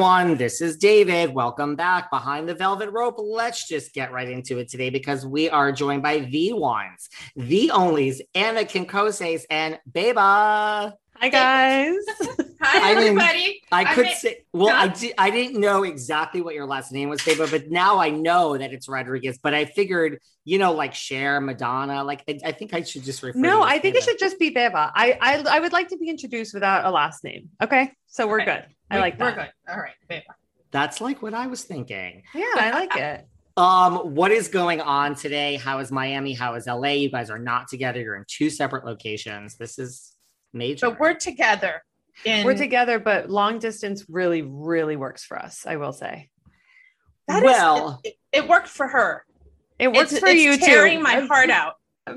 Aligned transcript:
Everyone, 0.00 0.38
this 0.38 0.62
is 0.62 0.78
David. 0.78 1.34
Welcome 1.34 1.76
back 1.76 2.10
behind 2.10 2.48
the 2.48 2.54
velvet 2.54 2.88
rope. 2.88 3.16
Let's 3.18 3.68
just 3.68 3.92
get 3.92 4.12
right 4.12 4.30
into 4.30 4.56
it 4.56 4.70
today 4.70 4.88
because 4.88 5.26
we 5.26 5.50
are 5.50 5.72
joined 5.72 6.02
by 6.02 6.20
the 6.20 6.54
ones, 6.54 7.10
the 7.36 7.70
onlys, 7.74 8.22
Anna 8.34 8.64
Quincoces 8.64 9.42
and 9.50 9.78
Beba. 9.92 10.94
Hi 11.20 11.28
guys. 11.28 11.96
Hi 12.62 12.92
I 12.92 12.94
mean, 12.94 13.08
everybody. 13.18 13.62
I 13.72 13.94
could 13.94 14.08
say, 14.08 14.44
well, 14.52 14.68
I 14.74 14.86
Huh? 14.88 14.94
di- 14.98 15.14
I 15.18 15.30
didn't 15.30 15.60
know 15.60 15.82
exactly 15.82 16.40
what 16.40 16.54
your 16.54 16.66
last 16.66 16.92
name 16.92 17.08
was, 17.08 17.20
Beba, 17.20 17.50
but 17.50 17.70
now 17.70 17.98
I 17.98 18.10
know 18.10 18.56
that 18.56 18.72
it's 18.72 18.88
Rodriguez. 18.88 19.38
But 19.42 19.52
I 19.54 19.64
figured, 19.66 20.18
you 20.44 20.58
know, 20.58 20.72
like 20.72 20.94
Cher, 20.94 21.40
Madonna, 21.40 22.04
like 22.04 22.22
I, 22.28 22.38
I 22.46 22.52
think 22.52 22.72
I 22.74 22.82
should 22.82 23.02
just 23.02 23.22
refer. 23.22 23.34
to 23.34 23.40
No, 23.40 23.62
I 23.62 23.78
think 23.78 23.96
it 23.96 24.02
should 24.02 24.18
just 24.18 24.38
be 24.38 24.50
Beba. 24.54 24.90
I, 24.94 25.18
I 25.20 25.56
I 25.56 25.60
would 25.60 25.72
like 25.72 25.88
to 25.88 25.98
be 25.98 26.08
introduced 26.08 26.54
without 26.54 26.84
a 26.86 26.90
last 26.90 27.22
name. 27.24 27.50
Okay, 27.62 27.92
so 28.06 28.26
we're 28.26 28.40
Okay. 28.42 28.54
good. 28.56 28.64
I 28.90 28.96
We- 28.96 29.00
like 29.02 29.18
that. 29.18 29.24
We're 29.36 29.42
good. 29.44 29.52
All 29.68 29.76
right, 29.80 29.94
babe. 30.08 30.22
That's 30.70 31.00
like 31.00 31.20
what 31.22 31.34
I 31.34 31.48
was 31.48 31.64
thinking. 31.64 32.22
Yeah, 32.34 32.44
I 32.56 32.70
like 32.72 32.96
it. 32.96 33.26
Um, 33.56 34.14
what 34.14 34.30
is 34.30 34.48
going 34.48 34.80
on 34.80 35.14
today? 35.16 35.56
How 35.56 35.80
is 35.80 35.92
Miami? 35.92 36.32
How 36.32 36.54
is 36.54 36.66
LA? 36.66 36.90
You 36.90 37.10
guys 37.10 37.28
are 37.28 37.38
not 37.38 37.68
together. 37.68 38.00
You're 38.00 38.16
in 38.16 38.24
two 38.26 38.48
separate 38.48 38.86
locations. 38.86 39.56
This 39.56 39.78
is 39.78 40.09
major. 40.52 40.90
But 40.90 41.00
we're 41.00 41.14
together. 41.14 41.82
In 42.24 42.44
We're 42.44 42.56
together, 42.56 42.98
but 42.98 43.30
long 43.30 43.58
distance 43.60 44.04
really, 44.08 44.42
really 44.42 44.96
works 44.96 45.24
for 45.24 45.38
us. 45.38 45.64
I 45.66 45.76
will 45.76 45.92
say 45.92 46.28
That 47.28 47.38
is- 47.38 47.44
well, 47.44 48.00
it, 48.04 48.14
it 48.32 48.48
worked 48.48 48.68
for 48.68 48.86
her. 48.88 49.24
it 49.78 49.88
works 49.90 50.12
it's, 50.12 50.20
for 50.20 50.26
it's 50.28 50.40
you 50.42 50.58
tearing 50.58 50.58
too. 50.58 50.66
Tearing 50.66 51.02
my 51.02 51.20
heart 51.20 51.48
out. 51.50 51.74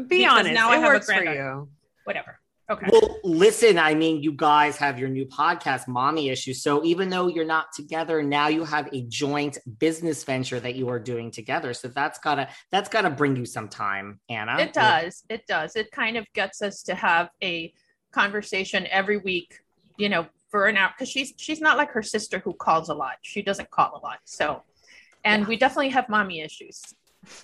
Be 0.08 0.26
honest, 0.26 0.54
now 0.54 0.72
I 0.72 0.78
it 0.78 0.82
have 0.82 0.90
a 0.90 0.94
works 0.96 1.06
for 1.06 1.14
granddaughter. 1.14 1.40
you. 1.40 1.70
Whatever. 2.04 2.40
Okay. 2.72 2.88
well, 2.92 3.20
listen, 3.24 3.78
I 3.78 3.94
mean, 3.94 4.24
you 4.24 4.32
guys 4.32 4.78
have 4.78 4.98
your 4.98 5.10
new 5.10 5.26
podcast, 5.26 5.88
Mommy 5.88 6.30
Issues. 6.30 6.64
So 6.64 6.84
even 6.84 7.10
though 7.10 7.28
you're 7.28 7.46
not 7.46 7.68
together, 7.74 8.24
now 8.24 8.48
you 8.48 8.64
have 8.64 8.90
a 8.94 9.02
joint 9.04 9.58
business 9.80 10.24
venture 10.24 10.60
that 10.62 10.76
you 10.76 10.88
are 10.90 11.00
doing 11.00 11.30
together. 11.30 11.74
So 11.74 11.90
that's 11.90 12.20
gotta 12.20 12.48
that's 12.72 12.90
gotta 12.90 13.10
bring 13.10 13.36
you 13.36 13.46
some 13.46 13.68
time, 13.70 14.20
Anna. 14.30 14.58
it 14.60 14.74
does. 14.74 15.24
It 15.30 15.46
does. 15.46 15.76
It 15.76 15.92
kind 15.92 16.18
of 16.18 16.26
gets 16.34 16.62
us 16.62 16.84
to 16.84 16.96
have 16.96 17.30
a 17.44 17.74
conversation 18.14 18.88
every 18.92 19.18
week, 19.18 19.60
you 19.98 20.08
know, 20.10 20.28
for 20.50 20.68
an 20.68 20.78
hour 20.78 20.92
because 20.96 21.10
she's 21.10 21.34
she's 21.38 21.60
not 21.60 21.78
like 21.78 21.92
her 21.92 22.04
sister 22.04 22.40
who 22.40 22.54
calls 22.54 22.90
a 22.90 22.94
lot. 22.94 23.16
She 23.24 23.42
doesn't 23.42 23.70
call 23.72 24.00
a 24.02 24.02
lot. 24.06 24.20
So 24.26 24.64
and 25.26 25.42
Yeah. 25.44 25.48
we 25.50 25.58
definitely 25.58 25.90
have 25.90 26.08
mommy 26.10 26.42
issues. 26.42 26.82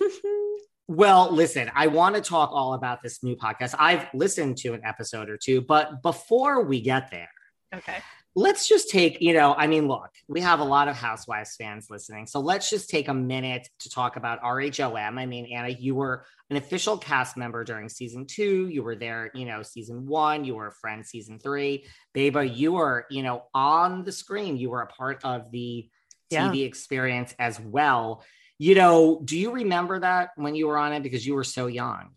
Well, 0.92 1.30
listen, 1.30 1.70
I 1.72 1.86
want 1.86 2.16
to 2.16 2.20
talk 2.20 2.50
all 2.52 2.74
about 2.74 3.00
this 3.00 3.22
new 3.22 3.36
podcast. 3.36 3.76
I've 3.78 4.08
listened 4.12 4.56
to 4.58 4.72
an 4.74 4.80
episode 4.84 5.30
or 5.30 5.36
two, 5.36 5.60
but 5.60 6.02
before 6.02 6.64
we 6.64 6.80
get 6.80 7.12
there, 7.12 7.28
Okay. 7.72 7.98
Let's 8.36 8.68
just 8.68 8.90
take, 8.90 9.20
you 9.20 9.32
know, 9.32 9.54
I 9.54 9.66
mean, 9.66 9.88
look, 9.88 10.10
we 10.28 10.40
have 10.40 10.60
a 10.60 10.64
lot 10.64 10.86
of 10.88 10.96
Housewives 10.96 11.56
fans 11.56 11.88
listening. 11.90 12.26
So 12.26 12.38
let's 12.40 12.70
just 12.70 12.88
take 12.88 13.08
a 13.08 13.14
minute 13.14 13.68
to 13.80 13.90
talk 13.90 14.16
about 14.16 14.40
RHOM. 14.42 15.18
I 15.18 15.26
mean, 15.26 15.46
Anna, 15.46 15.68
you 15.68 15.96
were 15.96 16.24
an 16.48 16.56
official 16.56 16.96
cast 16.96 17.36
member 17.36 17.64
during 17.64 17.88
season 17.88 18.26
two. 18.26 18.68
You 18.68 18.82
were 18.84 18.94
there, 18.94 19.30
you 19.34 19.46
know, 19.46 19.62
season 19.62 20.06
one. 20.06 20.44
You 20.44 20.54
were 20.54 20.68
a 20.68 20.72
friend 20.72 21.04
season 21.04 21.38
three. 21.40 21.86
Beba, 22.14 22.56
you 22.56 22.72
were, 22.72 23.06
you 23.10 23.22
know, 23.22 23.44
on 23.52 24.04
the 24.04 24.12
screen. 24.12 24.56
You 24.56 24.70
were 24.70 24.82
a 24.82 24.86
part 24.86 25.24
of 25.24 25.50
the 25.50 25.88
Yeah. 26.30 26.48
TV 26.48 26.64
experience 26.64 27.34
as 27.40 27.58
well. 27.58 28.22
You 28.62 28.74
know, 28.74 29.22
do 29.24 29.38
you 29.38 29.52
remember 29.52 30.00
that 30.00 30.32
when 30.36 30.54
you 30.54 30.66
were 30.68 30.76
on 30.76 30.92
it? 30.92 31.02
Because 31.02 31.26
you 31.26 31.34
were 31.34 31.44
so 31.44 31.66
young. 31.66 32.10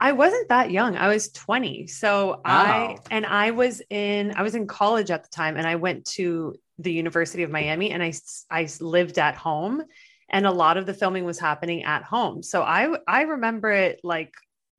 I 0.00 0.12
wasn't 0.12 0.48
that 0.48 0.70
young. 0.70 0.96
I 0.96 1.08
was 1.08 1.32
20. 1.32 1.88
So 1.88 2.40
I 2.44 2.94
Oh. 2.96 3.02
and 3.10 3.26
I 3.26 3.50
was 3.50 3.82
in 3.90 4.32
I 4.36 4.42
was 4.42 4.54
in 4.54 4.68
college 4.68 5.10
at 5.10 5.24
the 5.24 5.28
time 5.30 5.56
and 5.56 5.66
I 5.66 5.74
went 5.74 6.04
to 6.12 6.54
the 6.78 6.92
University 6.92 7.42
of 7.42 7.50
Miami 7.50 7.90
and 7.90 8.04
I 8.04 8.10
s- 8.10 8.46
I 8.48 8.62
s- 8.62 8.80
lived 8.80 9.18
at 9.18 9.34
home 9.34 9.82
and 10.28 10.46
a 10.46 10.52
lot 10.52 10.76
of 10.76 10.86
the 10.86 10.94
filming 10.94 11.24
was 11.24 11.40
happening 11.40 11.82
at 11.82 12.04
home. 12.04 12.44
So 12.44 12.62
I 12.62 12.96
I 13.08 13.22
remember 13.22 13.72
it 13.72 13.98
like 14.04 14.32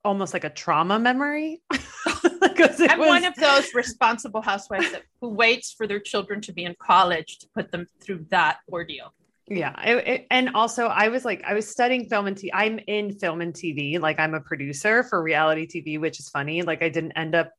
almost 0.05 0.31
like 0.33 0.45
a 0.45 0.49
trauma 0.49 0.97
memory. 0.97 1.61
I'm 1.71 2.99
was- 2.99 3.07
one 3.09 3.25
of 3.25 3.35
those 3.35 3.73
responsible 3.73 4.41
housewives 4.41 4.91
that, 4.93 5.03
who 5.19 5.27
waits 5.27 5.73
for 5.73 5.87
their 5.87 5.99
children 5.99 6.39
to 6.41 6.53
be 6.53 6.63
in 6.63 6.73
college 6.79 7.39
to 7.39 7.47
put 7.53 7.69
them 7.73 7.85
through 7.99 8.27
that 8.29 8.59
ordeal. 8.71 9.13
Yeah 9.47 9.73
it- 9.83 10.07
it- 10.07 10.27
and 10.31 10.49
also 10.55 10.87
i 10.87 11.07
was 11.09 11.25
like 11.25 11.43
i 11.45 11.53
was 11.53 11.67
studying 11.67 12.05
film 12.07 12.27
and 12.27 12.37
tv 12.37 12.49
i'm 12.53 12.79
in 12.87 13.11
film 13.17 13.41
and 13.41 13.53
tv 13.53 13.99
like 13.99 14.19
i'm 14.19 14.33
a 14.33 14.41
producer 14.41 15.03
for 15.03 15.21
reality 15.21 15.67
tv 15.67 15.99
which 15.99 16.19
is 16.19 16.29
funny 16.29 16.61
like 16.61 16.81
i 16.83 16.89
didn't 16.89 17.13
end 17.13 17.35
up 17.35 17.51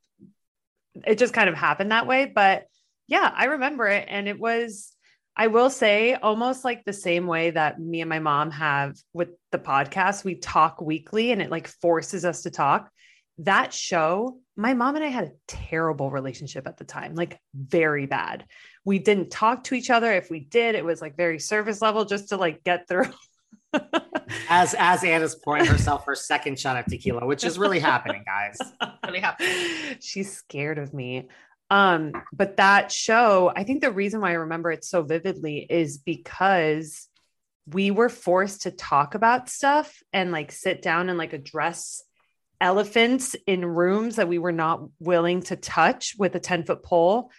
it 1.06 1.18
just 1.18 1.34
kind 1.34 1.48
of 1.48 1.54
happened 1.54 1.90
that 1.90 2.06
way 2.06 2.30
but 2.32 2.64
yeah 3.08 3.32
i 3.34 3.46
remember 3.46 3.86
it 3.88 4.06
and 4.08 4.28
it 4.28 4.38
was 4.38 4.92
i 5.36 5.46
will 5.48 5.70
say 5.70 6.14
almost 6.14 6.64
like 6.64 6.84
the 6.84 6.92
same 6.92 7.26
way 7.26 7.50
that 7.50 7.80
me 7.80 8.00
and 8.00 8.08
my 8.08 8.18
mom 8.18 8.50
have 8.50 8.94
with 9.12 9.30
the 9.50 9.58
podcast 9.58 10.24
we 10.24 10.34
talk 10.36 10.80
weekly 10.80 11.32
and 11.32 11.42
it 11.42 11.50
like 11.50 11.66
forces 11.68 12.24
us 12.24 12.42
to 12.42 12.50
talk. 12.50 12.90
That 13.38 13.72
show 13.72 14.38
my 14.56 14.74
mom 14.74 14.96
and 14.96 15.04
i 15.04 15.08
had 15.08 15.24
a 15.24 15.32
terrible 15.48 16.10
relationship 16.10 16.66
at 16.66 16.76
the 16.76 16.84
time 16.84 17.14
like 17.14 17.40
very 17.54 18.04
bad 18.06 18.44
we 18.84 18.98
didn't 18.98 19.30
talk 19.30 19.64
to 19.64 19.74
each 19.74 19.90
other 19.90 20.12
if 20.12 20.30
we 20.30 20.40
did 20.40 20.74
it 20.74 20.84
was 20.84 21.00
like 21.00 21.16
very 21.16 21.38
surface 21.38 21.82
level 21.82 22.04
just 22.04 22.30
to 22.30 22.36
like 22.36 22.64
get 22.64 22.88
through 22.88 23.10
As 24.48 24.74
as 24.78 25.04
Anna's 25.04 25.34
pouring 25.34 25.64
herself 25.64 26.04
her 26.06 26.14
second 26.14 26.58
shot 26.58 26.76
of 26.76 26.86
tequila, 26.86 27.26
which 27.26 27.44
is 27.44 27.58
really 27.58 27.78
happening, 27.78 28.24
guys. 28.24 28.58
Really 29.06 29.20
happy. 29.20 29.44
She's 30.00 30.32
scared 30.32 30.78
of 30.78 30.94
me. 30.94 31.28
Um, 31.70 32.12
but 32.32 32.58
that 32.58 32.92
show, 32.92 33.52
I 33.54 33.64
think 33.64 33.82
the 33.82 33.90
reason 33.90 34.20
why 34.20 34.30
I 34.30 34.34
remember 34.34 34.70
it 34.70 34.84
so 34.84 35.02
vividly 35.02 35.66
is 35.68 35.98
because 35.98 37.08
we 37.66 37.90
were 37.90 38.08
forced 38.08 38.62
to 38.62 38.70
talk 38.70 39.16
about 39.16 39.48
stuff 39.48 40.02
and 40.12 40.30
like 40.30 40.52
sit 40.52 40.82
down 40.82 41.08
and 41.08 41.18
like 41.18 41.32
address 41.32 42.02
elephants 42.60 43.34
in 43.46 43.64
rooms 43.64 44.16
that 44.16 44.28
we 44.28 44.38
were 44.38 44.52
not 44.52 44.82
willing 45.00 45.42
to 45.42 45.56
touch 45.56 46.14
with 46.16 46.36
a 46.36 46.40
10 46.40 46.64
foot 46.64 46.84
pole. 46.84 47.30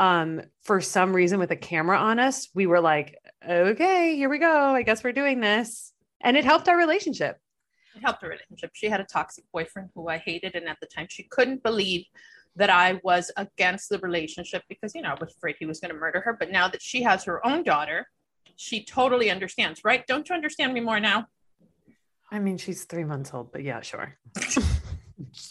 Um, 0.00 0.40
for 0.62 0.80
some 0.80 1.14
reason, 1.14 1.38
with 1.38 1.50
a 1.50 1.56
camera 1.56 1.98
on 1.98 2.18
us, 2.18 2.48
we 2.54 2.66
were 2.66 2.80
like, 2.80 3.18
okay, 3.46 4.16
here 4.16 4.30
we 4.30 4.38
go. 4.38 4.74
I 4.74 4.80
guess 4.80 5.04
we're 5.04 5.12
doing 5.12 5.40
this. 5.40 5.92
And 6.22 6.38
it 6.38 6.44
helped 6.46 6.70
our 6.70 6.76
relationship. 6.78 7.36
It 7.94 8.00
helped 8.00 8.22
her 8.22 8.28
relationship. 8.28 8.70
She 8.72 8.88
had 8.88 9.00
a 9.00 9.04
toxic 9.04 9.44
boyfriend 9.52 9.90
who 9.94 10.08
I 10.08 10.16
hated. 10.16 10.54
And 10.54 10.66
at 10.68 10.78
the 10.80 10.86
time, 10.86 11.06
she 11.10 11.24
couldn't 11.24 11.62
believe 11.62 12.06
that 12.56 12.70
I 12.70 12.98
was 13.04 13.30
against 13.36 13.90
the 13.90 13.98
relationship 13.98 14.62
because, 14.70 14.94
you 14.94 15.02
know, 15.02 15.10
I 15.10 15.16
was 15.20 15.34
afraid 15.36 15.56
he 15.58 15.66
was 15.66 15.80
going 15.80 15.92
to 15.92 16.00
murder 16.00 16.22
her. 16.22 16.32
But 16.32 16.50
now 16.50 16.66
that 16.68 16.80
she 16.80 17.02
has 17.02 17.24
her 17.24 17.44
own 17.46 17.62
daughter, 17.62 18.06
she 18.56 18.82
totally 18.82 19.30
understands, 19.30 19.82
right? 19.84 20.06
Don't 20.06 20.26
you 20.30 20.34
understand 20.34 20.72
me 20.72 20.80
more 20.80 20.98
now? 20.98 21.26
I 22.30 22.38
mean, 22.38 22.56
she's 22.56 22.84
three 22.84 23.04
months 23.04 23.34
old, 23.34 23.52
but 23.52 23.64
yeah, 23.64 23.82
sure. 23.82 24.16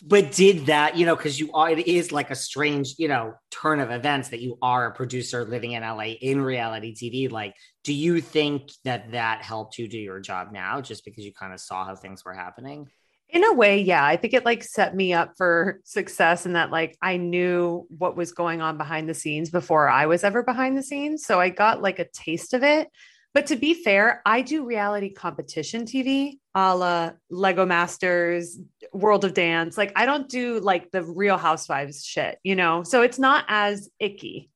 but 0.05 0.31
did 0.31 0.67
that, 0.67 0.97
you 0.97 1.05
know, 1.05 1.15
because 1.15 1.39
you 1.39 1.51
are, 1.53 1.69
it 1.69 1.87
is 1.87 2.11
like 2.11 2.31
a 2.31 2.35
strange, 2.35 2.95
you 2.97 3.07
know, 3.07 3.33
turn 3.51 3.79
of 3.79 3.91
events 3.91 4.29
that 4.29 4.39
you 4.39 4.57
are 4.61 4.87
a 4.87 4.93
producer 4.93 5.45
living 5.45 5.73
in 5.73 5.83
LA 5.83 6.13
in 6.21 6.41
reality 6.41 6.93
TV. 6.93 7.31
Like, 7.31 7.55
do 7.83 7.93
you 7.93 8.21
think 8.21 8.71
that 8.83 9.11
that 9.11 9.41
helped 9.41 9.77
you 9.77 9.87
do 9.87 9.97
your 9.97 10.19
job 10.19 10.51
now 10.51 10.81
just 10.81 11.05
because 11.05 11.25
you 11.25 11.33
kind 11.33 11.53
of 11.53 11.59
saw 11.59 11.85
how 11.85 11.95
things 11.95 12.25
were 12.25 12.33
happening? 12.33 12.87
In 13.31 13.43
a 13.43 13.53
way, 13.53 13.81
yeah. 13.81 14.03
I 14.03 14.17
think 14.17 14.33
it 14.33 14.43
like 14.43 14.63
set 14.63 14.95
me 14.95 15.13
up 15.13 15.33
for 15.37 15.81
success 15.83 16.47
and 16.47 16.55
that 16.55 16.71
like 16.71 16.97
I 17.01 17.17
knew 17.17 17.85
what 17.95 18.17
was 18.17 18.31
going 18.31 18.61
on 18.61 18.77
behind 18.77 19.07
the 19.07 19.13
scenes 19.13 19.51
before 19.51 19.87
I 19.87 20.07
was 20.07 20.23
ever 20.23 20.41
behind 20.41 20.75
the 20.75 20.83
scenes. 20.83 21.25
So 21.25 21.39
I 21.39 21.49
got 21.49 21.81
like 21.81 21.99
a 21.99 22.09
taste 22.11 22.55
of 22.55 22.63
it. 22.63 22.87
But 23.33 23.47
to 23.47 23.55
be 23.55 23.75
fair, 23.75 24.21
I 24.25 24.41
do 24.41 24.65
reality 24.65 25.11
competition 25.11 25.85
TV, 25.85 26.39
a 26.55 26.75
la 26.75 27.11
Lego 27.29 27.65
Masters, 27.65 28.59
World 28.91 29.23
of 29.23 29.33
Dance. 29.35 29.77
Like 29.77 29.91
I 29.95 30.05
don't 30.05 30.27
do 30.27 30.59
like 30.59 30.89
the 30.91 31.03
Real 31.03 31.37
Housewives 31.37 32.03
shit, 32.03 32.39
you 32.43 32.55
know. 32.55 32.83
So 32.83 33.03
it's 33.03 33.19
not 33.19 33.45
as 33.47 33.89
icky. 33.99 34.49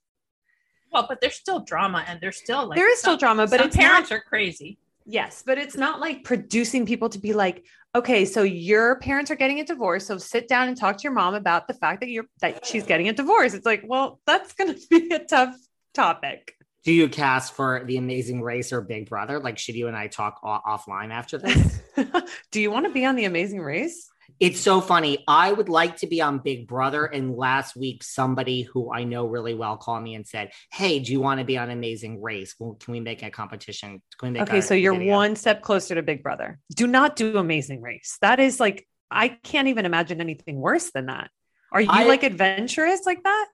Well, 0.92 1.06
but 1.08 1.22
there's 1.22 1.36
still 1.36 1.60
drama, 1.60 2.04
and 2.08 2.20
there's 2.20 2.38
still 2.38 2.68
like 2.68 2.78
there 2.78 2.92
is 2.92 3.00
still 3.00 3.18
drama, 3.18 3.48
but 3.48 3.62
it's 3.62 3.76
parents 3.76 4.10
not, 4.10 4.18
are 4.18 4.22
crazy. 4.22 4.80
Yes, 5.06 5.44
but 5.46 5.58
it's 5.58 5.76
not 5.76 6.00
like 6.00 6.24
producing 6.24 6.86
people 6.86 7.10
to 7.10 7.20
be 7.20 7.34
like, 7.34 7.66
okay, 7.94 8.26
so 8.26 8.42
your 8.42 8.98
parents 9.00 9.30
are 9.30 9.36
getting 9.36 9.60
a 9.60 9.66
divorce, 9.66 10.08
so 10.08 10.18
sit 10.18 10.48
down 10.48 10.68
and 10.68 10.78
talk 10.78 10.98
to 10.98 11.04
your 11.04 11.12
mom 11.12 11.36
about 11.36 11.68
the 11.68 11.74
fact 11.74 12.00
that 12.00 12.10
you're 12.10 12.26
that 12.42 12.66
she's 12.66 12.86
getting 12.86 13.08
a 13.10 13.14
divorce. 13.14 13.54
It's 13.54 13.66
like, 13.66 13.84
well, 13.86 14.20
that's 14.26 14.54
going 14.54 14.74
to 14.76 14.82
be 14.90 15.14
a 15.14 15.20
tough 15.20 15.56
topic 15.94 16.56
do 16.84 16.92
you 16.92 17.08
cast 17.08 17.54
for 17.54 17.84
the 17.86 17.98
amazing 17.98 18.42
race 18.42 18.74
or 18.74 18.82
big 18.82 19.10
brother? 19.10 19.40
Like 19.40 19.58
should 19.58 19.76
you 19.76 19.88
and 19.88 19.96
i 19.96 20.08
talk 20.08 20.42
offline 20.44 21.12
after 21.12 21.38
this? 21.38 21.82
Do 22.52 22.62
you 22.62 22.72
want 22.72 22.86
to 22.86 22.92
be 22.92 23.06
on 23.06 23.16
the 23.16 23.26
amazing 23.26 23.62
race? 23.62 24.10
It's 24.40 24.60
so 24.60 24.82
funny. 24.82 25.24
I 25.28 25.52
would 25.52 25.70
like 25.70 25.98
to 25.98 26.08
be 26.08 26.22
on 26.22 26.40
big 26.40 26.68
brother 26.68 27.06
and 27.06 27.36
last 27.36 27.76
week 27.76 28.04
somebody 28.04 28.64
who 28.64 28.92
i 28.92 29.04
know 29.04 29.26
really 29.26 29.54
well 29.54 29.78
called 29.78 30.04
me 30.04 30.16
and 30.16 30.28
said 30.28 30.52
hey 30.72 31.00
do 31.00 31.12
you 31.12 31.22
want 31.22 31.40
to 31.40 31.46
be 31.46 31.58
on 31.58 31.70
amazing 31.70 32.22
race? 32.22 32.56
Well 32.60 32.74
can 32.74 32.92
we 32.92 33.00
make 33.00 33.24
a 33.24 33.32
competition? 33.32 34.02
Okay 34.22 34.62
so 34.62 34.74
you're 34.74 34.94
video? 34.94 35.14
one 35.14 35.36
step 35.36 35.62
closer 35.62 35.96
to 35.96 36.04
big 36.04 36.22
brother. 36.22 36.60
Do 36.76 36.88
not 36.88 37.16
do 37.16 37.38
amazing 37.38 37.82
race. 37.82 38.18
That 38.22 38.40
is 38.40 38.60
like 38.60 38.88
i 39.10 39.30
can't 39.30 39.70
even 39.70 39.86
imagine 39.86 40.20
anything 40.20 40.58
worse 40.58 40.92
than 40.92 41.06
that. 41.06 41.30
Are 41.72 41.82
you 41.82 41.90
I, 41.90 42.04
like 42.04 42.24
adventurous 42.24 43.06
like 43.06 43.24
that 43.24 43.48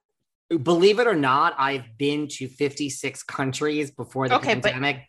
believe 0.57 1.00
it 1.00 1.07
or 1.07 1.16
not, 1.16 1.56
I've 1.57 1.98
been 1.98 2.28
to 2.30 2.48
56 2.48 3.24
countries 3.24 3.92
before 3.92 4.28
the 4.28 4.36
okay, 4.36 4.54
pandemic. 4.54 4.96
But- 4.98 5.04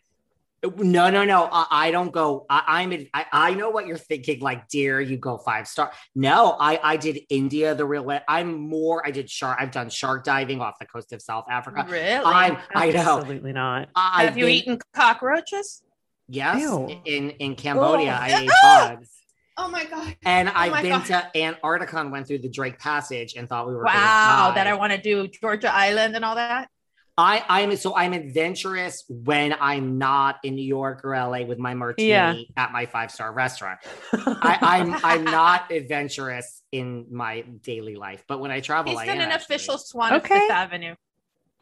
no, 0.63 1.09
no, 1.09 1.25
no. 1.25 1.49
I, 1.51 1.65
I 1.71 1.91
don't 1.91 2.11
go. 2.11 2.45
I, 2.47 2.83
am 2.83 3.07
I, 3.15 3.25
I 3.31 3.53
know 3.55 3.71
what 3.71 3.87
you're 3.87 3.97
thinking. 3.97 4.41
Like, 4.41 4.67
dear, 4.67 5.01
you 5.01 5.17
go 5.17 5.39
five 5.39 5.67
star. 5.67 5.91
No, 6.13 6.55
I, 6.59 6.79
I 6.83 6.97
did 6.97 7.21
India 7.29 7.73
the 7.73 7.85
real 7.85 8.03
way. 8.03 8.21
I'm 8.27 8.69
more. 8.69 9.05
I 9.05 9.09
did 9.09 9.27
shark. 9.27 9.57
I've 9.59 9.71
done 9.71 9.89
shark 9.89 10.23
diving 10.23 10.61
off 10.61 10.77
the 10.79 10.85
coast 10.85 11.13
of 11.13 11.21
South 11.21 11.45
Africa. 11.49 11.87
Really? 11.89 12.23
I'm, 12.23 12.57
I 12.75 12.91
know. 12.91 13.17
Absolutely 13.17 13.53
not. 13.53 13.89
I, 13.95 14.25
Have 14.25 14.37
you 14.37 14.45
been, 14.45 14.53
eaten 14.53 14.79
cockroaches? 14.93 15.81
Yes. 16.29 16.61
Ew. 16.61 17.01
In 17.05 17.31
in 17.31 17.55
Cambodia, 17.55 18.15
oh. 18.19 18.23
I 18.23 18.41
ate 18.41 18.49
bugs. 18.61 19.09
Oh 19.57 19.69
my 19.69 19.85
god! 19.85 20.15
And 20.23 20.49
oh 20.49 20.53
I've 20.55 20.81
been 20.81 20.91
god. 20.91 21.05
to 21.33 21.37
Antarctica 21.37 21.99
and 21.99 22.11
went 22.11 22.27
through 22.27 22.39
the 22.39 22.49
Drake 22.49 22.79
Passage 22.79 23.35
and 23.35 23.47
thought 23.47 23.67
we 23.67 23.75
were 23.75 23.83
wow. 23.83 24.53
That 24.55 24.67
I 24.67 24.73
want 24.75 24.93
to 24.93 25.01
do 25.01 25.27
Georgia 25.27 25.73
Island 25.73 26.15
and 26.15 26.23
all 26.23 26.35
that. 26.35 26.69
I 27.17 27.43
I'm 27.49 27.75
so 27.75 27.95
I'm 27.95 28.13
adventurous 28.13 29.03
when 29.09 29.55
I'm 29.59 29.97
not 29.97 30.39
in 30.43 30.55
New 30.55 30.65
York 30.65 31.03
or 31.03 31.15
LA 31.15 31.43
with 31.43 31.59
my 31.59 31.73
martini 31.73 32.09
yeah. 32.09 32.35
at 32.55 32.71
my 32.71 32.85
five 32.85 33.11
star 33.11 33.31
restaurant. 33.33 33.79
I, 34.13 34.79
am 34.79 34.93
I'm, 34.93 34.99
I'm 35.03 35.23
not 35.25 35.71
adventurous 35.71 36.63
in 36.71 37.05
my 37.11 37.41
daily 37.41 37.95
life, 37.95 38.23
but 38.27 38.39
when 38.39 38.49
I 38.49 38.61
travel, 38.61 38.91
he's 38.91 39.01
I 39.01 39.05
been 39.05 39.21
an 39.21 39.29
actually. 39.29 39.55
official 39.55 39.77
swan 39.77 40.13
okay. 40.13 40.35
of 40.35 40.41
Fifth 40.41 40.51
Avenue. 40.51 40.95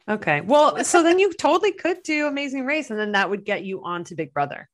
Okay, 0.08 0.40
well, 0.40 0.82
so 0.82 1.02
then 1.02 1.18
you 1.18 1.32
totally 1.34 1.72
could 1.72 2.02
do 2.02 2.26
Amazing 2.26 2.64
Race, 2.64 2.90
and 2.90 2.98
then 2.98 3.12
that 3.12 3.28
would 3.28 3.44
get 3.44 3.64
you 3.64 3.84
on 3.84 4.04
to 4.04 4.14
Big 4.14 4.32
Brother 4.32 4.68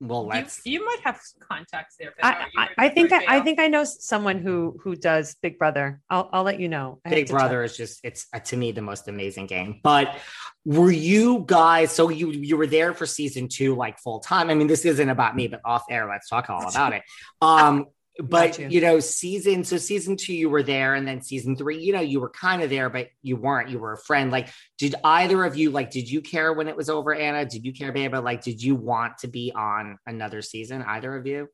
well 0.00 0.26
let's 0.26 0.60
you, 0.64 0.72
you 0.72 0.84
might 0.84 1.00
have 1.02 1.18
contacts 1.40 1.96
there 1.98 2.12
I, 2.22 2.46
I, 2.56 2.68
I, 2.78 2.88
think 2.90 3.12
I, 3.12 3.24
I, 3.26 3.40
think 3.40 3.58
i 3.58 3.68
know 3.68 3.84
someone 3.84 4.40
who 4.40 4.78
who 4.82 4.96
does 4.96 5.36
big 5.42 5.58
brother. 5.58 6.00
I'll, 6.10 6.28
I'll 6.32 6.42
let 6.42 6.60
you 6.60 6.68
know. 6.68 7.00
Big 7.08 7.28
brother 7.28 7.62
check. 7.62 7.70
is 7.70 7.76
just 7.76 8.00
it's 8.02 8.26
uh, 8.32 8.40
to 8.40 8.56
me 8.56 8.72
the 8.72 8.82
most 8.82 9.08
amazing 9.08 9.46
game. 9.46 9.80
But 9.82 10.18
were 10.64 10.90
you 10.90 11.44
guys 11.46 11.92
so 11.92 12.08
you 12.08 12.30
you 12.30 12.56
were 12.56 12.66
there 12.66 12.94
for 12.94 13.06
season 13.06 13.48
two 13.48 13.74
like 13.74 13.98
full 13.98 14.20
time? 14.20 14.50
I 14.50 14.54
mean 14.54 14.66
this 14.66 14.84
isn't 14.84 15.08
about 15.08 15.36
me 15.36 15.48
but 15.48 15.60
off 15.64 15.84
air 15.90 16.08
let's 16.08 16.28
talk 16.28 16.50
all 16.50 16.68
about 16.74 16.92
it. 16.92 17.02
Um 17.40 17.86
but 18.18 18.58
you. 18.58 18.68
you. 18.68 18.80
know 18.80 18.98
season 19.00 19.62
so 19.64 19.76
season 19.76 20.16
two 20.16 20.34
you 20.34 20.48
were 20.48 20.62
there 20.62 20.94
and 20.94 21.06
then 21.06 21.20
season 21.20 21.56
three 21.56 21.78
you 21.78 21.92
know 21.92 22.00
you 22.00 22.20
were 22.20 22.30
kind 22.30 22.62
of 22.62 22.70
there 22.70 22.88
but 22.88 23.08
you 23.22 23.36
weren't 23.36 23.68
you 23.68 23.78
were 23.78 23.92
a 23.92 23.98
friend. 23.98 24.30
Like 24.30 24.48
did 24.78 24.94
either 25.04 25.44
of 25.44 25.56
you 25.56 25.70
like 25.70 25.90
did 25.90 26.10
you 26.10 26.20
care 26.20 26.52
when 26.52 26.68
it 26.68 26.76
was 26.76 26.88
over 26.88 27.14
anna? 27.14 27.44
Did 27.44 27.64
you 27.64 27.72
care 27.72 27.92
babe? 27.92 28.14
Like 28.14 28.42
did 28.42 28.62
you 28.62 28.74
want 28.74 29.18
to 29.18 29.28
be 29.28 29.52
on 29.54 29.98
another 30.06 30.42
season 30.42 30.82
either 30.82 31.14
of 31.16 31.26
you? 31.26 31.48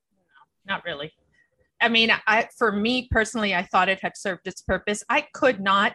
Not 0.67 0.85
really. 0.85 1.13
I 1.81 1.89
mean 1.89 2.13
i 2.27 2.49
for 2.57 2.71
me 2.71 3.09
personally 3.11 3.55
i 3.55 3.63
thought 3.65 3.89
it 3.89 4.01
had 4.01 4.17
served 4.17 4.47
its 4.47 4.63
purpose. 4.63 5.03
I 5.09 5.27
could 5.33 5.61
not 5.61 5.95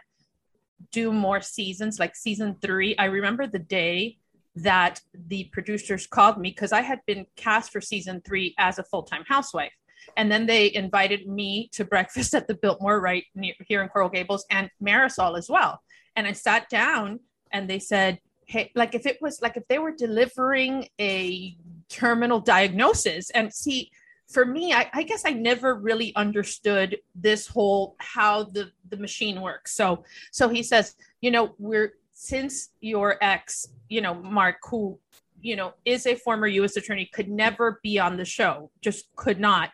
do 0.92 1.12
more 1.12 1.40
seasons. 1.40 1.98
Like 1.98 2.14
season 2.14 2.56
three 2.60 2.96
i 2.98 3.06
remember 3.06 3.46
the 3.46 3.58
day 3.58 4.18
that 4.56 5.00
the 5.14 5.44
producers 5.52 6.06
called 6.06 6.36
me 6.36 6.50
because 6.50 6.72
i 6.72 6.80
had 6.80 6.98
been 7.06 7.24
cast 7.36 7.70
for 7.70 7.80
season 7.80 8.20
three 8.26 8.56
as 8.58 8.80
a 8.80 8.82
full-time 8.82 9.22
housewife 9.28 9.70
and 10.16 10.30
then 10.30 10.46
they 10.46 10.72
invited 10.74 11.28
me 11.28 11.68
to 11.72 11.84
breakfast 11.84 12.34
at 12.34 12.46
the 12.48 12.54
Biltmore 12.54 13.00
right 13.00 13.24
near, 13.34 13.54
here 13.66 13.82
in 13.82 13.88
Coral 13.88 14.08
Gables 14.08 14.44
and 14.50 14.70
Marysol 14.82 15.38
as 15.38 15.48
well. 15.48 15.80
And 16.16 16.26
I 16.26 16.32
sat 16.32 16.68
down 16.68 17.20
and 17.52 17.68
they 17.68 17.78
said, 17.78 18.18
Hey, 18.46 18.72
like 18.74 18.94
if 18.94 19.04
it 19.04 19.20
was 19.20 19.42
like 19.42 19.56
if 19.56 19.68
they 19.68 19.78
were 19.78 19.92
delivering 19.92 20.88
a 20.98 21.56
terminal 21.88 22.40
diagnosis 22.40 23.30
and 23.30 23.52
see, 23.52 23.90
for 24.26 24.44
me, 24.44 24.72
I, 24.72 24.90
I, 24.92 25.02
guess 25.02 25.22
I 25.24 25.30
never 25.30 25.74
really 25.74 26.14
understood 26.14 26.98
this 27.14 27.46
whole 27.46 27.94
how 27.98 28.44
the 28.44 28.70
the 28.88 28.96
machine 28.96 29.40
works. 29.40 29.74
So 29.74 30.04
so 30.32 30.48
he 30.48 30.62
says, 30.62 30.96
you 31.20 31.30
know, 31.30 31.54
we're 31.58 31.94
since 32.12 32.70
your 32.80 33.16
ex, 33.22 33.68
you 33.88 34.00
know, 34.00 34.14
Mark, 34.14 34.56
who 34.68 34.98
you 35.40 35.56
know 35.56 35.74
is 35.84 36.06
a 36.06 36.14
former 36.14 36.46
U.S. 36.46 36.76
attorney, 36.76 37.08
could 37.12 37.28
never 37.28 37.80
be 37.82 37.98
on 37.98 38.16
the 38.16 38.24
show, 38.24 38.70
just 38.80 39.14
could 39.14 39.40
not 39.40 39.70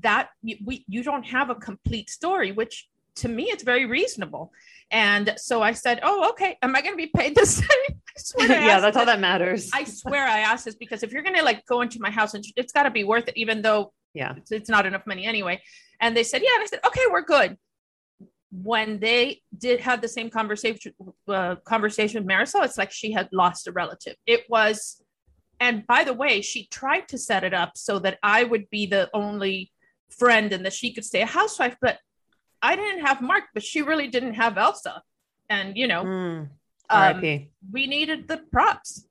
that 0.00 0.30
we 0.42 0.84
you 0.88 1.02
don't 1.02 1.24
have 1.24 1.50
a 1.50 1.54
complete 1.54 2.08
story 2.08 2.52
which 2.52 2.88
to 3.16 3.28
me 3.28 3.44
it's 3.44 3.64
very 3.64 3.86
reasonable. 3.86 4.52
And 4.90 5.34
so 5.36 5.62
i 5.62 5.72
said 5.72 6.00
oh 6.02 6.30
okay 6.30 6.56
am 6.62 6.74
i 6.74 6.80
going 6.80 6.92
to 6.92 6.96
be 6.96 7.10
paid 7.14 7.34
the 7.34 7.46
same? 7.60 7.68
Yeah 8.38 8.80
that's 8.80 8.96
all 8.96 9.06
that 9.06 9.20
matters. 9.20 9.70
I 9.74 9.84
swear 9.84 10.26
i 10.26 10.40
asked 10.40 10.64
this 10.64 10.74
because 10.74 11.02
if 11.02 11.12
you're 11.12 11.22
going 11.22 11.36
to 11.36 11.42
like 11.42 11.64
go 11.66 11.80
into 11.82 12.00
my 12.00 12.10
house 12.10 12.34
and 12.34 12.44
it's 12.56 12.72
got 12.72 12.84
to 12.84 12.90
be 12.90 13.04
worth 13.04 13.28
it 13.28 13.36
even 13.36 13.62
though 13.62 13.92
yeah. 14.14 14.34
it's, 14.36 14.50
it's 14.50 14.68
not 14.68 14.86
enough 14.86 15.06
money 15.06 15.24
anyway. 15.26 15.60
And 16.00 16.16
they 16.16 16.24
said 16.24 16.42
yeah 16.42 16.54
and 16.54 16.62
i 16.62 16.66
said 16.66 16.80
okay 16.86 17.02
we're 17.10 17.22
good. 17.22 17.56
When 18.52 18.98
they 18.98 19.42
did 19.56 19.78
have 19.80 20.00
the 20.00 20.08
same 20.08 20.28
conversation 20.28 20.92
uh, 21.28 21.54
conversation 21.64 22.20
with 22.20 22.28
Marysol, 22.28 22.64
it's 22.64 22.78
like 22.78 22.90
she 22.90 23.12
had 23.12 23.28
lost 23.30 23.68
a 23.68 23.72
relative. 23.72 24.16
It 24.26 24.42
was, 24.48 25.00
and 25.60 25.86
by 25.86 26.02
the 26.02 26.14
way, 26.14 26.40
she 26.40 26.66
tried 26.66 27.06
to 27.10 27.18
set 27.18 27.44
it 27.44 27.54
up 27.54 27.72
so 27.76 28.00
that 28.00 28.18
I 28.24 28.42
would 28.42 28.68
be 28.68 28.86
the 28.86 29.08
only 29.14 29.70
friend 30.12 30.52
and 30.52 30.64
that 30.64 30.72
she 30.72 30.92
could 30.92 31.04
stay 31.04 31.22
a 31.22 31.26
housewife. 31.26 31.76
But 31.80 31.98
I 32.62 32.76
didn't 32.76 33.06
have 33.06 33.20
Mark, 33.20 33.44
but 33.54 33.62
she 33.62 33.82
really 33.82 34.08
didn't 34.08 34.34
have 34.34 34.58
Elsa. 34.58 35.02
And, 35.48 35.76
you 35.76 35.88
know, 35.88 36.04
mm, 36.04 36.48
um, 36.90 37.20
we 37.72 37.86
needed 37.86 38.28
the 38.28 38.38
props. 38.52 39.06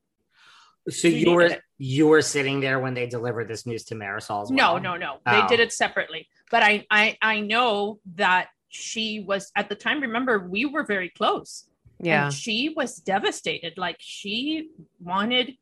So 0.88 1.08
we 1.08 1.16
you 1.16 1.32
were 1.32 1.42
it. 1.42 1.62
you 1.78 2.08
were 2.08 2.22
sitting 2.22 2.60
there 2.60 2.80
when 2.80 2.94
they 2.94 3.06
delivered 3.06 3.48
this 3.48 3.66
news 3.66 3.84
to 3.86 3.94
Marysol 3.94 4.50
well? 4.50 4.50
No, 4.50 4.78
no, 4.78 4.96
no. 4.96 5.16
Oh. 5.26 5.40
They 5.40 5.46
did 5.46 5.60
it 5.60 5.72
separately. 5.72 6.28
But 6.50 6.62
I, 6.62 6.86
I 6.90 7.16
I 7.20 7.40
know 7.40 8.00
that 8.14 8.48
she 8.68 9.20
was 9.20 9.50
at 9.56 9.68
the 9.68 9.74
time, 9.74 10.00
remember, 10.00 10.38
we 10.38 10.64
were 10.64 10.84
very 10.84 11.10
close. 11.10 11.68
Yeah. 12.00 12.26
And 12.26 12.34
she 12.34 12.72
was 12.74 12.96
devastated. 12.96 13.74
Like 13.76 13.96
she 13.98 14.70
wanted 15.00 15.54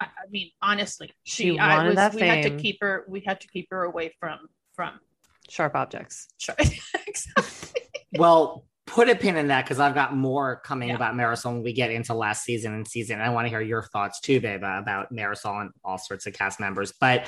I, 0.00 0.04
I 0.06 0.30
mean, 0.30 0.50
honestly, 0.60 1.10
she, 1.24 1.52
she 1.52 1.58
I 1.58 1.88
was, 1.88 2.14
we 2.14 2.20
fame. 2.20 2.28
had 2.28 2.42
to 2.42 2.56
keep 2.62 2.78
her, 2.80 3.04
we 3.08 3.22
had 3.26 3.40
to 3.40 3.48
keep 3.48 3.68
her 3.70 3.84
away 3.84 4.14
from, 4.20 4.40
from, 4.74 5.00
Sharp 5.48 5.76
objects. 5.76 6.26
Sharp, 6.38 6.58
exactly. 7.06 7.82
Well, 8.18 8.66
put 8.86 9.08
a 9.08 9.14
pin 9.14 9.36
in 9.36 9.48
that 9.48 9.64
because 9.64 9.78
I've 9.78 9.94
got 9.94 10.14
more 10.14 10.60
coming 10.64 10.88
Yeah. 10.88 10.96
about 10.96 11.14
Marysol 11.14 11.52
when 11.54 11.62
we 11.62 11.72
get 11.72 11.90
into 11.90 12.14
last 12.14 12.44
season 12.44 12.74
and 12.74 12.86
season. 12.86 13.20
I 13.20 13.30
want 13.30 13.44
to 13.46 13.48
hear 13.50 13.60
your 13.60 13.82
thoughts 13.82 14.20
too, 14.20 14.40
babe, 14.40 14.64
uh, 14.64 14.78
about 14.80 15.12
Marysol 15.12 15.60
and 15.60 15.70
all 15.84 15.98
sorts 15.98 16.26
of 16.26 16.32
cast 16.32 16.58
members. 16.60 16.92
But 17.00 17.26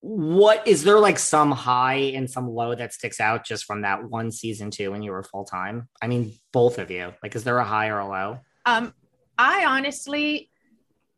what 0.00 0.66
is 0.66 0.84
there 0.84 0.98
like 0.98 1.18
some 1.18 1.52
high 1.52 2.12
and 2.14 2.30
some 2.30 2.48
low 2.48 2.74
that 2.74 2.94
sticks 2.94 3.20
out 3.20 3.44
just 3.44 3.64
from 3.64 3.82
that 3.82 4.04
one 4.08 4.30
season 4.30 4.70
two 4.70 4.90
when 4.90 5.02
you 5.02 5.10
were 5.12 5.22
full 5.22 5.44
time? 5.44 5.88
I 6.00 6.06
mean, 6.06 6.32
both 6.52 6.78
of 6.78 6.90
you. 6.90 7.12
Like, 7.22 7.34
is 7.34 7.44
there 7.44 7.58
a 7.58 7.64
high 7.64 7.88
or 7.88 7.98
a 7.98 8.08
low? 8.08 8.38
Um, 8.64 8.94
I 9.36 9.64
honestly 9.66 10.49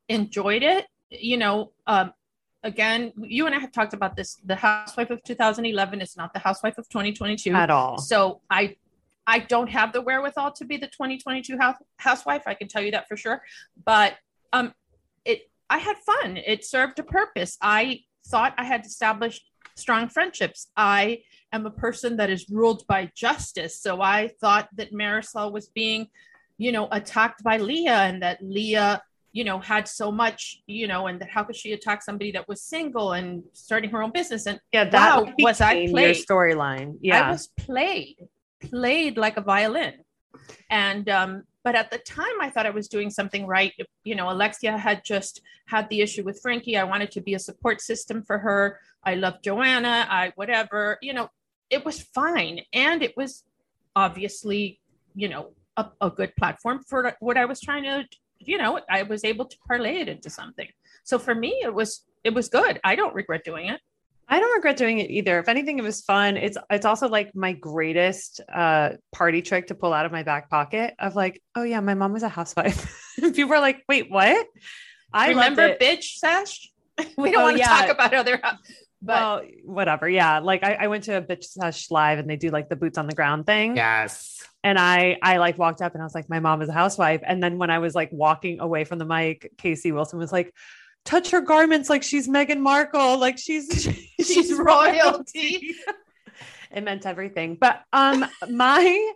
enjoyed 0.09 0.63
it. 0.63 0.87
You 1.11 1.37
know, 1.37 1.73
um, 1.87 2.13
again, 2.63 3.13
you 3.19 3.47
and 3.47 3.55
I 3.55 3.59
have 3.59 3.73
talked 3.73 3.95
about 3.95 4.17
this. 4.17 4.37
The 4.45 4.57
Housewife 4.57 5.11
of 5.11 5.23
2011 5.25 6.01
is 6.01 6.17
not 6.17 6.33
the 6.33 6.39
Housewife 6.39 6.79
of 6.79 6.89
2022 6.89 7.53
At 7.53 7.71
all. 7.71 7.99
So 7.99 8.41
I, 8.51 8.77
I 9.27 9.41
don't 9.41 9.69
have 9.69 9.93
the 9.93 10.01
wherewithal 10.01 10.53
to 10.53 10.65
be 10.65 10.77
the 10.77 10.87
2022 10.87 11.59
house, 11.59 11.77
housewife. 11.99 12.43
I 12.47 12.55
can 12.55 12.69
tell 12.69 12.83
you 12.83 12.93
that 12.93 13.09
for 13.09 13.17
sure. 13.17 13.43
But 13.85 14.15
um, 14.53 14.73
it, 15.25 15.51
I 15.69 15.79
had 15.79 15.97
fun. 15.99 16.37
It 16.37 16.65
served 16.65 16.99
a 16.99 17.03
purpose. 17.03 17.57
I 17.61 18.01
thought 18.27 18.55
I 18.57 18.65
had 18.65 18.87
established 18.87 19.43
strong 19.75 20.09
friendships. 20.09 20.69
I 20.77 21.23
am 21.53 21.67
a 21.67 21.71
person 21.71 22.17
that 22.17 22.31
is 22.31 22.49
ruled 22.51 22.87
by 22.87 23.11
justice. 23.15 23.81
So 23.81 24.01
I 24.01 24.29
thought 24.41 24.69
that 24.77 24.93
Marysol 24.93 25.53
was 25.53 25.69
being, 25.69 26.09
you 26.59 26.73
know, 26.73 26.89
attacked 26.91 27.43
by 27.43 27.59
Leah 27.59 28.03
and 28.03 28.23
that 28.23 28.39
Leah, 28.43 29.03
you 29.33 29.45
know, 29.45 29.59
had 29.59 29.89
so 29.89 30.13
much, 30.13 30.63
you 30.67 30.87
know, 30.87 31.07
and 31.07 31.21
that 31.21 31.31
how 31.31 31.43
could 31.43 31.57
she 31.57 31.73
attack 31.73 32.03
somebody 32.03 32.33
that 32.33 32.47
was 32.49 32.63
single 32.63 33.13
and 33.13 33.43
starting 33.55 33.91
her 33.91 34.03
own 34.03 34.13
business? 34.13 34.47
And 34.47 34.61
Yeah, 34.73 34.85
that 34.85 35.17
Wow, 35.17 35.33
was 35.39 35.61
I 35.61 35.87
played? 35.89 36.17
storyline. 36.17 36.99
Yeah. 37.01 37.29
I 37.29 37.31
was 37.31 37.49
played, 37.59 38.17
played 38.61 39.17
like 39.17 39.39
a 39.39 39.41
violin. 39.41 39.95
And 40.71 41.09
um, 41.09 41.45
but 41.65 41.75
at 41.75 41.91
the 41.91 41.99
time 41.99 42.41
I 42.41 42.51
thought 42.51 42.67
I 42.67 42.71
was 42.71 42.89
doing 42.89 43.11
something 43.11 43.47
right. 43.47 43.73
You 44.05 44.17
know, 44.17 44.31
Alexia 44.31 44.77
had 44.77 45.03
just 45.05 45.41
had 45.67 45.89
the 45.89 46.01
issue 46.01 46.25
with 46.25 46.41
Frankie. 46.43 46.77
I 46.77 46.85
wanted 46.85 47.11
to 47.13 47.21
be 47.21 47.35
a 47.35 47.39
support 47.39 47.81
system 47.81 48.23
for 48.23 48.39
her. 48.39 48.79
I 49.05 49.15
love 49.15 49.37
Joanna. 49.43 50.07
I 50.11 50.33
whatever, 50.35 50.99
you 51.01 51.15
know, 51.15 51.29
it 51.71 51.85
was 51.85 52.03
fine. 52.03 52.61
And 52.73 53.03
it 53.03 53.17
was 53.17 53.45
obviously, 53.97 54.81
you 55.15 55.29
know, 55.29 55.53
a, 55.77 55.87
a 56.01 56.11
good 56.11 56.35
platform 56.37 56.83
for 56.87 57.15
what 57.21 57.37
I 57.37 57.45
was 57.45 57.61
trying 57.61 57.85
to, 57.85 58.05
you 58.47 58.59
know, 58.59 58.81
I 58.91 59.03
was 59.03 59.25
able 59.25 59.47
to 59.47 59.57
parlay 59.67 60.01
it 60.01 60.09
into 60.09 60.31
something. 60.31 60.69
So 61.05 61.19
for 61.19 61.35
me, 61.35 61.61
it 61.63 61.73
was 61.73 62.05
it 62.25 62.35
was 62.35 62.49
good. 62.49 62.81
I 62.85 62.95
don't 62.97 63.15
regret 63.15 63.45
doing 63.45 63.67
it. 63.69 63.81
I 64.29 64.39
don't 64.39 64.55
regret 64.55 64.77
doing 64.77 64.99
it 65.01 65.11
either. 65.11 65.39
If 65.41 65.49
anything, 65.49 65.79
it 65.79 65.83
was 65.83 66.01
fun. 66.03 66.37
It's 66.37 66.57
it's 66.71 66.87
also 66.87 67.09
like 67.09 67.35
my 67.35 67.53
greatest 67.53 68.41
uh 68.53 68.91
party 69.13 69.43
trick 69.43 69.67
to 69.67 69.75
pull 69.75 69.93
out 69.93 70.07
of 70.07 70.13
my 70.13 70.23
back 70.23 70.49
pocket 70.49 70.95
of 70.99 71.17
like, 71.17 71.43
oh 71.55 71.63
yeah, 71.65 71.81
my 71.81 71.95
mom 71.95 72.13
was 72.13 72.23
a 72.23 72.29
housewife. 72.29 72.95
People 73.21 73.53
are 73.55 73.61
like, 73.61 73.83
wait, 73.89 74.11
what? 74.11 74.47
I 75.13 75.29
remember 75.29 75.77
bitch 75.77 76.19
sesh. 76.19 76.71
we 77.19 77.31
don't 77.31 77.43
Oh, 77.43 77.45
want 77.45 77.57
to 77.57 77.61
yeah. 77.61 77.69
talk 77.69 77.89
about 77.91 78.15
other, 78.15 78.41
but 79.03 79.15
well, 79.15 79.43
whatever. 79.65 80.09
Yeah. 80.09 80.39
Like 80.39 80.63
I, 80.63 80.75
I 80.75 80.87
went 80.87 81.05
to 81.05 81.17
a 81.17 81.23
bitch 81.23 81.45
sesh 81.45 81.91
live 81.91 82.21
and 82.21 82.31
they 82.31 82.37
do 82.37 82.51
like 82.51 82.69
the 82.69 82.77
boots 82.77 82.99
on 82.99 83.09
the 83.09 83.15
ground 83.15 83.47
thing. 83.47 83.77
Yes. 83.77 84.41
And 84.63 84.79
I 84.79 85.19
I 85.23 85.39
like 85.39 85.59
walked 85.59 85.83
up 85.83 85.93
and 85.95 86.01
I 86.01 86.05
was 86.05 86.15
like, 86.15 86.31
my 86.31 86.39
mom 86.39 86.63
is 86.63 86.69
a 86.69 86.73
housewife. 86.73 87.21
And 87.27 87.43
then 87.43 87.59
when 87.59 87.69
I 87.69 87.81
was 87.81 87.97
like 87.97 88.11
walking 88.13 88.61
away 88.61 88.85
from 88.85 88.99
the 89.01 89.05
mic, 89.05 89.51
Casey 89.59 89.91
Wilson 89.91 90.21
was 90.21 90.31
like, 90.31 90.55
touch 91.05 91.33
her 91.33 91.41
garments 91.41 91.91
like 91.91 92.05
she's 92.05 92.29
Meghan 92.29 92.61
Markle, 92.61 93.19
like 93.19 93.39
she's 93.39 93.89
she's 94.21 94.53
royalty. 94.53 95.75
it 96.71 96.85
meant 96.85 97.05
everything. 97.05 97.57
But 97.61 97.83
um 97.93 98.25
my 98.49 99.13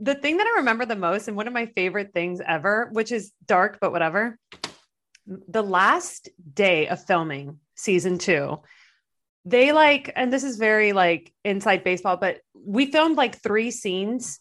the 0.00 0.16
thing 0.16 0.38
that 0.38 0.48
I 0.48 0.58
remember 0.58 0.84
the 0.84 0.96
most 0.96 1.28
and 1.28 1.36
one 1.36 1.46
of 1.46 1.52
my 1.52 1.66
favorite 1.66 2.12
things 2.12 2.40
ever, 2.44 2.88
which 2.90 3.12
is 3.12 3.30
dark 3.46 3.78
but 3.80 3.92
whatever. 3.92 4.36
The 5.26 5.62
last 5.62 6.28
day 6.52 6.88
of 6.88 7.04
filming 7.04 7.60
season 7.76 8.18
2, 8.18 8.58
they 9.44 9.72
like 9.72 10.12
and 10.14 10.32
this 10.32 10.44
is 10.44 10.56
very 10.56 10.92
like 10.92 11.32
inside 11.44 11.84
baseball, 11.84 12.16
but 12.16 12.40
we 12.54 12.86
filmed 12.86 13.16
like 13.16 13.42
3 13.42 13.70
scenes 13.70 14.38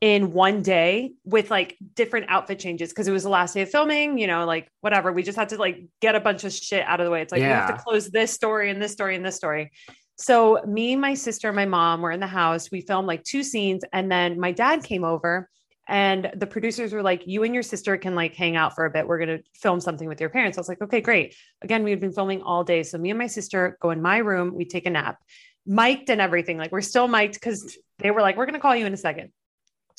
in 0.00 0.32
one 0.32 0.60
day 0.60 1.12
with 1.24 1.50
like 1.50 1.76
different 1.94 2.26
outfit 2.28 2.58
changes 2.58 2.90
because 2.90 3.08
it 3.08 3.12
was 3.12 3.22
the 3.22 3.28
last 3.28 3.54
day 3.54 3.62
of 3.62 3.70
filming, 3.70 4.18
you 4.18 4.26
know, 4.26 4.44
like 4.44 4.68
whatever. 4.80 5.12
We 5.12 5.22
just 5.22 5.38
had 5.38 5.48
to 5.50 5.56
like 5.56 5.86
get 6.00 6.14
a 6.14 6.20
bunch 6.20 6.44
of 6.44 6.52
shit 6.52 6.84
out 6.86 7.00
of 7.00 7.06
the 7.06 7.10
way. 7.10 7.22
It's 7.22 7.32
like 7.32 7.40
we 7.40 7.46
have 7.46 7.74
to 7.74 7.82
close 7.82 8.10
this 8.10 8.30
story 8.30 8.70
and 8.70 8.82
this 8.82 8.92
story 8.92 9.16
and 9.16 9.24
this 9.24 9.36
story. 9.36 9.72
So 10.16 10.60
me, 10.66 10.94
my 10.94 11.14
sister, 11.14 11.48
and 11.48 11.56
my 11.56 11.64
mom 11.64 12.02
were 12.02 12.12
in 12.12 12.20
the 12.20 12.26
house. 12.26 12.70
We 12.70 12.82
filmed 12.82 13.08
like 13.08 13.24
two 13.24 13.42
scenes, 13.42 13.82
and 13.92 14.12
then 14.12 14.38
my 14.38 14.52
dad 14.52 14.84
came 14.84 15.04
over, 15.04 15.48
and 15.86 16.30
the 16.34 16.46
producers 16.46 16.92
were 16.92 17.02
like, 17.02 17.26
"You 17.26 17.42
and 17.42 17.52
your 17.52 17.62
sister 17.62 17.96
can 17.96 18.14
like 18.14 18.34
hang 18.34 18.56
out 18.56 18.74
for 18.74 18.84
a 18.84 18.90
bit. 18.90 19.06
We're 19.06 19.18
gonna 19.18 19.40
film 19.54 19.80
something 19.80 20.08
with 20.08 20.20
your 20.20 20.30
parents." 20.30 20.58
I 20.58 20.60
was 20.60 20.68
like, 20.68 20.82
"Okay, 20.82 21.00
great." 21.00 21.34
Again, 21.62 21.84
we 21.84 21.90
had 21.90 22.00
been 22.00 22.12
filming 22.12 22.42
all 22.42 22.64
day, 22.64 22.82
so 22.82 22.98
me 22.98 23.10
and 23.10 23.18
my 23.18 23.26
sister 23.26 23.76
go 23.80 23.90
in 23.90 24.02
my 24.02 24.18
room. 24.18 24.54
We 24.54 24.64
take 24.64 24.86
a 24.86 24.90
nap, 24.90 25.18
mic'd 25.66 26.10
and 26.10 26.20
everything. 26.20 26.58
Like 26.58 26.72
we're 26.72 26.80
still 26.80 27.08
mic'd 27.08 27.34
because 27.34 27.76
they 27.98 28.10
were 28.10 28.22
like, 28.22 28.36
"We're 28.36 28.46
gonna 28.46 28.60
call 28.60 28.76
you 28.76 28.86
in 28.86 28.94
a 28.94 28.98
second. 28.98 29.32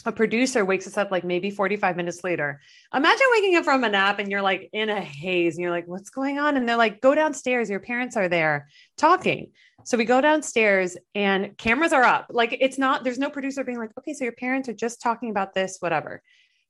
A 0.07 0.11
producer 0.11 0.63
wakes 0.63 0.85
us 0.85 0.97
up 0.97 1.09
like 1.09 1.23
maybe 1.23 1.49
45 1.49 1.95
minutes 1.95 2.23
later. 2.23 2.61
Imagine 2.93 3.25
waking 3.31 3.55
up 3.55 3.63
from 3.63 3.83
a 3.83 3.89
nap 3.89 4.19
and 4.19 4.29
you're 4.29 4.41
like 4.41 4.69
in 4.71 4.89
a 4.89 5.01
haze 5.01 5.55
and 5.55 5.63
you're 5.63 5.71
like, 5.71 5.87
what's 5.87 6.11
going 6.11 6.37
on? 6.37 6.57
And 6.57 6.69
they're 6.69 6.77
like, 6.77 7.01
go 7.01 7.15
downstairs. 7.15 7.71
Your 7.71 7.79
parents 7.79 8.15
are 8.15 8.29
there 8.29 8.69
talking. 8.97 9.51
So 9.85 9.99
we 9.99 10.05
go 10.05 10.19
downstairs 10.19 10.97
and 11.13 11.55
cameras 11.59 11.93
are 11.93 12.03
up. 12.03 12.25
Like 12.31 12.57
it's 12.59 12.79
not, 12.79 13.03
there's 13.03 13.19
no 13.19 13.29
producer 13.29 13.63
being 13.63 13.77
like, 13.77 13.91
okay, 13.99 14.13
so 14.13 14.23
your 14.23 14.33
parents 14.33 14.67
are 14.67 14.73
just 14.73 14.99
talking 14.99 15.29
about 15.29 15.53
this, 15.53 15.77
whatever. 15.79 16.23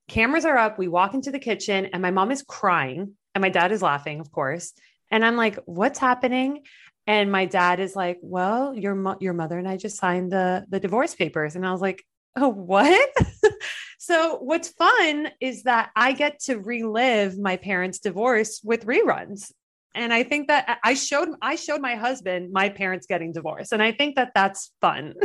Cameras 0.09 0.43
are 0.43 0.57
up. 0.57 0.77
We 0.77 0.89
walk 0.89 1.13
into 1.13 1.31
the 1.31 1.39
kitchen 1.39 1.85
and 1.85 2.01
my 2.01 2.11
mom 2.11 2.29
is 2.29 2.43
crying 2.43 3.13
and 3.33 3.41
my 3.41 3.47
dad 3.47 3.71
is 3.71 3.81
laughing, 3.81 4.19
of 4.19 4.31
course. 4.31 4.73
And 5.09 5.23
I'm 5.23 5.37
like, 5.37 5.57
what's 5.65 5.97
happening? 5.97 6.63
And 7.07 7.31
my 7.31 7.45
dad 7.45 7.79
is 7.79 7.95
like, 7.95 8.19
well, 8.21 8.75
your, 8.75 8.95
mo- 8.95 9.17
your 9.21 9.33
mother 9.33 9.57
and 9.57 9.67
I 9.67 9.77
just 9.77 9.97
signed 9.97 10.33
the, 10.33 10.65
the 10.67 10.81
divorce 10.81 11.15
papers. 11.15 11.55
And 11.55 11.65
I 11.65 11.71
was 11.71 11.81
like, 11.81 12.03
oh, 12.35 12.49
what? 12.49 13.09
so 13.97 14.39
what's 14.39 14.67
fun 14.67 15.29
is 15.39 15.63
that 15.63 15.89
I 15.95 16.11
get 16.11 16.41
to 16.41 16.57
relive 16.57 17.39
my 17.39 17.55
parents' 17.55 17.99
divorce 17.99 18.59
with 18.61 18.85
reruns. 18.85 19.53
And 19.95 20.13
I 20.13 20.23
think 20.23 20.49
that 20.49 20.79
I 20.83 20.93
showed 20.93 21.29
I 21.41 21.55
showed 21.55 21.81
my 21.81 21.95
husband 21.95 22.51
my 22.51 22.69
parents 22.69 23.07
getting 23.07 23.31
divorced, 23.31 23.71
and 23.71 23.81
I 23.81 23.93
think 23.93 24.17
that 24.17 24.31
that's 24.35 24.71
fun. 24.81 25.15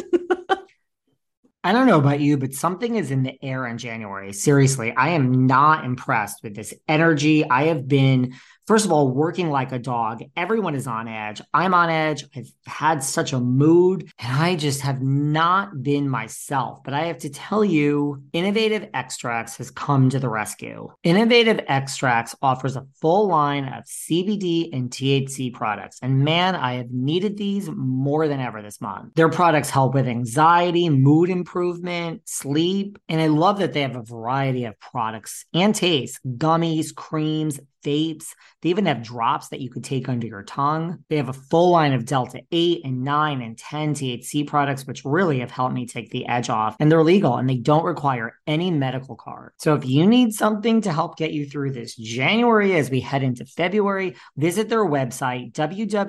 I 1.63 1.73
don't 1.73 1.87
know 1.87 1.99
about 1.99 2.21
you, 2.21 2.39
but 2.39 2.55
something 2.55 2.95
is 2.95 3.11
in 3.11 3.23
the 3.23 3.37
air 3.45 3.67
in 3.67 3.77
January. 3.77 4.33
Seriously, 4.33 4.95
I 4.97 5.11
am 5.11 5.47
not 5.47 5.85
impressed 5.85 6.43
with 6.43 6.55
this 6.55 6.73
energy. 6.89 7.45
I 7.45 7.65
have 7.65 7.87
been, 7.87 8.35
first 8.71 8.85
of 8.85 8.93
all, 8.93 9.09
working 9.09 9.51
like 9.51 9.73
a 9.73 9.81
dog. 9.81 10.23
Everyone 10.37 10.77
is 10.77 10.87
on 10.87 11.09
edge. 11.09 11.43
I'm 11.53 11.75
on 11.75 11.91
edge. 11.91 12.25
I've 12.37 12.53
had 12.67 13.03
such 13.03 13.33
a 13.33 13.41
mood 13.41 14.09
and 14.21 14.41
I 14.41 14.55
just 14.55 14.83
have 14.83 15.03
not 15.03 15.83
been 15.83 16.09
myself. 16.09 16.79
But 16.85 16.95
I 16.95 17.07
have 17.07 17.19
to 17.19 17.31
tell 17.31 17.65
you, 17.65 18.23
Innovative 18.33 18.89
Extracts 18.95 19.57
has 19.57 19.73
come 19.73 20.09
to 20.11 20.21
the 20.21 20.29
rescue. 20.29 20.89
Innovative 21.03 21.59
Extracts 21.67 22.37
offers 22.43 22.77
a 22.77 22.87
full 23.01 23.27
line 23.27 23.65
of 23.65 23.83
CBD 23.87 24.73
and 24.73 24.89
THC 24.89 25.53
products. 25.53 25.99
And 26.01 26.21
man, 26.21 26.55
I 26.55 26.75
have 26.75 26.93
needed 26.93 27.39
these 27.39 27.69
more 27.75 28.29
than 28.29 28.39
ever 28.39 28.63
this 28.63 28.81
month. 28.81 29.15
Their 29.17 29.31
products 29.31 29.71
help 29.71 29.95
with 29.95 30.07
anxiety, 30.07 30.89
mood 30.89 31.29
improvement, 31.29 32.23
sleep. 32.25 33.01
And 33.09 33.21
I 33.21 33.27
love 33.27 33.59
that 33.59 33.73
they 33.73 33.83
have 33.83 33.97
a 33.97 34.03
variety 34.05 34.65
of 34.67 34.79
products 34.79 35.45
and 35.53 35.75
tastes 35.75 36.21
gummies, 36.25 36.95
creams, 36.95 37.59
vapes. 37.85 38.35
They 38.63 38.71
even 38.71 38.87
have 38.87 39.03
drops 39.03 39.49
that 39.49 39.61
you 39.61 39.71
could 39.71 39.85
take 39.85 40.09
under 40.09 40.27
your 40.27 40.43
tongue. 40.43 41.05
They 41.09 41.17
have 41.17 41.29
a 41.29 41.35
full 41.35 41.71
line 41.71 41.93
of 41.93 42.05
Delta 42.05 42.43
8 42.51 42.85
and 42.85 43.03
9 43.03 43.43
and 43.43 43.59
10 43.59 43.95
THC 43.95 44.47
products, 44.47 44.87
which 44.87 45.05
really 45.05 45.41
have 45.41 45.51
helped 45.51 45.75
me 45.75 45.87
take 45.87 46.11
the 46.11 46.27
edge 46.27 46.49
off. 46.51 46.77
And 46.79 46.91
they're 46.91 47.03
legal 47.03 47.37
and 47.37 47.49
they 47.49 47.57
don't 47.57 47.85
require 47.85 48.35
any 48.47 48.71
medical 48.71 49.17
card. 49.17 49.53
So 49.59 49.75
if 49.75 49.85
you 49.85 50.07
need 50.07 50.33
something 50.33 50.81
to 50.83 50.93
help 50.93 51.17
get 51.17 51.33
you 51.33 51.47
through 51.47 51.73
this 51.73 51.97
January 51.97 52.77
as 52.77 52.91
we 52.91 53.01
head 53.01 53.23
into 53.23 53.45
February, 53.45 54.17
visit 54.37 54.69
their 54.69 54.85
website, 54.85 55.53
www.ie-cbd.com 55.53 56.01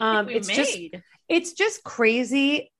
Um, 0.00 0.28
it's 0.28 0.48
made. 0.48 0.56
just 0.56 0.78
it's 1.28 1.52
just 1.52 1.84
crazy. 1.84 2.72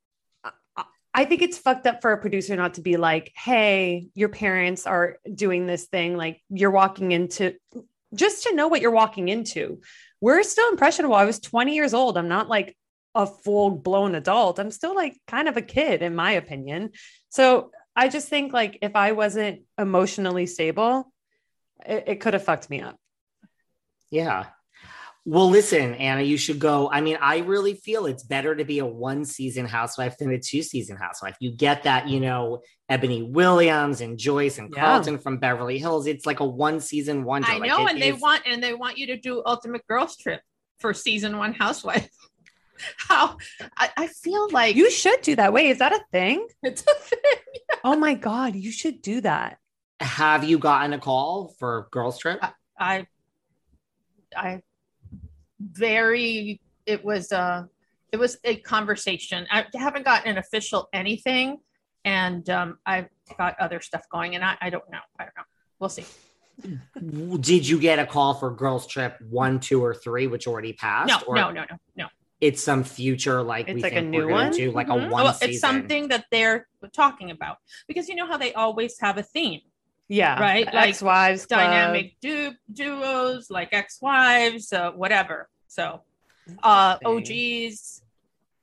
I 1.16 1.24
think 1.24 1.42
it's 1.42 1.56
fucked 1.56 1.86
up 1.86 2.02
for 2.02 2.10
a 2.10 2.18
producer 2.20 2.56
not 2.56 2.74
to 2.74 2.80
be 2.80 2.96
like, 2.96 3.30
"Hey, 3.36 4.08
your 4.14 4.28
parents 4.28 4.88
are 4.88 5.18
doing 5.32 5.66
this 5.66 5.86
thing. 5.86 6.16
Like 6.16 6.42
you're 6.48 6.72
walking 6.72 7.12
into 7.12 7.54
just 8.12 8.42
to 8.42 8.56
know 8.56 8.66
what 8.66 8.80
you're 8.80 8.90
walking 8.90 9.28
into." 9.28 9.80
We're 10.20 10.42
still 10.42 10.68
impressionable. 10.70 11.14
I 11.14 11.26
was 11.26 11.38
20 11.38 11.76
years 11.76 11.94
old. 11.94 12.18
I'm 12.18 12.28
not 12.28 12.48
like 12.48 12.76
a 13.14 13.26
full 13.26 13.70
blown 13.70 14.14
adult. 14.14 14.58
I'm 14.58 14.70
still 14.70 14.94
like 14.94 15.16
kind 15.26 15.48
of 15.48 15.56
a 15.56 15.62
kid, 15.62 16.02
in 16.02 16.14
my 16.14 16.32
opinion. 16.32 16.90
So 17.28 17.70
I 17.96 18.08
just 18.08 18.28
think 18.28 18.52
like 18.52 18.78
if 18.82 18.96
I 18.96 19.12
wasn't 19.12 19.62
emotionally 19.78 20.46
stable, 20.46 21.12
it, 21.86 22.04
it 22.06 22.20
could 22.20 22.34
have 22.34 22.44
fucked 22.44 22.70
me 22.70 22.80
up. 22.80 22.96
Yeah. 24.10 24.46
Well, 25.26 25.48
listen, 25.48 25.94
Anna, 25.94 26.20
you 26.20 26.36
should 26.36 26.58
go. 26.58 26.90
I 26.90 27.00
mean, 27.00 27.16
I 27.18 27.38
really 27.38 27.74
feel 27.74 28.04
it's 28.04 28.22
better 28.22 28.54
to 28.54 28.64
be 28.64 28.80
a 28.80 28.86
one 28.86 29.24
season 29.24 29.64
housewife 29.64 30.18
than 30.18 30.30
a 30.30 30.38
two 30.38 30.62
season 30.62 30.98
housewife. 30.98 31.36
You 31.40 31.50
get 31.56 31.84
that, 31.84 32.08
you 32.08 32.20
know, 32.20 32.60
Eboni 32.90 33.32
Williams 33.32 34.02
and 34.02 34.18
Joyce 34.18 34.58
and 34.58 34.74
Carlton 34.74 35.14
yeah. 35.14 35.20
from 35.20 35.38
Beverly 35.38 35.78
Hills. 35.78 36.06
It's 36.06 36.26
like 36.26 36.40
a 36.40 36.44
one 36.44 36.78
season 36.78 37.24
wonder. 37.24 37.48
I 37.50 37.58
know, 37.58 37.84
like 37.84 37.94
and 37.94 38.02
they 38.02 38.12
want 38.12 38.42
and 38.44 38.62
they 38.62 38.74
want 38.74 38.98
you 38.98 39.06
to 39.06 39.16
do 39.16 39.42
Ultimate 39.46 39.86
Girls 39.86 40.14
Trip 40.18 40.42
for 40.78 40.92
season 40.92 41.38
one 41.38 41.54
housewife. 41.54 42.10
how 42.96 43.36
I, 43.76 43.90
I, 43.96 44.06
feel 44.08 44.48
like 44.50 44.76
you 44.76 44.90
should 44.90 45.20
do 45.22 45.36
that. 45.36 45.52
Wait, 45.52 45.70
is 45.70 45.78
that 45.78 45.92
a 45.92 46.00
thing? 46.12 46.46
It's 46.62 46.82
a 46.82 46.94
thing. 46.94 47.20
Yeah. 47.54 47.76
Oh 47.84 47.96
my 47.96 48.14
god, 48.14 48.54
you 48.54 48.72
should 48.72 49.02
do 49.02 49.20
that. 49.20 49.58
Have 50.00 50.44
you 50.44 50.58
gotten 50.58 50.92
a 50.92 50.98
call 50.98 51.54
for 51.58 51.88
girls 51.90 52.18
trip? 52.18 52.38
I, 52.42 52.52
I, 52.78 53.06
I 54.36 54.62
very. 55.60 56.60
It 56.86 57.04
was 57.04 57.32
a. 57.32 57.68
It 58.12 58.16
was 58.16 58.38
a 58.44 58.56
conversation. 58.56 59.46
I 59.50 59.66
haven't 59.74 60.04
gotten 60.04 60.30
an 60.30 60.38
official 60.38 60.88
anything, 60.92 61.58
and 62.04 62.48
um, 62.48 62.78
I've 62.86 63.08
got 63.36 63.58
other 63.58 63.80
stuff 63.80 64.02
going, 64.10 64.36
and 64.36 64.44
I, 64.44 64.56
I 64.60 64.70
don't 64.70 64.88
know. 64.90 65.00
I 65.18 65.24
don't 65.24 65.36
know. 65.36 65.42
We'll 65.80 65.90
see. 65.90 66.04
Did 67.40 67.66
you 67.66 67.80
get 67.80 67.98
a 67.98 68.06
call 68.06 68.34
for 68.34 68.52
girls 68.52 68.86
trip 68.86 69.16
one, 69.28 69.58
two, 69.58 69.84
or 69.84 69.94
three, 69.94 70.28
which 70.28 70.46
already 70.46 70.72
passed? 70.72 71.08
No, 71.08 71.18
or? 71.26 71.34
no, 71.34 71.50
no, 71.50 71.64
no, 71.68 71.76
no 71.96 72.06
it's 72.44 72.62
some 72.62 72.84
future 72.84 73.42
like 73.42 73.68
it's 73.68 73.76
we 73.76 73.82
like 73.82 73.94
think 73.94 74.06
a 74.06 74.10
new 74.10 74.26
we're 74.26 74.32
one? 74.32 74.52
to, 74.52 74.70
like 74.70 74.88
mm-hmm. 74.88 75.06
a 75.06 75.08
one 75.08 75.24
well, 75.24 75.38
it's 75.40 75.60
something 75.60 76.08
that 76.08 76.26
they're 76.30 76.68
talking 76.92 77.30
about. 77.30 77.56
Because 77.88 78.06
you 78.06 78.14
know 78.14 78.26
how 78.26 78.36
they 78.36 78.52
always 78.52 79.00
have 79.00 79.16
a 79.16 79.22
theme. 79.22 79.62
Yeah. 80.08 80.38
Right? 80.38 80.66
Like 80.66 80.90
ex-wives 80.90 81.46
dynamic 81.46 82.16
du- 82.20 82.54
duos 82.70 83.48
like 83.48 83.70
ex-wives 83.72 84.74
uh, 84.74 84.92
whatever. 84.92 85.48
So 85.68 86.02
uh 86.62 86.98
og's 87.02 88.02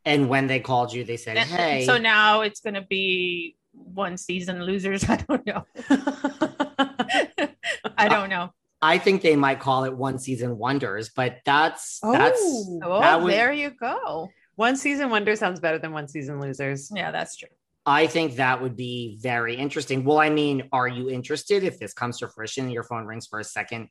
and 0.05 0.29
when 0.29 0.45
they 0.45 0.59
called 0.59 0.93
you 0.93 1.03
they 1.03 1.17
said 1.17 1.37
and, 1.37 1.49
hey. 1.49 1.83
so 1.83 1.97
now 1.97 2.41
it's 2.41 2.59
going 2.59 2.75
to 2.75 2.83
be 2.83 3.55
one 3.71 4.15
season 4.15 4.63
losers. 4.63 5.03
I 5.09 5.15
don't 5.15 5.43
know. 5.47 5.65
I 7.97 8.07
don't 8.07 8.29
know 8.29 8.53
I 8.81 8.97
think 8.97 9.21
they 9.21 9.35
might 9.35 9.59
call 9.59 9.83
it 9.83 9.95
one 9.95 10.17
season 10.17 10.57
wonders, 10.57 11.09
but 11.09 11.37
that's 11.45 11.99
oh, 12.03 12.11
that's 12.11 12.41
oh, 12.83 12.99
that 12.99 13.21
would, 13.21 13.31
there 13.31 13.51
you 13.51 13.69
go. 13.69 14.29
One 14.55 14.75
season 14.75 15.09
wonder 15.09 15.35
sounds 15.35 15.59
better 15.59 15.77
than 15.77 15.91
one 15.91 16.07
season 16.07 16.39
losers. 16.41 16.91
Yeah, 16.93 17.11
that's 17.11 17.35
true. 17.35 17.49
I 17.85 18.07
think 18.07 18.35
that 18.35 18.61
would 18.61 18.75
be 18.75 19.17
very 19.21 19.55
interesting. 19.55 20.03
Well, 20.03 20.19
I 20.19 20.29
mean, 20.29 20.69
are 20.71 20.87
you 20.87 21.09
interested 21.09 21.63
if 21.63 21.79
this 21.79 21.93
comes 21.93 22.19
to 22.19 22.27
fruition 22.27 22.65
and 22.65 22.73
your 22.73 22.83
phone 22.83 23.05
rings 23.05 23.27
for 23.27 23.39
a 23.39 23.43
second? 23.43 23.89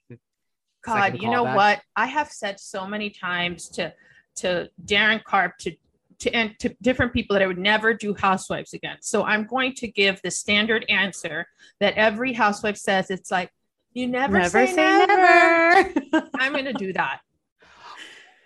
God, 0.85 1.03
second 1.03 1.23
you 1.23 1.31
know 1.31 1.45
back? 1.45 1.57
what? 1.57 1.83
I 1.97 2.07
have 2.07 2.29
said 2.31 2.61
so 2.61 2.87
many 2.87 3.11
times 3.11 3.69
to 3.71 3.93
to 4.37 4.71
Darren 4.85 5.23
Carp 5.23 5.59
to 5.59 5.75
to 6.21 6.31
and 6.33 6.59
to 6.61 6.75
different 6.83 7.13
people 7.13 7.35
that 7.35 7.43
I 7.43 7.47
would 7.47 7.59
never 7.59 7.95
do 7.95 8.15
housewives 8.15 8.75
again. 8.75 8.99
So 9.01 9.25
I'm 9.25 9.47
going 9.47 9.75
to 9.77 9.89
give 9.89 10.21
the 10.23 10.31
standard 10.31 10.85
answer 10.89 11.47
that 11.81 11.95
every 11.95 12.33
housewife 12.33 12.77
says. 12.77 13.11
It's 13.11 13.31
like, 13.31 13.51
you 13.93 14.07
never, 14.07 14.39
never 14.39 14.67
say, 14.67 14.75
say, 14.75 15.07
never. 15.07 16.01
never. 16.13 16.29
I'm 16.35 16.53
going 16.53 16.67
to 16.67 16.73
do 16.73 16.93
that. 16.93 17.21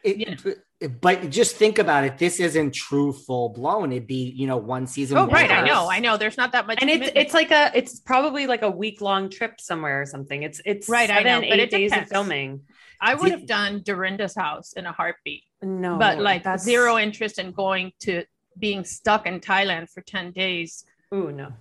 It, 0.03 1.01
but 1.01 1.31
just 1.31 1.57
think 1.57 1.79
about 1.79 2.05
it. 2.05 2.19
This 2.19 2.39
isn't 2.39 2.75
true 2.75 3.13
full 3.13 3.49
blown. 3.49 3.91
It'd 3.91 4.07
be, 4.07 4.31
you 4.37 4.47
know, 4.47 4.59
one 4.59 4.87
season. 4.87 5.17
Oh, 5.17 5.27
right. 5.27 5.51
I 5.51 5.65
know. 5.67 5.89
I 5.89 5.99
know. 5.99 6.17
There's 6.19 6.37
not 6.37 6.53
that 6.53 6.67
much. 6.67 6.79
and 6.81 6.91
it's 6.91 6.99
commitment. 6.99 7.27
it's 7.27 7.35
like 7.35 7.51
a 7.51 7.71
it's 7.75 8.01
probably 8.01 8.47
like 8.47 8.63
a 8.63 8.71
week 8.71 9.01
long 9.01 9.31
trip 9.31 9.61
somewhere 9.61 10.03
or 10.03 10.07
something. 10.07 10.43
It's 10.43 10.61
it's 10.67 10.89
Right, 10.89 11.11
I 11.11 11.23
know, 11.23 11.41
seven, 11.41 11.49
but 11.49 11.59
eight 11.59 11.63
it 11.63 11.71
days 11.71 11.93
of 11.97 12.07
filming. 12.09 12.63
I 13.01 13.15
would 13.15 13.31
have 13.31 13.47
done 13.47 13.83
Dorinda's 13.83 14.35
house 14.35 14.75
in 14.75 14.87
a 14.87 14.93
heartbeat, 14.93 15.45
No, 15.63 15.99
but 15.99 16.19
like 16.19 16.43
that's 16.43 16.65
zero 16.65 16.99
interest 16.99 17.39
in 17.39 17.53
going 17.53 17.93
to 18.01 18.25
being 18.59 18.85
stuck 18.85 19.27
in 19.27 19.41
Thailand 19.41 19.91
for 19.91 20.01
10 20.01 20.33
days, 20.33 20.85
Ooh, 21.13 21.33
no, 21.33 21.53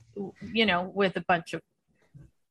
you 0.54 0.66
know, 0.66 0.92
with 0.94 1.18
a 1.18 1.22
bunch 1.28 1.54
of 1.54 1.62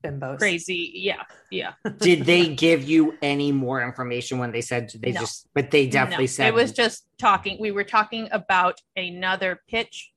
bimbos. 0.03 0.39
crazy. 0.39 0.91
Yeah. 0.95 1.23
Yeah. 1.51 1.73
Did 1.99 2.25
they 2.25 2.55
give 2.55 2.83
you 2.83 3.17
any 3.23 3.53
more 3.53 3.83
information 3.83 4.39
when 4.39 4.53
they 4.53 4.61
said 4.61 4.91
they 4.99 5.13
No. 5.13 5.21
just, 5.21 5.49
but 5.55 5.71
they 5.71 5.87
definitely 5.87 6.25
No, 6.25 6.29
said 6.29 6.49
it 6.49 6.55
was 6.55 6.73
just 6.73 7.07
talking. 7.19 7.59
We 7.61 7.71
were 7.71 7.85
talking 7.85 8.29
about 8.33 8.81
another 8.97 9.61
pitch, 9.69 10.13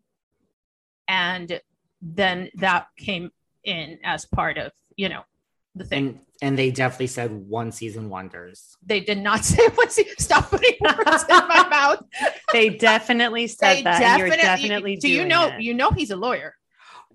and 1.07 1.59
then 2.01 2.49
that 2.55 2.87
came 2.97 3.31
in 3.63 3.99
as 4.03 4.25
part 4.25 4.57
of, 4.57 4.71
you 4.95 5.09
know, 5.09 5.21
the 5.75 5.83
thing. 5.83 6.07
and 6.07 6.19
and 6.41 6.59
they 6.59 6.69
definitely 6.69 7.07
said 7.07 7.31
one 7.31 7.71
season 7.71 8.09
wonders. 8.09 8.75
they 8.85 8.99
did 8.99 9.17
not 9.17 9.43
say 9.51 9.65
what's 9.75 9.95
he 9.97 10.03
stop 10.19 10.49
putting 10.49 10.75
words 10.81 11.23
in 11.29 11.47
my 11.47 11.67
mouth. 11.69 12.03
They 12.53 12.69
definitely 12.69 13.47
said 13.47 13.77
They 13.77 13.81
that. 13.83 14.01
and 14.01 14.19
you're 14.19 14.29
definitely 14.29 14.95
do 14.97 15.09
you 15.09 15.25
know 15.25 15.47
it. 15.47 15.61
you 15.61 15.73
know 15.73 15.91
he's 15.91 16.11
a 16.11 16.15
lawyer. 16.15 16.55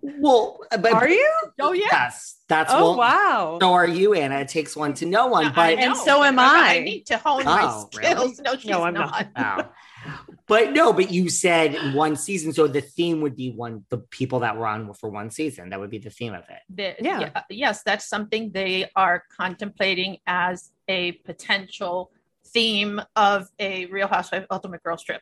Well, 0.03 0.61
but 0.71 0.93
Are 0.93 1.09
you? 1.09 1.31
Oh 1.61 1.73
yeah. 1.73 1.87
Yes, 1.93 2.37
that's 2.49 2.73
Oh 2.73 2.91
well, 2.91 2.97
wow. 2.99 3.59
So 3.61 3.73
are 3.73 3.87
you, 3.87 4.15
Anna? 4.15 4.39
It 4.41 4.49
takes 4.49 4.75
one 4.75 4.95
to 4.95 5.07
know 5.07 5.27
one, 5.27 5.47
I 5.47 5.53
but 5.53 5.79
And 5.79 5.97
so 5.97 6.25
am 6.25 6.39
I. 6.39 6.77
I. 6.77 6.81
need 6.81 7.07
to 7.07 7.19
hone 7.19 7.43
Oh, 7.43 7.45
my 7.45 7.61
skills. 7.61 7.97
really? 7.97 8.37
No, 8.43 8.57
she's 8.57 8.65
No, 8.71 8.83
I'm 8.83 8.95
not. 8.95 9.29
not. 9.37 9.73
Oh. 10.07 10.13
But 10.47 10.73
no, 10.73 10.93
but 10.93 11.11
you 11.13 11.29
said 11.29 11.95
one 11.95 12.17
season, 12.17 12.53
so 12.53 12.67
the 12.67 12.81
theme 12.81 13.21
would 13.21 13.37
be 13.37 13.51
one 13.51 13.85
the 13.91 13.99
people 13.99 14.41
that 14.41 14.57
were 14.57 14.67
on 14.67 14.93
for 14.95 15.11
one 15.11 15.31
season. 15.31 15.69
That 15.71 15.79
would 15.81 15.91
be 15.91 15.99
the 15.99 16.11
theme 16.11 16.33
of 16.35 16.45
it. 16.49 16.61
The- 16.99 17.05
Yeah. 17.05 17.21
yeah, 17.21 17.43
yes, 17.51 17.83
that's 17.83 18.09
something 18.09 18.51
they 18.53 18.91
are 18.97 19.23
contemplating 19.37 20.19
as 20.27 20.71
a 20.89 21.13
potential 21.13 22.11
theme 22.47 23.01
of 23.15 23.49
a 23.61 23.87
Real 23.87 24.09
Housewife 24.09 24.47
Ultimate 24.51 24.83
Girls 24.83 25.05
trip. 25.05 25.21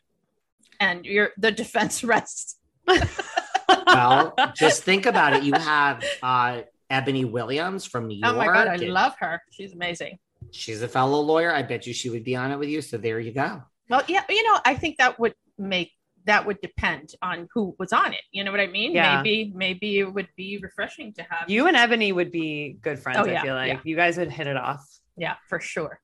And 0.80 1.04
your 1.04 1.30
the 1.36 1.50
defense 1.50 2.04
rests. 2.14 2.56
Well, 3.88 4.34
just 4.54 4.82
think 4.82 5.06
about 5.06 5.34
it. 5.34 5.42
You 5.42 5.54
have 5.54 6.04
uh 6.22 6.62
Eboni 6.90 7.30
Williams 7.30 7.84
from 7.84 8.06
New 8.06 8.16
York. 8.16 8.34
Oh 8.34 8.36
my 8.36 8.46
god, 8.46 8.68
I 8.68 8.76
love 8.76 9.14
her. 9.18 9.42
She's 9.50 9.72
amazing. 9.72 10.18
She's 10.50 10.82
a 10.82 10.88
fellow 10.88 11.20
lawyer. 11.20 11.52
I 11.54 11.62
bet 11.62 11.86
you 11.86 11.92
she 11.92 12.10
would 12.10 12.24
be 12.24 12.36
on 12.36 12.50
it 12.50 12.58
with 12.58 12.68
you. 12.68 12.80
So 12.80 12.96
there 12.96 13.20
you 13.20 13.32
go. 13.32 13.62
Well, 13.90 14.02
yeah, 14.08 14.24
you 14.28 14.42
know, 14.46 14.58
I 14.64 14.74
think 14.74 14.98
that 14.98 15.18
would 15.18 15.34
make 15.58 15.92
that 16.24 16.44
would 16.46 16.60
depend 16.60 17.14
on 17.22 17.48
who 17.54 17.74
was 17.78 17.92
on 17.92 18.12
it. 18.12 18.20
You 18.32 18.44
know 18.44 18.50
what 18.50 18.60
I 18.60 18.66
mean? 18.66 18.92
Yeah. 18.92 19.22
Maybe 19.22 19.52
maybe 19.54 19.98
it 19.98 20.12
would 20.12 20.28
be 20.36 20.58
refreshing 20.58 21.12
to 21.14 21.22
have 21.22 21.48
You 21.48 21.66
and 21.66 21.76
Eboni 21.76 22.14
would 22.14 22.30
be 22.30 22.78
good 22.82 22.98
friends. 22.98 23.18
Oh, 23.20 23.26
yeah, 23.26 23.40
I 23.40 23.42
feel 23.42 23.54
like 23.54 23.72
yeah. 23.72 23.80
you 23.84 23.96
guys 23.96 24.18
would 24.18 24.30
hit 24.30 24.46
it 24.46 24.56
off. 24.56 24.86
Yeah, 25.16 25.36
for 25.48 25.58
sure. 25.58 26.00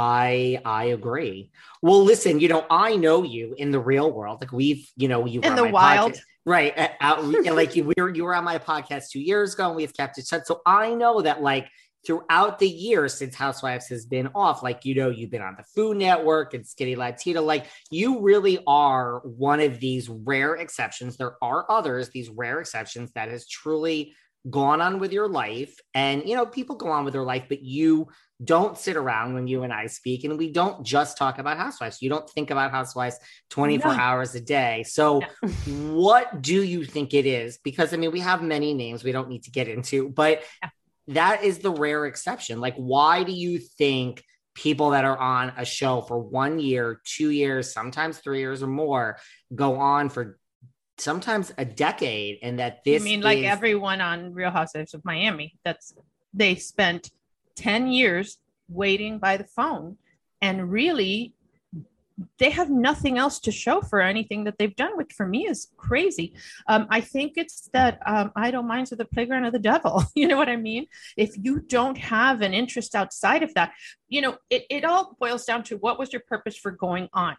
I 0.00 0.60
I 0.64 0.84
agree. 0.84 1.50
Well, 1.82 2.02
listen, 2.02 2.40
you 2.40 2.48
know, 2.48 2.64
I 2.70 2.96
know 2.96 3.22
you 3.22 3.54
in 3.58 3.70
the 3.70 3.80
real 3.80 4.10
world. 4.10 4.40
Like 4.40 4.52
we've, 4.52 4.88
you 4.96 5.08
know, 5.08 5.26
you 5.26 5.40
In 5.42 5.50
on 5.50 5.56
the 5.56 5.64
my 5.64 5.70
wild. 5.70 6.12
podcast- 6.12 6.20
right? 6.46 6.90
Out, 7.00 7.24
like 7.24 7.76
you 7.76 7.84
we 7.84 7.94
were 7.98 8.08
you 8.14 8.24
were 8.24 8.34
on 8.34 8.44
my 8.44 8.58
podcast 8.58 9.10
two 9.10 9.20
years 9.20 9.52
ago, 9.54 9.66
and 9.68 9.76
we've 9.76 9.94
kept 9.94 10.16
in 10.18 10.24
touch. 10.24 10.44
So 10.46 10.62
I 10.64 10.94
know 10.94 11.20
that 11.20 11.42
like 11.42 11.68
throughout 12.06 12.58
the 12.58 12.68
years 12.68 13.12
since 13.12 13.34
Housewives 13.34 13.88
has 13.88 14.06
been 14.06 14.28
off, 14.34 14.62
like 14.62 14.86
you 14.86 14.94
know, 14.94 15.10
you've 15.10 15.30
been 15.30 15.42
on 15.42 15.54
the 15.58 15.64
Food 15.74 15.98
Network 15.98 16.54
and 16.54 16.66
Skinny 16.66 16.96
Latina. 16.96 17.42
Like 17.42 17.66
you 17.90 18.20
really 18.22 18.58
are 18.66 19.20
one 19.24 19.60
of 19.60 19.80
these 19.80 20.08
rare 20.08 20.54
exceptions. 20.54 21.18
There 21.18 21.34
are 21.42 21.66
others, 21.70 22.08
these 22.08 22.30
rare 22.30 22.58
exceptions 22.60 23.12
that 23.12 23.28
has 23.28 23.46
truly 23.46 24.14
gone 24.48 24.80
on 24.80 24.98
with 24.98 25.12
your 25.12 25.28
life. 25.28 25.74
And 25.94 26.26
you 26.26 26.34
know, 26.34 26.46
people 26.46 26.76
go 26.76 26.88
on 26.88 27.04
with 27.04 27.12
their 27.12 27.22
life, 27.24 27.44
but 27.48 27.62
you 27.62 28.08
don't 28.42 28.78
sit 28.78 28.96
around 28.96 29.34
when 29.34 29.46
you 29.46 29.64
and 29.64 29.72
I 29.72 29.86
speak, 29.86 30.24
and 30.24 30.38
we 30.38 30.50
don't 30.50 30.84
just 30.84 31.18
talk 31.18 31.38
about 31.38 31.58
housewives. 31.58 32.00
You 32.00 32.08
don't 32.08 32.28
think 32.30 32.50
about 32.50 32.70
housewives 32.70 33.18
24 33.50 33.92
No. 33.94 34.00
hours 34.00 34.34
a 34.34 34.40
day. 34.40 34.82
So, 34.88 35.22
what 35.66 36.40
do 36.40 36.62
you 36.62 36.84
think 36.84 37.12
it 37.12 37.26
is? 37.26 37.58
Because 37.62 37.92
I 37.92 37.98
mean, 37.98 38.12
we 38.12 38.20
have 38.20 38.42
many 38.42 38.72
names 38.72 39.04
we 39.04 39.12
don't 39.12 39.28
need 39.28 39.42
to 39.44 39.50
get 39.50 39.68
into, 39.68 40.08
but 40.08 40.42
Yeah. 40.62 40.70
that 41.08 41.44
is 41.44 41.58
the 41.58 41.70
rare 41.70 42.06
exception. 42.06 42.60
Like, 42.60 42.76
why 42.76 43.24
do 43.24 43.32
you 43.32 43.58
think 43.58 44.22
people 44.54 44.90
that 44.90 45.04
are 45.04 45.16
on 45.18 45.52
a 45.56 45.64
show 45.64 46.00
for 46.00 46.18
one 46.18 46.58
year, 46.58 47.00
two 47.04 47.30
years, 47.30 47.72
sometimes 47.72 48.18
three 48.18 48.40
years 48.40 48.62
or 48.62 48.66
more 48.68 49.18
go 49.54 49.76
on 49.76 50.08
for 50.08 50.38
sometimes 51.00 51.52
a 51.58 51.64
decade 51.64 52.38
and 52.42 52.58
that 52.58 52.84
this 52.84 53.02
I 53.02 53.04
mean, 53.04 53.20
like 53.20 53.38
is- 53.38 53.44
everyone 53.44 54.00
on 54.00 54.32
Real 54.32 54.50
Housewives 54.50 54.94
of 54.94 55.04
Miami, 55.04 55.58
that's 55.64 55.94
they 56.32 56.54
spent 56.54 57.10
10 57.56 57.88
years 57.88 58.38
waiting 58.68 59.18
by 59.18 59.36
the 59.36 59.44
phone 59.44 59.96
and 60.40 60.70
really 60.70 61.34
they 62.38 62.50
have 62.50 62.70
nothing 62.70 63.18
else 63.18 63.38
to 63.40 63.52
show 63.52 63.80
for 63.80 64.00
anything 64.00 64.44
that 64.44 64.58
they've 64.58 64.76
done, 64.76 64.96
which 64.96 65.12
for 65.12 65.26
me 65.26 65.46
is 65.46 65.68
crazy. 65.76 66.34
Um, 66.68 66.86
I 66.90 67.00
think 67.00 67.34
it's 67.36 67.70
that 67.72 67.98
um, 68.06 68.30
idle 68.36 68.62
minds 68.62 68.92
are 68.92 68.96
the 68.96 69.04
playground 69.04 69.44
of 69.46 69.52
the 69.52 69.58
devil. 69.58 70.04
You 70.14 70.28
know 70.28 70.36
what 70.36 70.50
I 70.50 70.56
mean? 70.56 70.86
If 71.16 71.34
you 71.36 71.60
don't 71.60 71.96
have 71.96 72.42
an 72.42 72.52
interest 72.52 72.94
outside 72.94 73.42
of 73.42 73.54
that, 73.54 73.72
you 74.08 74.20
know, 74.20 74.36
it, 74.50 74.66
it 74.68 74.84
all 74.84 75.16
boils 75.18 75.46
down 75.46 75.62
to 75.64 75.76
what 75.76 75.98
was 75.98 76.12
your 76.12 76.20
purpose 76.28 76.58
for 76.58 76.70
going 76.70 77.08
on? 77.14 77.36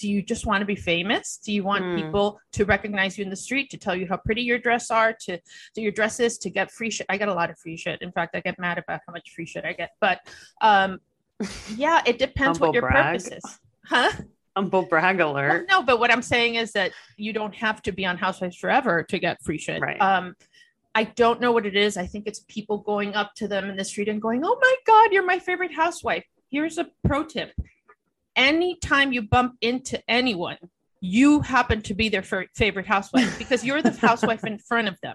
Do 0.00 0.10
you 0.10 0.22
just 0.22 0.46
want 0.46 0.60
to 0.62 0.66
be 0.66 0.76
famous? 0.76 1.36
Do 1.44 1.52
you 1.52 1.62
want 1.62 1.84
Hmm. 1.84 1.96
people 1.96 2.40
to 2.52 2.64
recognize 2.64 3.18
you 3.18 3.24
in 3.24 3.30
the 3.30 3.36
street, 3.36 3.68
to 3.70 3.76
tell 3.76 3.94
you 3.94 4.06
how 4.08 4.16
pretty 4.16 4.40
your 4.42 4.58
dress 4.58 4.90
are, 4.90 5.12
to 5.26 5.38
your 5.76 5.92
dresses, 5.92 6.38
to 6.38 6.48
get 6.48 6.70
free 6.70 6.90
shit? 6.90 7.06
I 7.10 7.18
get 7.18 7.28
a 7.28 7.34
lot 7.34 7.50
of 7.50 7.58
free 7.58 7.76
shit. 7.76 8.00
In 8.00 8.10
fact, 8.12 8.34
I 8.34 8.40
get 8.40 8.58
mad 8.58 8.78
about 8.78 9.00
how 9.06 9.12
much 9.12 9.30
free 9.34 9.44
shit 9.46 9.64
I 9.64 9.74
get. 9.74 9.90
But 10.00 10.20
um, 10.62 11.00
yeah, 11.76 12.02
it 12.06 12.18
depends 12.18 12.58
what 12.60 12.72
your 12.72 12.82
brag. 12.82 13.18
purpose 13.20 13.28
is. 13.28 13.58
Huh? 13.86 14.10
Humble 14.56 14.82
brag 14.82 15.18
Well, 15.18 15.32
alert. 15.36 15.66
no, 15.70 15.82
but 15.82 16.00
what 16.00 16.10
I'm 16.10 16.22
saying 16.22 16.54
is 16.56 16.72
that 16.72 16.92
you 17.16 17.32
don't 17.32 17.54
have 17.54 17.82
to 17.82 17.92
be 17.92 18.04
on 18.06 18.16
Housewives 18.16 18.56
forever 18.56 19.02
to 19.04 19.18
get 19.18 19.42
free 19.42 19.58
shit. 19.58 19.80
Right. 19.82 20.00
Um, 20.00 20.34
I 20.94 21.04
don't 21.04 21.40
know 21.40 21.52
what 21.52 21.66
it 21.66 21.76
is. 21.76 21.96
I 21.96 22.06
think 22.06 22.26
it's 22.26 22.40
people 22.48 22.78
going 22.78 23.14
up 23.14 23.34
to 23.36 23.46
them 23.48 23.70
in 23.70 23.76
the 23.76 23.84
street 23.84 24.08
and 24.08 24.20
going, 24.20 24.42
"Oh 24.44 24.58
my 24.60 24.74
God, 24.86 25.12
you're 25.12 25.24
my 25.24 25.38
favorite 25.38 25.72
housewife." 25.72 26.24
Here's 26.50 26.78
a 26.78 26.88
pro 27.04 27.24
tip: 27.24 27.52
anytime 28.36 29.12
you 29.12 29.22
bump 29.22 29.54
into 29.60 30.00
anyone, 30.08 30.58
you 31.00 31.40
happen 31.40 31.82
to 31.82 31.94
be 31.94 32.08
their 32.08 32.22
fa- 32.22 32.46
favorite 32.54 32.86
housewife 32.86 33.38
because 33.38 33.64
you're 33.64 33.82
the 33.82 33.92
housewife 33.92 34.44
in 34.44 34.58
front 34.58 34.88
of 34.88 34.98
them. 35.02 35.14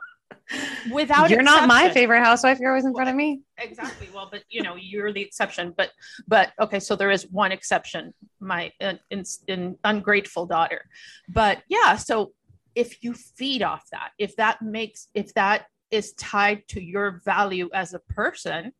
Without 0.91 1.29
You're 1.29 1.41
not 1.41 1.67
my 1.67 1.89
favorite 1.89 2.23
housewife. 2.23 2.59
You're 2.59 2.69
always 2.71 2.85
in 2.85 2.93
front 2.93 3.09
of 3.09 3.15
me. 3.15 3.41
exactly 3.57 4.07
well 4.13 4.27
but 4.31 4.43
you 4.49 4.61
know 4.61 4.75
you're 4.75 5.11
the 5.11 5.21
exception 5.21 5.73
but 5.75 5.91
but 6.27 6.51
okay 6.59 6.79
so 6.79 6.95
there 6.95 7.09
is 7.09 7.27
one 7.31 7.51
exception 7.51 8.13
my 8.39 8.71
uh, 8.81 8.93
in, 9.09 9.23
in 9.47 9.77
ungrateful 9.83 10.45
daughter 10.45 10.85
but 11.29 11.63
yeah 11.69 11.95
so 11.95 12.31
if 12.75 13.03
you 13.03 13.13
feed 13.13 13.63
off 13.63 13.83
that 13.91 14.11
if 14.19 14.35
that 14.35 14.61
makes 14.61 15.07
if 15.13 15.33
that 15.33 15.65
is 15.89 16.13
tied 16.13 16.67
to 16.67 16.83
your 16.83 17.21
value 17.23 17.69
as 17.73 17.93
a 17.93 17.99
person 17.99 18.71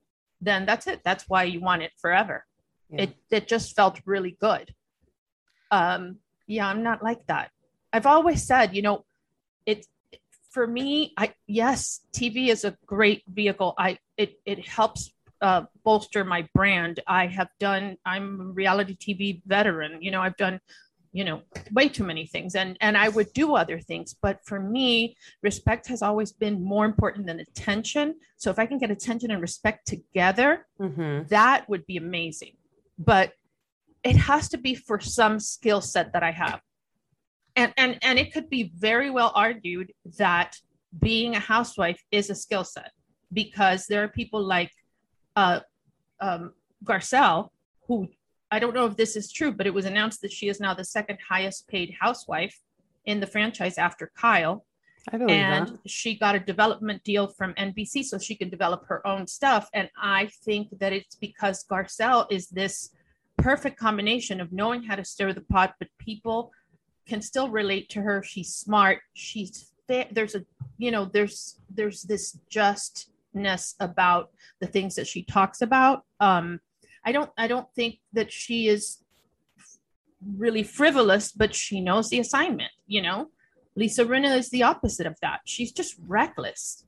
then 0.42 0.66
that's 0.66 0.88
it 0.88 1.00
that's 1.04 1.26
why 1.28 1.44
you 1.44 1.62
want 1.62 1.82
it 1.82 1.92
forever 1.98 2.46
Yeah. 2.96 3.04
it 3.04 3.16
it 3.32 3.48
just 3.48 3.76
felt 3.76 4.00
really 4.06 4.38
good. 4.40 4.74
Um 5.72 6.18
yeah 6.48 6.68
i'm 6.68 6.84
not 6.84 7.04
like 7.04 7.26
that. 7.28 7.52
I've 7.92 8.06
always 8.06 8.46
said 8.46 8.76
you 8.76 8.82
know 8.82 9.06
it 9.66 9.88
for 10.52 10.68
me 10.68 11.14
i 11.18 11.34
yes 11.48 12.02
tv 12.14 12.48
is 12.50 12.64
a 12.64 12.78
great 12.86 13.24
vehicle. 13.28 13.74
I 13.78 13.98
it 14.18 14.40
it 14.46 14.68
helps 14.68 15.12
uh, 15.42 15.64
bolster 15.84 16.24
my 16.24 16.48
brand. 16.54 17.00
I 17.08 17.28
have 17.28 17.50
done 17.60 17.98
i'm 18.06 18.40
a 18.42 18.44
reality 18.46 18.96
tv 18.96 19.42
veteran. 19.46 20.02
You 20.02 20.12
know 20.12 20.22
i've 20.22 20.38
done 20.38 20.60
you 21.12 21.24
know 21.24 21.42
way 21.72 21.88
too 21.90 22.04
many 22.04 22.26
things 22.28 22.56
and 22.56 22.78
and 22.82 22.98
i 22.98 23.08
would 23.10 23.32
do 23.34 23.56
other 23.56 23.80
things. 23.80 24.14
But 24.22 24.40
for 24.46 24.60
me 24.60 25.16
respect 25.42 25.88
has 25.88 26.02
always 26.02 26.32
been 26.32 26.62
more 26.64 26.86
important 26.86 27.26
than 27.28 27.40
attention. 27.40 28.16
So 28.38 28.50
if 28.52 28.60
i 28.60 28.66
can 28.66 28.78
get 28.78 28.92
attention 28.92 29.32
and 29.32 29.42
respect 29.42 29.88
together 29.88 30.68
Mhm. 30.80 31.28
that 31.30 31.68
would 31.70 31.86
be 31.86 31.98
amazing 31.98 32.56
but 32.98 33.34
it 34.04 34.16
has 34.16 34.50
to 34.50 34.58
be 34.58 34.76
for 34.76 35.00
some 35.00 35.40
skill 35.40 35.82
set 35.82 36.14
that 36.14 36.24
i 36.24 36.32
have. 36.32 36.62
And 37.56 37.74
and 37.78 37.98
and 38.02 38.20
it 38.20 38.34
could 38.34 38.50
be 38.50 38.72
very 38.76 39.10
well 39.10 39.32
argued 39.34 39.94
that 40.18 40.58
being 41.00 41.36
a 41.36 41.40
housewife 41.40 42.02
is 42.12 42.30
a 42.30 42.36
skill 42.36 42.64
set 42.64 42.92
because 43.32 43.86
there 43.86 44.04
are 44.04 44.08
people 44.08 44.42
like 44.42 44.72
uh, 45.36 45.60
um, 46.22 46.54
Garcelle 46.84 47.50
who 47.88 48.08
I 48.52 48.60
don't 48.60 48.74
know 48.74 48.86
if 48.86 48.96
this 48.96 49.16
is 49.16 49.32
true, 49.32 49.52
but 49.52 49.68
it 49.68 49.74
was 49.74 49.86
announced 49.86 50.22
that 50.22 50.32
she 50.32 50.48
is 50.48 50.60
now 50.60 50.74
the 50.74 50.86
second 50.86 51.18
highest 51.28 51.68
paid 51.68 51.96
housewife 52.00 52.58
in 53.06 53.20
the 53.20 53.28
franchise 53.28 53.78
after 53.78 54.12
Kyle 54.16 54.66
I 55.12 55.18
believe 55.18 55.36
and 55.36 55.68
that. 55.68 55.90
she 55.90 56.18
got 56.18 56.36
a 56.36 56.40
development 56.40 57.04
deal 57.04 57.28
from 57.28 57.54
NBC 57.54 58.04
so 58.04 58.18
she 58.18 58.36
can 58.36 58.50
develop 58.50 58.86
her 58.88 59.06
own 59.06 59.28
stuff. 59.28 59.70
And 59.74 59.90
I 60.02 60.30
think 60.44 60.80
that 60.80 60.94
it's 60.94 61.16
because 61.16 61.64
Garcelle 61.70 62.26
is 62.32 62.48
this 62.48 62.90
perfect 63.38 63.78
combination 63.78 64.42
of 64.42 64.52
knowing 64.52 64.84
how 64.84 64.96
to 64.96 65.06
stir 65.06 65.34
the 65.34 65.42
pot, 65.42 65.76
but 65.80 65.90
people 66.00 66.52
can 67.08 67.22
still 67.22 67.50
relate 67.50 67.90
to 67.90 68.02
her. 68.02 68.24
She's 68.24 68.54
smart. 68.54 69.00
She's 69.14 69.72
fair. 69.88 70.08
There's 70.12 70.36
a, 70.36 70.44
you 70.78 70.92
know, 70.92 71.06
there's 71.06 71.60
there's 71.70 72.02
this 72.04 72.38
justness 72.50 73.76
about 73.80 74.32
the 74.60 74.68
things 74.68 74.96
that 74.96 75.08
she 75.08 75.24
talks 75.24 75.62
about. 75.62 76.04
Um, 76.20 76.60
I 77.04 77.12
don't 77.12 77.30
I 77.38 77.48
don't 77.48 77.68
think 77.76 78.00
that 78.14 78.32
she 78.32 78.68
is 78.68 79.04
really 80.36 80.64
frivolous, 80.64 81.32
but 81.32 81.54
she 81.54 81.82
knows 81.82 82.10
the 82.10 82.20
assignment. 82.20 82.72
You 82.88 83.04
know, 83.04 83.30
Lisa 83.76 84.06
Rinna 84.06 84.38
is 84.38 84.50
the 84.50 84.64
opposite 84.64 85.06
of 85.06 85.16
that. 85.22 85.42
She's 85.46 85.72
just 85.72 85.96
reckless. 86.08 86.86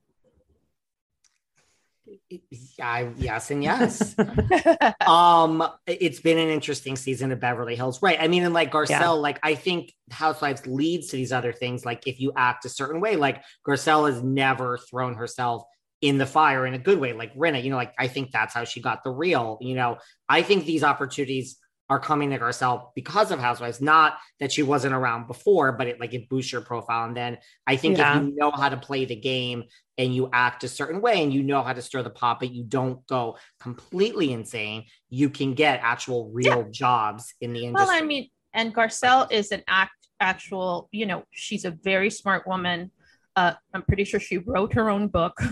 I, 2.82 3.10
yes 3.16 3.50
and 3.50 3.62
yes. 3.62 4.14
um, 5.06 5.66
it's 5.86 6.20
been 6.20 6.38
an 6.38 6.48
interesting 6.48 6.96
season 6.96 7.32
of 7.32 7.40
Beverly 7.40 7.76
Hills, 7.76 8.00
right? 8.02 8.18
I 8.20 8.28
mean, 8.28 8.44
and 8.44 8.54
like 8.54 8.72
Garcelle, 8.72 8.88
yeah. 8.88 9.08
like 9.10 9.38
I 9.42 9.54
think 9.54 9.92
Housewives 10.10 10.66
leads 10.66 11.08
to 11.08 11.16
these 11.16 11.32
other 11.32 11.52
things. 11.52 11.84
Like 11.84 12.06
if 12.06 12.20
you 12.20 12.32
act 12.36 12.64
a 12.64 12.68
certain 12.68 13.00
way, 13.00 13.16
like 13.16 13.42
Garcelle 13.66 14.10
has 14.10 14.22
never 14.22 14.78
thrown 14.78 15.14
herself 15.14 15.64
in 16.00 16.16
the 16.16 16.26
fire 16.26 16.66
in 16.66 16.74
a 16.74 16.78
good 16.78 16.98
way, 16.98 17.12
like 17.12 17.34
Rinna. 17.34 17.62
You 17.62 17.70
know, 17.70 17.76
like 17.76 17.92
I 17.98 18.08
think 18.08 18.30
that's 18.30 18.54
how 18.54 18.64
she 18.64 18.80
got 18.80 19.04
the 19.04 19.10
real. 19.10 19.58
You 19.60 19.74
know, 19.74 19.98
I 20.28 20.42
think 20.42 20.64
these 20.64 20.84
opportunities 20.84 21.58
are 21.90 21.98
coming 21.98 22.30
to 22.30 22.38
Garcelle 22.38 22.90
because 22.94 23.30
of 23.30 23.38
Housewives. 23.38 23.80
Not 23.80 24.18
that 24.40 24.52
she 24.52 24.62
wasn't 24.62 24.94
around 24.94 25.26
before, 25.26 25.72
but 25.72 25.86
it 25.86 26.00
like 26.00 26.14
it 26.14 26.28
boosts 26.28 26.52
your 26.52 26.60
profile. 26.60 27.06
And 27.06 27.16
then 27.16 27.38
I 27.66 27.76
think 27.76 27.98
yeah. 27.98 28.18
if 28.18 28.24
you 28.24 28.34
know 28.36 28.50
how 28.50 28.68
to 28.68 28.76
play 28.76 29.04
the 29.04 29.16
game 29.16 29.64
and 29.96 30.14
you 30.14 30.28
act 30.32 30.64
a 30.64 30.68
certain 30.68 31.00
way 31.00 31.22
and 31.22 31.32
you 31.32 31.42
know 31.42 31.62
how 31.62 31.72
to 31.72 31.82
stir 31.82 32.02
the 32.02 32.10
pot, 32.10 32.40
but 32.40 32.52
you 32.52 32.64
don't 32.64 33.06
go 33.06 33.38
completely 33.60 34.32
insane, 34.32 34.84
you 35.08 35.30
can 35.30 35.54
get 35.54 35.80
actual 35.82 36.30
real 36.30 36.58
yeah. 36.58 36.70
jobs 36.70 37.34
in 37.40 37.52
the 37.52 37.64
industry. 37.64 37.86
Well, 37.86 38.02
I 38.02 38.04
mean, 38.04 38.28
and 38.52 38.74
Garcelle 38.74 39.30
is 39.32 39.50
an 39.50 39.62
act 39.66 39.92
actual, 40.20 40.88
you 40.92 41.06
know, 41.06 41.24
she's 41.30 41.64
a 41.64 41.70
very 41.70 42.10
smart 42.10 42.46
woman. 42.46 42.90
Uh, 43.34 43.54
I'm 43.72 43.82
pretty 43.82 44.04
sure 44.04 44.20
she 44.20 44.38
wrote 44.38 44.74
her 44.74 44.90
own 44.90 45.08
book. 45.08 45.38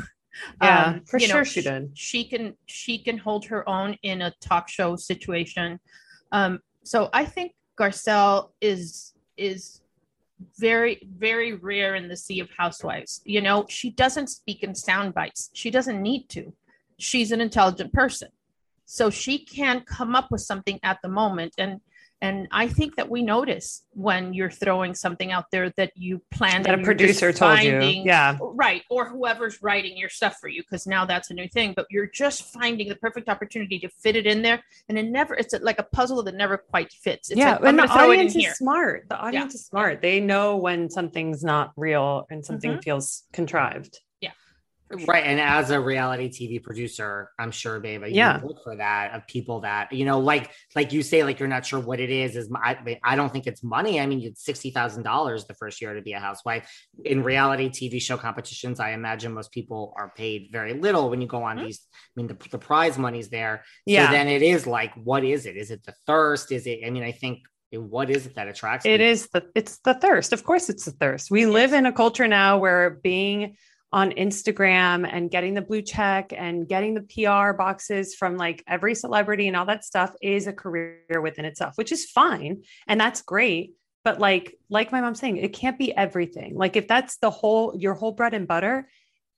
Yeah, 0.63 0.85
um, 0.85 1.01
for 1.07 1.19
sure 1.19 1.39
know, 1.39 1.45
she 1.45 1.63
did. 1.63 1.91
She 1.95 2.29
can 2.29 2.55
she 2.67 2.99
can 3.03 3.17
hold 3.17 3.47
her 3.47 3.67
own 3.67 3.97
in 4.03 4.21
a 4.21 4.35
talk 4.41 4.69
show 4.69 4.97
situation. 4.97 5.81
Um, 6.33 6.61
so 6.85 7.09
I 7.13 7.25
think 7.25 7.53
Garcelle 7.79 8.51
is 8.61 9.13
is 9.37 9.83
very 10.59 11.01
very 11.17 11.55
rare 11.55 11.95
in 11.95 12.09
the 12.09 12.17
sea 12.17 12.41
of 12.41 12.49
housewives. 12.57 13.23
You 13.25 13.41
know, 13.41 13.67
she 13.69 13.91
doesn't 13.91 14.29
speak 14.29 14.63
in 14.63 14.75
sound 14.75 15.15
bites. 15.15 15.51
She 15.53 15.71
doesn't 15.71 16.01
need 16.01 16.29
to. 16.31 16.53
She's 16.99 17.33
an 17.33 17.41
intelligent 17.41 17.93
person. 17.93 18.29
So 18.87 19.11
she 19.11 19.45
can 19.45 19.81
come 19.81 20.15
up 20.15 20.29
with 20.31 20.41
something 20.41 20.79
at 20.83 20.99
the 21.03 21.09
moment 21.09 21.55
and 21.59 21.81
and 22.23 22.49
I 22.51 22.67
think 22.67 22.97
that 22.97 23.11
we 23.11 23.23
notice 23.23 23.83
when 23.91 24.33
you're 24.33 24.51
throwing 24.51 24.95
something 24.95 25.33
out 25.33 25.45
there 25.53 25.71
that 25.77 25.93
you 25.95 26.23
planned 26.31 26.65
that 26.65 26.79
a 26.79 26.83
producer 26.83 27.31
told 27.33 27.59
finding, 27.59 27.99
you. 27.99 28.05
Yeah. 28.07 28.39
Right. 28.41 28.83
Or 28.89 29.07
whoever's 29.09 29.63
writing 29.63 29.99
your 29.99 30.09
stuff 30.09 30.39
for 30.41 30.49
you, 30.49 30.63
because 30.63 30.87
now 30.87 31.05
that's 31.05 31.31
a 31.31 31.35
new 31.35 31.47
thing. 31.49 31.75
But 31.77 31.87
you're 31.91 32.07
just 32.07 32.45
finding 32.45 32.89
the 32.89 32.97
perfect 32.97 33.29
opportunity 33.29 33.79
to 33.81 33.89
fit 34.03 34.17
it 34.17 34.27
in 34.27 34.41
there. 34.41 34.63
And 34.89 34.99
it 34.99 35.05
never, 35.05 35.35
it's 35.35 35.55
like 35.61 35.79
a 35.79 35.83
puzzle 35.83 36.23
that 36.23 36.35
never 36.35 36.57
quite 36.57 36.91
fits. 36.91 37.31
It's 37.31 37.39
yeah. 37.39 37.53
Like, 37.57 37.65
and 37.65 37.79
the 37.79 37.85
audience 37.85 38.35
is 38.35 38.45
here. 38.45 38.55
smart. 38.55 39.05
The 39.11 39.19
audience 39.19 39.53
yeah. 39.53 39.57
is 39.57 39.67
smart. 39.67 40.01
They 40.01 40.19
know 40.19 40.57
when 40.57 40.89
something's 40.89 41.45
not 41.45 41.73
real 41.77 42.27
and 42.31 42.45
something 42.45 42.73
mm-hmm. 42.73 42.81
feels 42.81 43.25
contrived. 43.33 44.01
Right. 44.89 45.25
And 45.25 45.41
as 45.41 45.71
a 45.71 45.81
reality 45.81 46.29
TV 46.29 46.63
producer, 46.63 47.31
I'm 47.39 47.51
sure, 47.51 47.81
babe, 47.81 48.03
you 48.03 48.15
yeah. 48.15 48.41
look 48.43 48.63
for 48.63 48.77
that 48.77 49.15
of 49.15 49.27
people 49.27 49.61
that, 49.61 49.93
you 49.93 50.05
know, 50.05 50.21
like, 50.21 50.53
like 50.77 50.93
you 50.93 51.03
say, 51.03 51.25
like, 51.25 51.41
you're 51.41 51.49
not 51.49 51.67
sure 51.67 51.81
what 51.81 51.99
it 51.99 52.11
is, 52.11 52.37
is 52.37 52.49
I, 52.55 52.99
I 53.03 53.17
don't 53.17 53.33
think 53.33 53.49
it's 53.49 53.65
money. 53.65 53.99
I 53.99 54.07
mean, 54.07 54.23
it's 54.23 54.45
$60,000 54.45 55.47
the 55.47 55.55
first 55.55 55.81
year 55.81 55.95
to 55.95 56.03
be 56.03 56.13
a 56.13 56.21
housewife 56.21 56.71
in 57.05 57.25
reality 57.25 57.69
TV 57.69 58.01
show 58.01 58.17
competitions. 58.17 58.79
I 58.79 58.93
imagine 58.93 59.33
most 59.33 59.51
people 59.51 59.93
are 59.97 60.13
paid 60.17 60.51
very 60.53 60.75
little 60.75 61.11
when 61.11 61.21
you 61.21 61.27
go 61.27 61.43
on 61.43 61.57
mm-hmm. 61.57 61.67
these, 61.67 61.81
I 61.93 62.21
mean, 62.21 62.29
the, 62.29 62.37
the 62.51 62.59
prize 62.59 62.97
money's 62.97 63.29
there. 63.29 63.65
Yeah. 63.87 64.07
So 64.07 64.13
then 64.13 64.29
it 64.29 64.43
is 64.43 64.69
like, 64.69 64.95
what 64.95 65.25
is 65.25 65.47
it? 65.47 65.57
Is 65.57 65.73
it 65.73 65.85
the 65.85 65.95
thirst? 66.07 66.53
Is 66.53 66.67
it, 66.67 66.81
I 66.87 66.91
mean, 66.91 67.03
I 67.03 67.13
think 67.13 67.41
what 67.73 68.09
is 68.09 68.27
it 68.27 68.37
that 68.37 68.49
attracts 68.49 68.87
it 68.87 68.91
people? 68.91 69.07
is 69.07 69.27
the 69.29 69.45
it's 69.55 69.79
the 69.79 69.93
thirst 69.93 70.33
of 70.33 70.45
course 70.45 70.71
it's 70.71 70.85
the 70.87 70.93
thirst 70.93 71.31
we 71.31 71.45
live 71.45 71.75
in 71.75 71.85
a 71.85 71.93
culture 71.93 72.27
now 72.27 72.57
where 72.57 72.91
being 73.03 73.57
on 73.93 74.11
Instagram 74.13 75.09
and 75.11 75.31
getting 75.31 75.55
the 75.55 75.63
blue 75.63 75.83
check 75.83 76.33
and 76.37 76.69
getting 76.69 76.95
the 76.95 77.03
PR 77.03 77.53
boxes 77.53 78.15
from 78.15 78.37
like 78.37 78.63
every 78.67 78.95
celebrity 78.95 79.47
and 79.47 79.57
all 79.57 79.67
that 79.67 79.85
stuff 79.85 80.15
is 80.21 80.47
a 80.47 80.53
career 80.53 81.21
within 81.23 81.45
itself, 81.45 81.75
which 81.77 81.93
is 81.93 82.05
fine. 82.05 82.63
And 82.87 83.01
that's 83.01 83.23
great. 83.23 83.75
But 84.05 84.19
like, 84.21 84.57
like 84.69 84.93
my 84.93 85.01
mom's 85.01 85.21
saying, 85.21 85.37
it 85.39 85.53
can't 85.53 85.79
be 85.79 85.95
everything. 85.97 86.57
Like 86.57 86.77
if 86.77 86.89
that's 86.89 87.17
the 87.19 87.31
whole, 87.31 87.75
your 87.77 87.95
whole 87.95 88.13
bread 88.13 88.35
and 88.35 88.47
butter, 88.47 88.89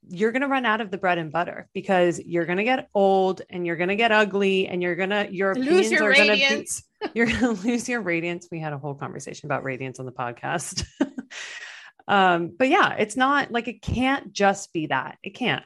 you're 0.09 0.33
going 0.33 0.43
to 0.43 0.49
run 0.49 0.65
out 0.65 0.81
of 0.81 0.91
the 0.91 0.99
bread 0.99 1.19
and 1.19 1.33
butter 1.33 1.69
because 1.75 2.19
you're 2.19 2.47
going 2.47 2.59
to 2.59 2.65
get 2.65 2.89
old 2.95 3.43
and 3.51 3.67
you're 3.67 3.77
going 3.77 3.89
to 3.89 3.97
get 3.97 4.13
ugly 4.13 4.67
and 4.67 4.83
you're 4.83 4.97
going 4.97 5.11
to, 5.11 5.29
your 5.31 5.53
opinions 5.53 5.91
your 5.91 6.11
are 6.11 6.15
going 6.15 6.29
to 6.29 6.35
be, 6.35 6.67
you're 7.15 7.27
going 7.27 7.41
to 7.41 7.51
lose 7.51 7.89
your 7.89 8.01
radiance. 8.01 8.49
We 8.51 8.61
had 8.61 8.73
a 8.73 8.79
whole 8.79 8.95
conversation 8.95 9.47
about 9.47 9.65
radiance 9.65 9.99
on 9.99 10.07
the 10.07 10.13
podcast. 10.13 10.87
Um, 12.09 12.53
but 12.59 12.69
yeah, 12.69 12.95
it's 12.95 13.17
not 13.17 13.53
like 13.53 13.69
it 13.69 13.83
can't 13.83 14.33
just 14.33 14.73
be 14.73 14.87
that. 14.87 15.19
It 15.23 15.31
can't. 15.31 15.65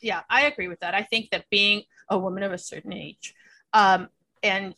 Yeah, 0.00 0.22
I 0.28 0.46
agree 0.46 0.68
with 0.68 0.80
that. 0.80 0.94
I 0.94 1.02
think 1.02 1.30
that 1.30 1.44
being 1.50 1.82
a 2.08 2.18
woman 2.18 2.42
of 2.42 2.52
a 2.52 2.58
certain 2.58 2.92
age, 2.92 3.34
um, 3.72 4.08
and 4.42 4.74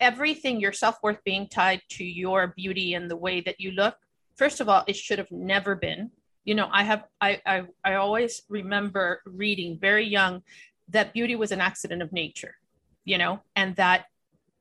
everything 0.00 0.60
your 0.60 0.72
self-worth 0.72 1.22
being 1.24 1.48
tied 1.48 1.82
to 1.88 2.04
your 2.04 2.48
beauty 2.56 2.94
and 2.94 3.10
the 3.10 3.16
way 3.16 3.40
that 3.40 3.60
you 3.60 3.70
look 3.72 3.96
first 4.36 4.60
of 4.60 4.68
all 4.68 4.84
it 4.86 4.96
should 4.96 5.18
have 5.18 5.30
never 5.30 5.74
been 5.74 6.10
you 6.44 6.54
know 6.54 6.68
i 6.72 6.82
have 6.82 7.04
I, 7.20 7.40
I 7.46 7.64
i 7.84 7.94
always 7.94 8.42
remember 8.48 9.22
reading 9.24 9.78
very 9.80 10.06
young 10.06 10.42
that 10.88 11.12
beauty 11.12 11.34
was 11.34 11.52
an 11.52 11.60
accident 11.60 12.02
of 12.02 12.12
nature 12.12 12.56
you 13.04 13.18
know 13.18 13.40
and 13.54 13.74
that 13.76 14.06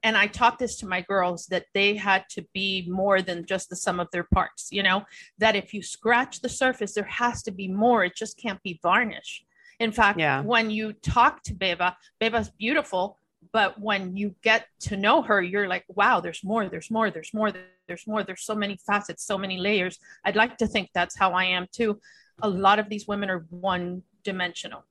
and 0.05 0.15
i 0.15 0.27
taught 0.27 0.57
this 0.59 0.77
to 0.77 0.85
my 0.85 1.01
girls 1.01 1.47
that 1.47 1.65
they 1.73 1.95
had 1.95 2.23
to 2.29 2.45
be 2.53 2.85
more 2.87 3.21
than 3.21 3.45
just 3.45 3.69
the 3.69 3.75
sum 3.75 3.99
of 3.99 4.07
their 4.11 4.27
parts 4.37 4.69
you 4.71 4.83
know 4.83 5.03
that 5.39 5.55
if 5.55 5.73
you 5.73 5.81
scratch 5.81 6.39
the 6.41 6.47
surface 6.63 6.93
there 6.93 7.11
has 7.23 7.43
to 7.43 7.51
be 7.51 7.67
more. 7.67 8.05
It 8.05 8.15
just 8.15 8.37
can't 8.37 8.61
be 8.63 8.79
varnish 8.81 9.43
in 9.79 9.91
fact 9.91 10.19
yeah. 10.19 10.41
when 10.41 10.69
you 10.69 10.93
talk 10.93 11.43
to 11.43 11.53
beba 11.53 11.95
beba's 12.21 12.49
beautiful 12.51 13.17
but 13.51 13.79
when 13.79 14.15
you 14.15 14.35
get 14.41 14.67
to 14.87 14.95
know 14.95 15.21
her 15.21 15.41
you're 15.41 15.67
like 15.67 15.85
wow 15.99 16.19
there's 16.19 16.43
more 16.43 16.69
there's 16.69 16.89
more 16.91 17.09
there's 17.11 17.33
more 17.33 17.51
there's 17.87 18.07
more. 18.07 18.23
There's 18.23 18.43
so 18.43 18.55
many 18.55 18.77
facets 18.87 19.23
so 19.23 19.37
many 19.37 19.57
layers. 19.57 19.99
I'd 20.23 20.35
like 20.35 20.57
to 20.57 20.67
think 20.67 20.89
that's 20.93 21.15
how 21.17 21.31
i 21.33 21.45
am 21.45 21.67
too. 21.71 21.99
A 22.41 22.49
lot 22.49 22.79
of 22.79 22.89
these 22.89 23.07
women 23.07 23.29
are 23.29 23.45
one 23.49 24.03
dimensional. 24.23 24.83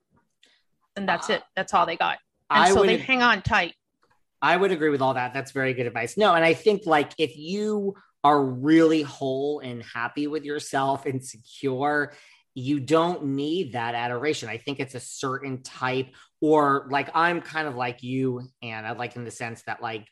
And 0.97 1.09
that's 1.09 1.29
it. 1.29 1.43
That's 1.57 1.75
all 1.75 1.87
they 1.87 1.97
got. 1.97 2.19
And 2.51 2.65
I 2.65 2.71
so 2.71 2.85
they 2.85 2.99
hang 2.99 3.23
on 3.23 3.43
tight 3.43 3.75
I 4.45 4.59
would 4.59 4.73
agree 4.73 4.91
with 4.91 5.01
all 5.01 5.15
that. 5.15 5.33
That's 5.33 5.53
very 5.53 5.73
good 5.73 5.87
advice. 5.87 6.19
No, 6.19 6.35
and 6.35 6.45
I 6.45 6.53
think 6.53 6.83
like 6.85 7.13
if 7.17 7.35
you 7.35 7.95
are 8.23 8.45
really 8.45 9.01
whole 9.01 9.61
and 9.61 9.83
happy 9.83 10.27
with 10.27 10.45
yourself 10.45 11.07
and 11.07 11.25
secure, 11.25 12.13
you 12.55 12.79
don't 12.79 13.25
need 13.25 13.73
that 13.73 13.95
adoration. 13.95 14.51
I 14.51 14.59
think 14.59 14.81
it's 14.81 14.95
a 14.95 15.01
certain 15.01 15.63
type, 15.63 16.09
or 16.43 16.87
like 16.91 17.09
I'm 17.15 17.41
kind 17.41 17.67
of 17.67 17.75
like 17.75 18.03
you, 18.03 18.43
and 18.63 18.87
I 18.87 18.93
like 18.93 19.17
in 19.17 19.25
the 19.25 19.31
sense 19.31 19.63
that 19.67 19.81
like 19.81 20.07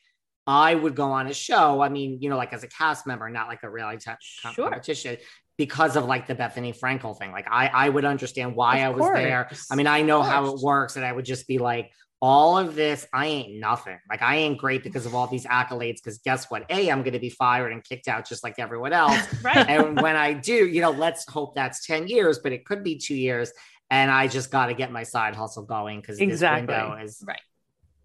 I 0.47 0.75
would 0.75 0.97
go 0.97 1.13
on 1.13 1.27
a 1.27 1.35
show. 1.35 1.83
I 1.83 1.91
mean, 1.91 2.19
you 2.23 2.31
know, 2.31 2.39
like 2.39 2.55
as 2.55 2.65
a 2.65 2.69
cast 2.69 3.07
member, 3.07 3.29
not 3.29 3.49
like 3.49 3.63
a 3.63 3.71
reality 3.71 3.99
t- 3.99 4.13
sure. 4.21 4.71
competition, 4.71 5.19
because 5.59 5.95
of 5.95 6.07
like 6.07 6.27
the 6.27 6.35
Bethenny 6.35 6.75
Frankel 6.77 7.19
thing. 7.19 7.33
Like 7.33 7.49
I, 7.51 7.67
I 7.69 7.89
would 7.91 8.07
understand 8.07 8.57
why 8.57 8.79
of 8.79 8.87
I 8.87 8.89
was 8.89 9.01
course. 9.03 9.19
there. 9.19 9.51
I 9.71 9.75
mean, 9.75 9.87
I 9.87 10.01
know 10.01 10.23
how 10.23 10.55
it 10.55 10.61
works, 10.63 10.97
and 10.97 11.05
I 11.05 11.13
would 11.13 11.27
just 11.27 11.47
be 11.47 11.59
like, 11.59 11.93
all 12.23 12.57
of 12.57 12.77
this, 12.77 13.05
I 13.13 13.27
ain't 13.27 13.59
nothing. 13.59 13.99
Like 14.09 14.23
I 14.23 14.37
ain't 14.37 14.57
great 14.57 14.85
because 14.85 15.07
of 15.07 15.15
all 15.15 15.27
these 15.27 15.45
accolades. 15.45 15.97
Because 15.97 16.19
guess 16.19 16.49
what? 16.49 16.65
A, 16.71 16.89
I'm 16.89 17.01
going 17.01 17.15
to 17.15 17.19
be 17.19 17.29
fired 17.29 17.73
and 17.73 17.83
kicked 17.83 18.07
out 18.07 18.29
just 18.29 18.45
like 18.45 18.61
everyone 18.61 18.93
else. 19.05 19.21
right. 19.43 19.69
And 19.69 20.01
when 20.01 20.15
I 20.15 20.33
do, 20.51 20.55
you 20.69 20.81
know, 20.81 20.93
let's 20.93 21.29
hope 21.29 21.57
that's 21.57 21.85
10 21.85 22.07
years, 22.07 22.39
but 22.39 22.53
it 22.53 22.65
could 22.65 22.85
be 22.85 22.97
two 22.97 23.17
years. 23.17 23.51
And 23.91 24.09
I 24.09 24.29
just 24.29 24.53
got 24.53 24.67
to 24.67 24.75
get 24.75 24.93
my 24.93 25.03
side 25.03 25.35
hustle 25.35 25.65
going 25.65 26.01
because 26.01 26.21
exactly. 26.21 26.67
this 26.73 26.83
window 26.83 27.05
is 27.05 27.25
right. 27.27 27.41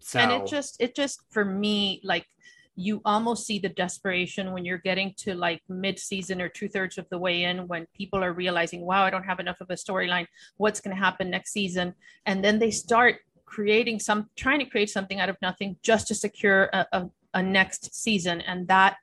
So 0.00 0.18
and 0.18 0.32
it 0.32 0.46
just, 0.48 0.76
it 0.80 0.96
just 0.96 1.20
for 1.30 1.44
me, 1.44 2.00
like 2.02 2.26
you 2.74 3.00
almost 3.04 3.44
see 3.46 3.58
the 3.58 3.68
desperation 3.68 4.52
when 4.52 4.64
you're 4.64 4.78
getting 4.78 5.12
to 5.16 5.34
like 5.34 5.60
mid-season 5.68 6.40
or 6.40 6.48
two-thirds 6.48 6.96
of 6.96 7.06
the 7.10 7.18
way 7.18 7.42
in 7.42 7.66
when 7.66 7.86
people 7.92 8.22
are 8.22 8.32
realizing 8.32 8.82
wow 8.82 9.02
i 9.02 9.10
don't 9.10 9.24
have 9.24 9.40
enough 9.40 9.60
of 9.60 9.68
a 9.70 9.74
storyline 9.74 10.24
what's 10.58 10.80
going 10.80 10.94
to 10.96 11.02
happen 11.02 11.28
next 11.28 11.52
season 11.52 11.92
and 12.26 12.44
then 12.44 12.60
they 12.60 12.70
start 12.70 13.16
creating 13.54 13.98
some 14.08 14.20
trying 14.36 14.58
to 14.64 14.68
create 14.72 14.90
something 14.90 15.18
out 15.22 15.28
of 15.34 15.36
nothing 15.48 15.76
just 15.82 16.04
to 16.08 16.14
secure 16.14 16.60
a, 16.78 16.86
a, 16.98 17.00
a 17.34 17.42
next 17.42 17.82
season 18.04 18.36
and 18.42 18.68
that 18.68 18.96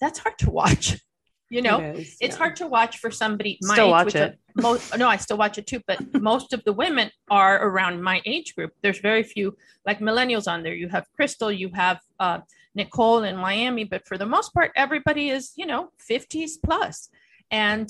that's 0.00 0.18
hard 0.24 0.36
to 0.38 0.50
watch 0.50 0.86
You 1.48 1.62
know, 1.62 1.78
It 1.78 1.96
is, 2.00 2.16
it's 2.20 2.34
yeah. 2.34 2.38
hard 2.42 2.54
to 2.56 2.66
watch 2.66 2.94
for 3.02 3.10
somebody 3.22 3.52
my 3.62 3.74
Still 3.74 3.86
age. 3.86 3.90
watch 3.96 4.04
which 4.06 4.14
it. 4.16 4.32
are- 4.32 4.62
most 4.66 4.98
no, 5.02 5.06
I 5.08 5.16
still 5.16 5.36
watch 5.44 5.56
it 5.60 5.66
too, 5.70 5.80
but 5.86 5.98
most 6.32 6.48
of 6.52 6.60
the 6.64 6.72
women 6.72 7.08
are 7.30 7.56
around 7.68 8.02
my 8.02 8.18
age 8.34 8.48
group. 8.56 8.72
There's 8.82 8.98
very 8.98 9.22
few 9.22 9.46
like 9.88 10.00
millennials 10.00 10.46
on 10.52 10.58
there. 10.64 10.74
You 10.82 10.88
have 10.96 11.04
Crystal, 11.16 11.52
you 11.62 11.68
have 11.84 11.98
uh, 12.18 12.38
Nicole 12.74 13.22
in 13.30 13.36
Miami, 13.48 13.84
but 13.84 14.02
for 14.08 14.16
the 14.22 14.26
most 14.36 14.48
part, 14.56 14.72
everybody 14.74 15.24
is 15.36 15.44
you 15.60 15.66
know 15.70 15.82
50s 16.10 16.52
plus, 16.66 17.10
and 17.52 17.86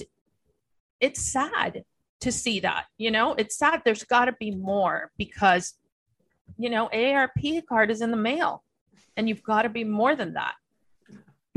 it's 1.07 1.23
sad 1.39 1.73
to 2.21 2.33
see 2.33 2.61
that. 2.61 2.87
You 2.99 3.11
know, 3.11 3.35
it's 3.35 3.57
sad. 3.57 3.83
There's 3.85 4.05
got 4.05 4.27
to 4.27 4.33
be 4.39 4.51
more 4.51 5.11
because 5.17 5.75
you 6.59 6.71
know 6.71 6.89
AARP 6.93 7.67
card 7.67 7.91
is 7.91 8.01
in 8.01 8.11
the 8.11 8.17
mail, 8.17 8.63
and 9.17 9.29
you've 9.29 9.43
got 9.43 9.63
to 9.63 9.69
be 9.69 9.85
more 9.85 10.17
than 10.17 10.35
that. 10.35 10.55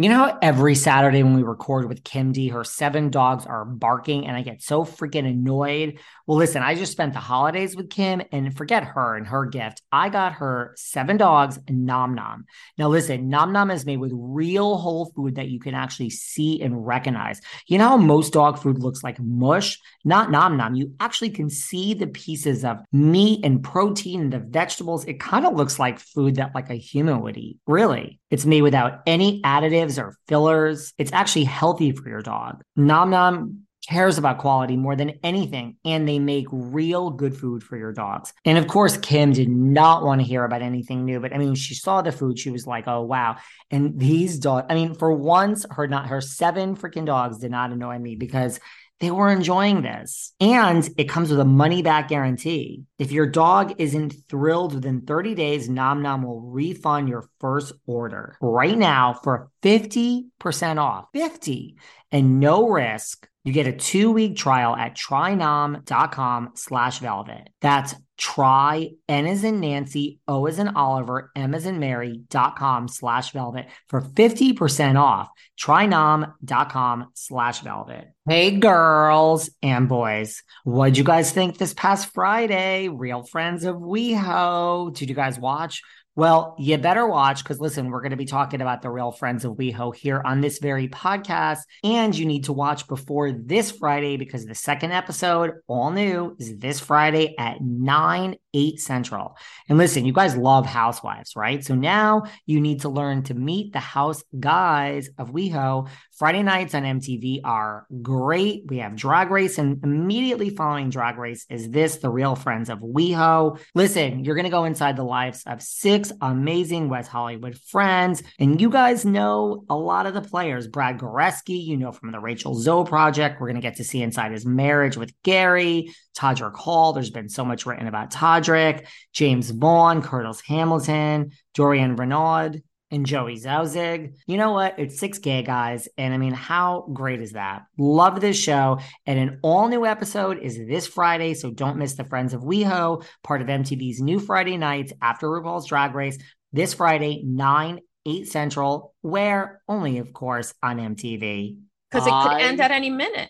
You 0.01 0.07
know, 0.07 0.15
how 0.15 0.39
every 0.41 0.75
Saturday 0.75 1.23
when 1.23 1.35
we 1.35 1.43
record 1.43 1.89
with 1.89 2.05
Kim 2.05 2.31
D, 2.31 2.47
her 2.47 2.63
seven 2.63 3.09
dogs 3.09 3.45
are 3.45 3.65
barking 3.65 4.27
and 4.27 4.37
I 4.37 4.43
get 4.43 4.63
so 4.63 4.85
freaking 4.85 5.29
annoyed. 5.29 5.99
Well, 6.25 6.37
listen, 6.37 6.63
I 6.63 6.75
just 6.75 6.93
spent 6.93 7.11
the 7.11 7.19
holidays 7.19 7.75
with 7.75 7.89
Kim 7.89 8.21
and 8.31 8.55
forget 8.55 8.85
her 8.85 9.17
and 9.17 9.27
her 9.27 9.45
gift. 9.45 9.81
I 9.91 10.07
got 10.07 10.35
her 10.35 10.73
seven 10.77 11.17
dogs, 11.17 11.59
Nom 11.67 12.15
Nom. 12.15 12.45
Now, 12.77 12.87
listen, 12.87 13.27
Nom 13.27 13.51
Nom 13.51 13.71
is 13.71 13.85
made 13.85 13.97
with 13.97 14.13
real 14.15 14.77
whole 14.77 15.11
food 15.17 15.35
that 15.35 15.49
you 15.49 15.59
can 15.59 15.75
actually 15.75 16.11
see 16.11 16.61
and 16.61 16.87
recognize. 16.87 17.41
You 17.67 17.77
know 17.77 17.89
how 17.89 17.97
most 17.97 18.31
dog 18.31 18.57
food 18.57 18.79
looks 18.79 19.03
like 19.03 19.19
mush? 19.19 19.79
Not 20.05 20.31
Nom 20.31 20.55
Nom. 20.55 20.75
You 20.75 20.93
actually 21.01 21.31
can 21.31 21.49
see 21.49 21.93
the 21.93 22.07
pieces 22.07 22.63
of 22.63 22.77
meat 22.93 23.43
and 23.43 23.61
protein 23.61 24.21
and 24.21 24.31
the 24.31 24.39
vegetables. 24.39 25.03
It 25.03 25.19
kind 25.19 25.45
of 25.45 25.55
looks 25.55 25.77
like 25.77 25.99
food 25.99 26.35
that 26.35 26.55
like 26.55 26.69
a 26.69 26.75
human 26.75 27.19
would 27.19 27.35
eat. 27.35 27.57
Really. 27.67 28.21
It's 28.31 28.45
made 28.45 28.61
without 28.61 29.01
any 29.07 29.41
additives 29.89 30.01
or 30.01 30.17
fillers. 30.27 30.93
It's 30.97 31.13
actually 31.13 31.45
healthy 31.45 31.91
for 31.91 32.07
your 32.07 32.21
dog. 32.21 32.61
Nom 32.75 33.09
Nom 33.09 33.65
cares 33.87 34.17
about 34.17 34.37
quality 34.37 34.75
more 34.75 34.95
than 34.95 35.13
anything, 35.23 35.77
and 35.85 36.07
they 36.07 36.19
make 36.19 36.45
real 36.51 37.09
good 37.09 37.35
food 37.35 37.63
for 37.63 37.77
your 37.77 37.93
dogs. 37.93 38.33
And 38.45 38.57
of 38.57 38.67
course, 38.67 38.97
Kim 38.97 39.31
did 39.31 39.49
not 39.49 40.03
want 40.03 40.21
to 40.21 40.27
hear 40.27 40.43
about 40.43 40.61
anything 40.61 41.05
new, 41.05 41.19
but 41.19 41.33
I 41.33 41.37
mean, 41.37 41.55
she 41.55 41.73
saw 41.73 42.01
the 42.01 42.11
food, 42.11 42.37
she 42.37 42.51
was 42.51 42.67
like, 42.67 42.87
"Oh 42.87 43.01
wow!" 43.01 43.37
And 43.71 43.97
these 43.97 44.37
dogs, 44.37 44.67
I 44.69 44.75
mean, 44.75 44.93
for 44.93 45.11
once, 45.13 45.65
her 45.71 45.87
not 45.87 46.07
her 46.07 46.21
seven 46.21 46.75
freaking 46.75 47.05
dogs 47.05 47.39
did 47.39 47.51
not 47.51 47.71
annoy 47.71 47.97
me 47.97 48.15
because 48.15 48.59
they 48.99 49.11
were 49.11 49.29
enjoying 49.29 49.81
this. 49.81 50.33
And 50.39 50.87
it 50.97 51.05
comes 51.05 51.29
with 51.29 51.39
a 51.39 51.45
money 51.45 51.81
back 51.81 52.09
guarantee. 52.09 52.83
If 52.97 53.11
your 53.11 53.25
dog 53.25 53.75
isn't 53.77 54.13
thrilled 54.27 54.75
within 54.75 55.01
30 55.01 55.35
days, 55.35 55.69
Nom 55.69 56.01
Nom 56.01 56.23
will 56.23 56.41
refund 56.41 57.07
your 57.07 57.29
first 57.39 57.71
order 57.85 58.35
right 58.41 58.77
now 58.77 59.13
for 59.13 59.49
50% 59.61 60.77
off. 60.77 61.05
50 61.13 61.77
and 62.11 62.39
no 62.39 62.67
risk. 62.67 63.28
You 63.45 63.53
get 63.53 63.67
a 63.67 63.71
two 63.71 64.11
week 64.11 64.35
trial 64.35 64.75
at 64.75 64.97
trynom.com 64.97 66.51
slash 66.55 66.99
velvet. 66.99 67.49
That's 67.61 67.95
try 68.17 68.91
N 69.07 69.25
as 69.27 69.45
in 69.45 69.61
Nancy, 69.61 70.19
O 70.27 70.45
as 70.45 70.59
in 70.59 70.67
Oliver, 70.67 71.31
M 71.37 71.55
as 71.55 71.65
in 71.65 71.79
Mary 71.79 72.21
dot 72.29 72.57
com 72.57 72.89
slash 72.89 73.31
velvet 73.31 73.67
for 73.87 74.01
50% 74.01 74.99
off. 74.99 75.29
Trynom.com 75.57 77.11
slash 77.13 77.61
velvet. 77.61 78.09
Hey 78.27 78.51
girls 78.51 79.49
and 79.63 79.87
boys, 79.87 80.43
what'd 80.65 80.97
you 80.97 81.05
guys 81.05 81.31
think 81.31 81.57
this 81.57 81.73
past 81.73 82.13
Friday? 82.13 82.89
Real 82.89 83.23
Friends 83.23 83.63
of 83.63 83.77
WeHo. 83.77 84.93
Did 84.93 85.09
you 85.09 85.15
guys 85.15 85.39
watch? 85.39 85.81
Well, 86.19 86.53
you 86.59 86.77
better 86.77 87.07
watch 87.07 87.45
because 87.45 87.61
listen, 87.61 87.91
we're 87.91 88.01
going 88.01 88.09
to 88.09 88.17
be 88.17 88.25
talking 88.25 88.59
about 88.59 88.81
the 88.81 88.89
real 88.89 89.13
friends 89.13 89.45
of 89.45 89.53
WeHo 89.53 89.95
here 89.95 90.21
on 90.25 90.41
this 90.41 90.59
very 90.59 90.89
podcast. 90.89 91.59
And 91.81 92.13
you 92.13 92.25
need 92.25 92.43
to 92.43 92.51
watch 92.51 92.89
before 92.89 93.31
this 93.31 93.71
Friday 93.71 94.17
because 94.17 94.45
the 94.45 94.53
second 94.53 94.91
episode, 94.91 95.53
all 95.67 95.91
new, 95.91 96.35
is 96.37 96.57
this 96.57 96.81
Friday 96.81 97.35
at 97.39 97.61
9, 97.61 98.35
8 98.53 98.79
Central. 98.79 99.37
And 99.67 99.77
listen, 99.77 100.05
you 100.05 100.13
guys 100.13 100.35
love 100.35 100.65
housewives, 100.65 101.35
right? 101.35 101.63
So 101.63 101.75
now 101.75 102.23
you 102.45 102.61
need 102.61 102.81
to 102.81 102.89
learn 102.89 103.23
to 103.23 103.33
meet 103.33 103.73
the 103.73 103.79
house 103.79 104.23
guys 104.39 105.09
of 105.17 105.31
WeHo. 105.31 105.89
Friday 106.17 106.43
nights 106.43 106.75
on 106.75 106.83
MTV 106.83 107.41
are 107.43 107.85
great. 108.01 108.63
We 108.67 108.79
have 108.79 108.95
Drag 108.95 109.31
Race, 109.31 109.57
and 109.57 109.83
immediately 109.83 110.49
following 110.49 110.89
Drag 110.89 111.17
Race 111.17 111.45
is 111.49 111.69
this, 111.69 111.97
the 111.97 112.09
real 112.09 112.35
friends 112.35 112.69
of 112.69 112.79
WeHo. 112.79 113.59
Listen, 113.75 114.23
you're 114.23 114.35
going 114.35 114.43
to 114.43 114.49
go 114.49 114.65
inside 114.65 114.97
the 114.97 115.03
lives 115.03 115.43
of 115.45 115.61
six 115.61 116.11
amazing 116.21 116.89
West 116.89 117.09
Hollywood 117.09 117.57
friends, 117.57 118.23
and 118.39 118.59
you 118.59 118.69
guys 118.69 119.05
know 119.05 119.63
a 119.69 119.75
lot 119.75 120.05
of 120.05 120.13
the 120.13 120.21
players. 120.21 120.67
Brad 120.67 120.99
Goreski, 120.99 121.63
you 121.63 121.77
know 121.77 121.91
from 121.91 122.11
the 122.11 122.19
Rachel 122.19 122.55
Zoe 122.55 122.85
project. 122.85 123.39
We're 123.39 123.47
going 123.47 123.61
to 123.61 123.61
get 123.61 123.77
to 123.77 123.83
see 123.83 124.01
inside 124.01 124.31
his 124.31 124.45
marriage 124.45 124.97
with 124.97 125.13
Gary, 125.23 125.91
Todrick 126.19 126.55
Hall. 126.55 126.93
There's 126.93 127.09
been 127.09 127.29
so 127.29 127.45
much 127.45 127.65
written 127.65 127.87
about 127.87 128.11
Todrick, 128.11 128.87
Jaymes 129.13 129.51
Vaughan, 129.51 130.01
Curtis 130.01 130.41
Hamilton, 130.41 131.31
Dorion 131.53 131.95
Renaud 131.95 132.59
and 132.91 133.05
Joey 133.05 133.37
Zauzig. 133.37 134.15
You 134.25 134.37
know 134.37 134.51
what? 134.51 134.79
It's 134.79 134.99
six 134.99 135.19
gay 135.19 135.43
guys. 135.43 135.87
And 135.97 136.13
I 136.13 136.17
mean, 136.17 136.33
how 136.33 136.87
great 136.91 137.21
is 137.21 137.33
that? 137.33 137.63
Love 137.77 138.19
this 138.19 138.37
show. 138.37 138.79
And 139.05 139.19
an 139.19 139.39
all 139.43 139.67
new 139.69 139.85
episode 139.85 140.39
is 140.39 140.57
this 140.57 140.87
Friday. 140.87 141.35
So 141.35 141.51
don't 141.51 141.77
miss 141.77 141.95
the 141.95 142.03
Friends 142.03 142.33
of 142.33 142.41
WeHo, 142.41 143.05
part 143.23 143.41
of 143.41 143.47
MTV's 143.47 144.01
new 144.01 144.19
Friday 144.19 144.57
nights 144.57 144.91
after 145.01 145.27
RuPaul's 145.27 145.67
Drag 145.67 145.93
Race. 145.93 146.17
This 146.51 146.73
Friday, 146.73 147.21
9, 147.23 147.79
8 148.07 148.27
Central, 148.27 148.95
where 149.01 149.61
only, 149.67 149.99
of 149.99 150.13
course, 150.13 150.53
on 150.63 150.77
MTV. 150.77 151.59
Because 151.91 152.07
it 152.07 152.11
could 152.11 152.41
end 152.41 152.59
at 152.59 152.71
any 152.71 152.89
minute. 152.89 153.29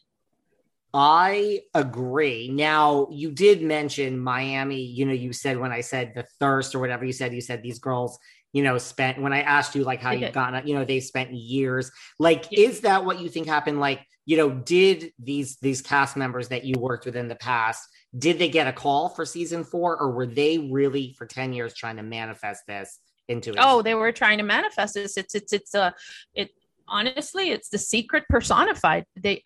I 0.93 1.61
agree. 1.73 2.49
Now, 2.49 3.07
you 3.11 3.31
did 3.31 3.61
mention 3.61 4.19
Miami. 4.19 4.81
You 4.81 5.05
know, 5.05 5.13
you 5.13 5.33
said 5.33 5.57
when 5.59 5.71
I 5.71 5.81
said 5.81 6.13
the 6.15 6.25
thirst 6.39 6.73
or 6.73 6.79
whatever 6.79 7.05
you 7.05 7.13
said, 7.13 7.33
you 7.33 7.41
said 7.41 7.61
these 7.61 7.79
girls, 7.79 8.17
you 8.53 8.63
know, 8.63 8.77
spent 8.79 9.21
when 9.21 9.31
I 9.31 9.41
asked 9.41 9.75
you 9.75 9.83
like 9.83 10.01
how 10.01 10.11
you 10.11 10.29
got, 10.31 10.67
you 10.67 10.73
know, 10.73 10.85
they 10.85 10.99
spent 10.99 11.31
years. 11.33 11.91
Like, 12.17 12.45
Yeah. 12.51 12.67
is 12.69 12.81
that 12.81 13.05
what 13.05 13.19
you 13.19 13.29
think 13.29 13.47
happened? 13.47 13.79
Like, 13.79 14.01
you 14.25 14.37
know, 14.37 14.49
did 14.49 15.11
these 15.19 15.57
these 15.57 15.81
cast 15.81 16.15
members 16.15 16.49
that 16.49 16.63
you 16.63 16.75
worked 16.79 17.05
with 17.05 17.15
in 17.15 17.27
the 17.27 17.35
past, 17.35 17.87
did 18.17 18.37
they 18.39 18.49
get 18.49 18.67
a 18.67 18.73
call 18.73 19.09
for 19.09 19.25
season 19.25 19.63
four, 19.63 19.99
or 19.99 20.11
were 20.11 20.27
they 20.27 20.57
really 20.57 21.15
for 21.17 21.25
ten 21.25 21.53
years 21.53 21.73
trying 21.73 21.97
to 21.97 22.03
manifest 22.03 22.63
this 22.67 22.99
into? 23.27 23.51
it? 23.51 23.57
Oh, 23.59 23.81
they 23.81 23.95
were 23.95 24.11
trying 24.11 24.37
to 24.37 24.43
manifest 24.43 24.93
this. 24.95 25.17
It's 25.17 25.33
it's 25.33 25.53
it's 25.53 25.73
a 25.73 25.95
it 26.35 26.51
honestly, 26.89 27.51
it's 27.51 27.69
the 27.69 27.77
secret 27.77 28.23
personified. 28.29 29.05
They 29.15 29.41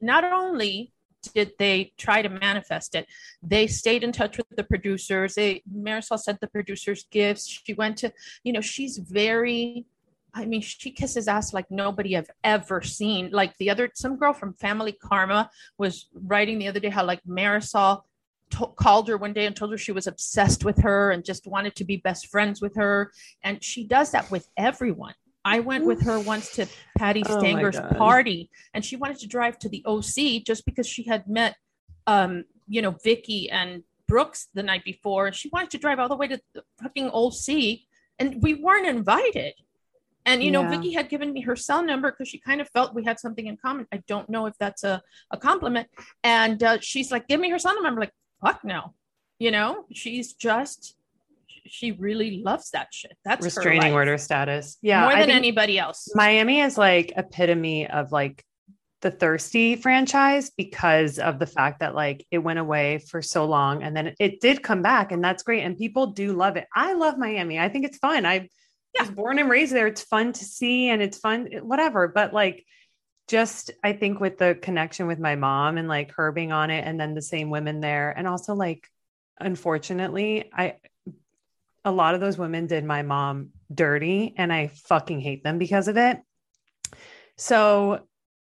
not 0.00 0.24
only 0.24 0.92
did 1.34 1.52
they 1.58 1.92
try 1.98 2.22
to 2.22 2.28
manifest 2.28 2.94
it, 2.94 3.06
they 3.42 3.66
stayed 3.66 4.02
in 4.02 4.12
touch 4.12 4.38
with 4.38 4.48
the 4.56 4.64
producers. 4.64 5.34
They 5.34 5.62
Marysol 5.72 6.18
sent 6.18 6.40
the 6.40 6.48
producers 6.48 7.04
gifts. 7.10 7.46
She 7.46 7.74
went 7.74 7.98
to, 7.98 8.12
you 8.44 8.52
know, 8.52 8.60
she's 8.60 8.98
very 8.98 9.86
I 10.32 10.46
mean, 10.46 10.60
she 10.60 10.92
kisses 10.92 11.28
ass 11.28 11.52
like 11.52 11.70
nobody 11.70 12.16
I've 12.16 12.30
ever 12.44 12.82
seen. 12.82 13.30
Like 13.32 13.56
the 13.58 13.70
other, 13.70 13.90
some 13.94 14.16
girl 14.16 14.32
from 14.32 14.54
Family 14.54 14.92
Karma 14.92 15.50
was 15.78 16.08
writing 16.14 16.58
the 16.58 16.68
other 16.68 16.80
day 16.80 16.88
how 16.88 17.04
like 17.04 17.20
Marysol 17.24 18.02
to- 18.50 18.72
called 18.76 19.08
her 19.08 19.16
one 19.16 19.32
day 19.32 19.46
and 19.46 19.56
told 19.56 19.72
her 19.72 19.78
she 19.78 19.92
was 19.92 20.06
obsessed 20.06 20.64
with 20.64 20.78
her 20.82 21.10
and 21.10 21.24
just 21.24 21.46
wanted 21.46 21.74
to 21.76 21.84
be 21.84 21.96
best 21.96 22.28
friends 22.28 22.60
with 22.60 22.76
her. 22.76 23.12
And 23.42 23.62
she 23.62 23.84
does 23.84 24.10
that 24.12 24.30
with 24.30 24.48
everyone. 24.56 25.14
I 25.56 25.60
went 25.60 25.84
with 25.84 26.00
her 26.02 26.18
once 26.20 26.46
to 26.56 26.66
Patti 26.96 27.22
Oh 27.26 27.38
Stanger's 27.38 27.78
God. 27.78 27.96
party, 27.96 28.50
and 28.74 28.84
she 28.84 28.96
wanted 28.96 29.18
to 29.18 29.26
drive 29.26 29.58
to 29.60 29.68
the 29.68 29.82
OC 29.86 30.44
just 30.44 30.64
because 30.64 30.86
she 30.86 31.02
had 31.12 31.26
met, 31.28 31.56
um, 32.06 32.44
you 32.68 32.80
know, 32.82 32.92
Vicki 33.04 33.50
and 33.50 33.82
Brooks 34.06 34.48
the 34.54 34.62
night 34.62 34.84
before. 34.84 35.32
She 35.32 35.48
wanted 35.52 35.70
to 35.70 35.78
drive 35.78 35.98
all 35.98 36.08
the 36.08 36.16
way 36.16 36.28
to 36.28 36.40
the 36.54 36.62
fucking 36.82 37.10
OC, 37.12 37.80
and 38.18 38.42
we 38.42 38.54
weren't 38.54 38.86
invited. 38.86 39.54
And 40.26 40.42
you 40.44 40.50
know, 40.50 40.62
Yeah. 40.62 40.70
Vicki 40.74 40.92
had 40.92 41.08
given 41.08 41.32
me 41.32 41.40
her 41.42 41.56
cell 41.56 41.82
number 41.82 42.10
because 42.12 42.28
she 42.28 42.38
kind 42.38 42.60
of 42.60 42.68
felt 42.68 42.94
we 42.94 43.04
had 43.04 43.18
something 43.18 43.46
in 43.46 43.56
common. 43.56 43.86
I 43.90 44.02
don't 44.06 44.28
know 44.28 44.46
if 44.46 44.54
that's 44.58 44.84
a, 44.84 45.02
a 45.30 45.38
compliment. 45.38 45.88
And 46.22 46.62
uh, 46.62 46.78
she's 46.80 47.10
like, 47.10 47.26
"Give 47.26 47.40
me 47.40 47.48
her 47.50 47.58
cell 47.58 47.74
number." 47.74 47.88
I'm 47.88 47.96
like, 47.96 48.12
"Fuck 48.44 48.60
no," 48.64 48.94
you 49.38 49.50
know. 49.50 49.86
She's 49.92 50.34
just, 50.34 50.94
she 51.70 51.92
really 51.92 52.42
loves 52.44 52.70
that 52.70 52.88
shit. 52.92 53.16
That's 53.24 53.40
her 53.40 53.46
restraining 53.46 53.92
order 53.92 54.18
status. 54.18 54.76
Yeah. 54.82 55.02
more 55.02 55.12
I 55.12 55.20
than 55.20 55.30
anybody 55.30 55.78
else. 55.78 56.08
Miami 56.14 56.60
is 56.60 56.76
like 56.76 57.12
epitome 57.16 57.88
of 57.88 58.12
like 58.12 58.44
the 59.02 59.10
thirsty 59.10 59.76
franchise 59.76 60.50
because 60.50 61.18
of 61.18 61.38
the 61.38 61.46
fact 61.46 61.80
that 61.80 61.94
like 61.94 62.26
it 62.30 62.38
went 62.38 62.58
away 62.58 62.98
for 62.98 63.22
so 63.22 63.46
long 63.46 63.82
and 63.82 63.96
then 63.96 64.14
it 64.20 64.40
did 64.40 64.62
come 64.62 64.82
back 64.82 65.10
and 65.10 65.24
that's 65.24 65.42
great 65.42 65.62
and 65.62 65.78
people 65.78 66.08
do 66.08 66.32
love 66.32 66.56
it. 66.56 66.66
I 66.74 66.92
love 66.92 67.16
Miami. 67.16 67.58
I 67.58 67.68
think 67.70 67.86
it's 67.86 67.98
fun. 67.98 68.26
I 68.26 68.48
Yeah. 68.94 69.02
was 69.02 69.10
born 69.10 69.38
and 69.38 69.48
raised 69.48 69.72
there. 69.72 69.86
It's 69.86 70.02
fun 70.02 70.32
to 70.34 70.44
see 70.44 70.88
and 70.90 71.00
it's 71.00 71.18
fun 71.18 71.48
whatever, 71.62 72.08
but 72.08 72.34
like 72.34 72.66
just 73.28 73.70
I 73.84 73.92
think 73.92 74.20
with 74.20 74.36
the 74.38 74.58
connection 74.60 75.06
with 75.06 75.20
my 75.20 75.36
mom 75.36 75.78
and 75.78 75.86
like 75.88 76.12
her 76.16 76.32
being 76.32 76.50
on 76.52 76.70
it 76.70 76.84
and 76.84 77.00
then 77.00 77.14
the 77.14 77.22
same 77.22 77.48
women 77.48 77.80
there 77.80 78.10
and 78.10 78.26
also 78.26 78.54
like 78.54 78.86
unfortunately 79.40 80.50
I 80.52 80.74
a 81.84 81.90
lot 81.92 82.14
of 82.14 82.20
those 82.20 82.38
women 82.38 82.66
did 82.66 82.84
my 82.84 83.02
mom 83.02 83.50
dirty 83.72 84.34
and 84.36 84.52
I 84.52 84.68
fucking 84.68 85.20
hate 85.20 85.42
them 85.44 85.58
because 85.58 85.88
of 85.88 85.96
it. 85.96 86.18
So, 87.36 88.00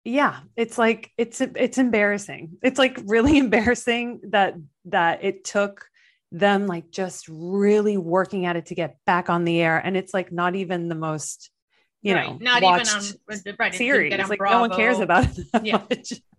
yeah 0.09 0.39
it's 0.55 0.79
like 0.79 1.11
it's 1.19 1.41
it's 1.41 1.79
embarrassing 1.79 2.53
it's 2.63 2.79
like 2.79 2.97
really 3.07 3.39
embarrassing 3.45 4.21
that 4.31 4.55
that 4.85 5.25
it 5.25 5.43
took 5.43 5.85
them 6.31 6.69
like 6.69 6.93
just 6.93 7.27
really 7.29 7.97
working 7.97 8.47
at 8.47 8.55
it 8.55 8.67
to 8.67 8.77
get 8.77 8.99
back 9.05 9.29
on 9.29 9.45
the 9.45 9.61
air 9.61 9.79
and 9.79 9.97
it's 9.97 10.15
like 10.15 10.31
not 10.31 10.55
even 10.55 10.89
the 10.89 10.95
most 10.95 11.51
you 12.03 12.15
Right, 12.15 12.25
know 12.25 12.39
not 12.41 12.63
even 12.63 12.89
on 12.89 13.03
right, 13.59 13.75
series 13.75 14.11
get 14.11 14.21
on 14.21 14.29
like 14.29 14.41
no 14.41 14.61
one 14.61 14.71
cares 14.71 15.01
about 15.01 15.25
it 15.25 15.45
Yeah. 15.65 15.79
much. 15.91 16.13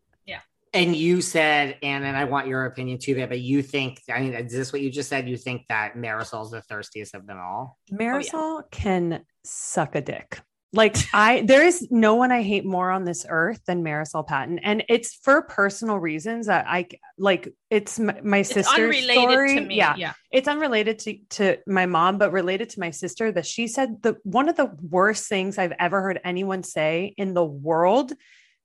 And 0.74 0.95
you 0.95 1.22
said, 1.22 1.78
Anne, 1.82 2.03
and 2.03 2.15
I 2.15 2.26
want 2.26 2.47
your 2.47 2.65
opinion 2.65 2.99
too, 2.99 3.15
but 3.28 3.39
you 3.39 3.61
think, 3.61 4.01
I 4.13 4.20
mean, 4.20 4.34
is 4.34 4.51
this 4.51 4.74
what 4.74 4.82
you 4.82 4.91
just 4.91 5.09
said? 5.09 5.28
You 5.28 5.38
think 5.38 5.65
that 5.70 5.95
Marysol's 5.95 6.51
the 6.51 6.61
thirstiest 6.61 7.15
of 7.15 7.26
them 7.26 7.39
all? 7.39 7.78
Marysol 7.91 8.34
oh, 8.34 8.63
can 8.70 9.24
suck 9.43 9.95
a 9.95 10.01
dick. 10.01 10.39
Like 10.74 10.97
I, 11.13 11.41
there 11.41 11.65
is 11.65 11.88
no 11.89 12.15
one 12.15 12.32
I 12.32 12.43
hate 12.43 12.65
more 12.65 12.91
on 12.91 13.05
this 13.05 13.26
earth 13.28 13.61
than 13.65 13.84
Marysol 13.84 14.28
Patton, 14.28 14.59
and 14.59 14.84
it's 14.89 15.15
for 15.15 15.41
personal 15.43 15.97
reasons 15.97 16.47
that 16.47 16.65
I 16.68 16.88
like. 17.18 17.53
It's 17.70 17.97
my, 17.97 18.20
my 18.22 18.39
It's 18.39 18.53
sister's 18.53 18.78
unrelated 18.78 19.30
story. 19.30 19.55
to 19.55 19.61
me. 19.61 19.76
Yeah, 19.78 19.95
yeah. 19.95 20.13
it's 20.30 20.47
unrelated 20.49 20.99
to 20.99 21.18
to 21.30 21.57
my 21.68 21.86
mom, 21.86 22.18
but 22.18 22.34
related 22.34 22.70
to 22.72 22.82
my 22.82 22.91
sister. 22.91 23.32
That 23.32 23.45
she 23.45 23.68
said 23.68 24.01
the 24.03 24.18
one 24.24 24.49
of 24.49 24.57
the 24.57 24.76
worst 24.82 25.30
things 25.30 25.57
I've 25.57 25.74
ever 25.80 26.01
heard 26.01 26.20
anyone 26.26 26.63
say 26.63 27.13
in 27.15 27.34
the 27.34 27.45
world. 27.45 28.11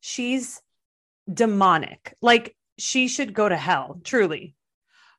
She's 0.00 0.60
demonic. 1.32 2.14
Like 2.20 2.56
she 2.78 3.08
should 3.08 3.34
go 3.34 3.48
to 3.48 3.56
hell. 3.56 4.00
Truly, 4.04 4.54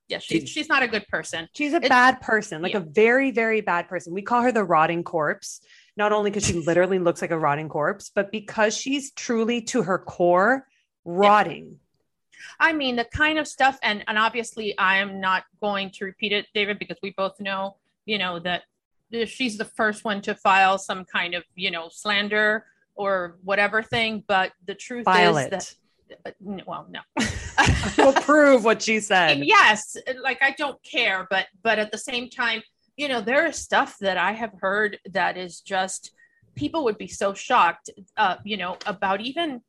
Yeah, 0.07 0.19
she's 0.19 0.49
she's 0.49 0.69
not 0.69 0.83
a 0.83 0.87
good 0.87 1.07
person. 1.07 1.47
She's 1.53 1.73
a 1.73 1.77
It's- 1.77 1.89
bad 1.89 2.21
person, 2.21 2.61
like 2.61 2.73
yeah. 2.73 2.79
a 2.79 2.81
very, 2.81 3.31
very 3.31 3.61
bad 3.61 3.87
person. 3.87 4.13
We 4.13 4.21
call 4.21 4.41
her 4.41 4.51
the 4.51 4.63
rotting 4.63 5.03
corpse, 5.03 5.61
not 5.95 6.11
only 6.11 6.29
because 6.31 6.45
she 6.45 6.53
literally 6.53 6.99
looks 6.99 7.21
like 7.21 7.31
a 7.31 7.39
rotting 7.39 7.69
corpse, 7.69 8.09
but 8.13 8.31
because 8.31 8.75
she's 8.75 9.11
truly 9.11 9.61
to 9.61 9.83
her 9.83 9.97
core 9.99 10.67
rotting. 11.05 11.79
I 12.59 12.73
mean, 12.73 12.97
the 12.97 13.05
kind 13.05 13.39
of 13.39 13.47
stuff, 13.47 13.79
and 13.81 14.03
and 14.07 14.17
obviously, 14.17 14.77
I 14.77 14.97
am 14.97 15.21
not 15.21 15.43
going 15.61 15.91
to 15.91 16.05
repeat 16.05 16.33
it, 16.33 16.47
David, 16.53 16.77
because 16.79 16.97
we 17.01 17.11
both 17.11 17.39
know, 17.39 17.77
you 18.05 18.17
know, 18.17 18.39
that 18.39 18.63
she's 19.27 19.57
the 19.57 19.65
first 19.65 20.03
one 20.03 20.21
to 20.23 20.35
file 20.35 20.77
some 20.77 21.05
kind 21.05 21.35
of, 21.35 21.43
you 21.55 21.71
know, 21.71 21.87
slander 21.89 22.65
or 22.95 23.37
whatever 23.43 23.81
thing. 23.81 24.23
But 24.27 24.51
the 24.65 24.75
truth 24.75 25.05
File 25.05 25.37
is 25.37 25.45
it. 25.45 25.51
that, 25.51 25.69
n- 25.71 25.77
well, 26.39 26.87
no. 26.89 26.99
We'll 27.97 28.13
prove 28.13 28.63
what 28.63 28.81
she 28.81 28.99
said. 28.99 29.39
yes 29.45 29.95
like 30.21 30.39
i 30.41 30.51
don't 30.57 30.81
care 30.83 31.27
but 31.29 31.45
but 31.61 31.77
at 31.77 31.91
the 31.91 31.97
same 31.97 32.29
time 32.29 32.61
you 32.97 33.07
know 33.07 33.21
there 33.21 33.45
is 33.45 33.57
stuff 33.57 33.95
that 34.01 34.17
i 34.17 34.31
have 34.31 34.51
heard 34.59 34.97
that 35.11 35.37
is 35.37 35.61
just 35.61 36.11
people 36.55 36.83
would 36.85 36.97
be 36.97 37.07
so 37.07 37.33
shocked 37.33 37.89
uh 38.17 38.37
you 38.43 38.57
know 38.57 38.77
about 38.87 39.21
even 39.21 39.61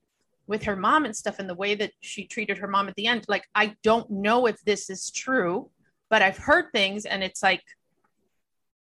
with 0.47 0.63
her 0.63 0.77
mom 0.77 1.05
and 1.05 1.15
stuff 1.15 1.39
and 1.39 1.49
the 1.49 1.55
way 1.55 1.75
that 1.75 1.93
she 2.01 2.27
treated 2.27 2.57
her 2.59 2.69
mom 2.69 2.89
at 2.89 2.95
the 2.95 3.07
end 3.07 3.25
like 3.29 3.45
i 3.55 3.75
don't 3.83 4.11
know 4.11 4.47
if 4.47 4.59
this 4.65 4.89
is 4.89 5.11
true 5.11 5.71
but 6.09 6.23
i've 6.23 6.39
heard 6.39 6.67
things 6.73 7.05
and 7.05 7.23
it's 7.23 7.43
like 7.43 7.63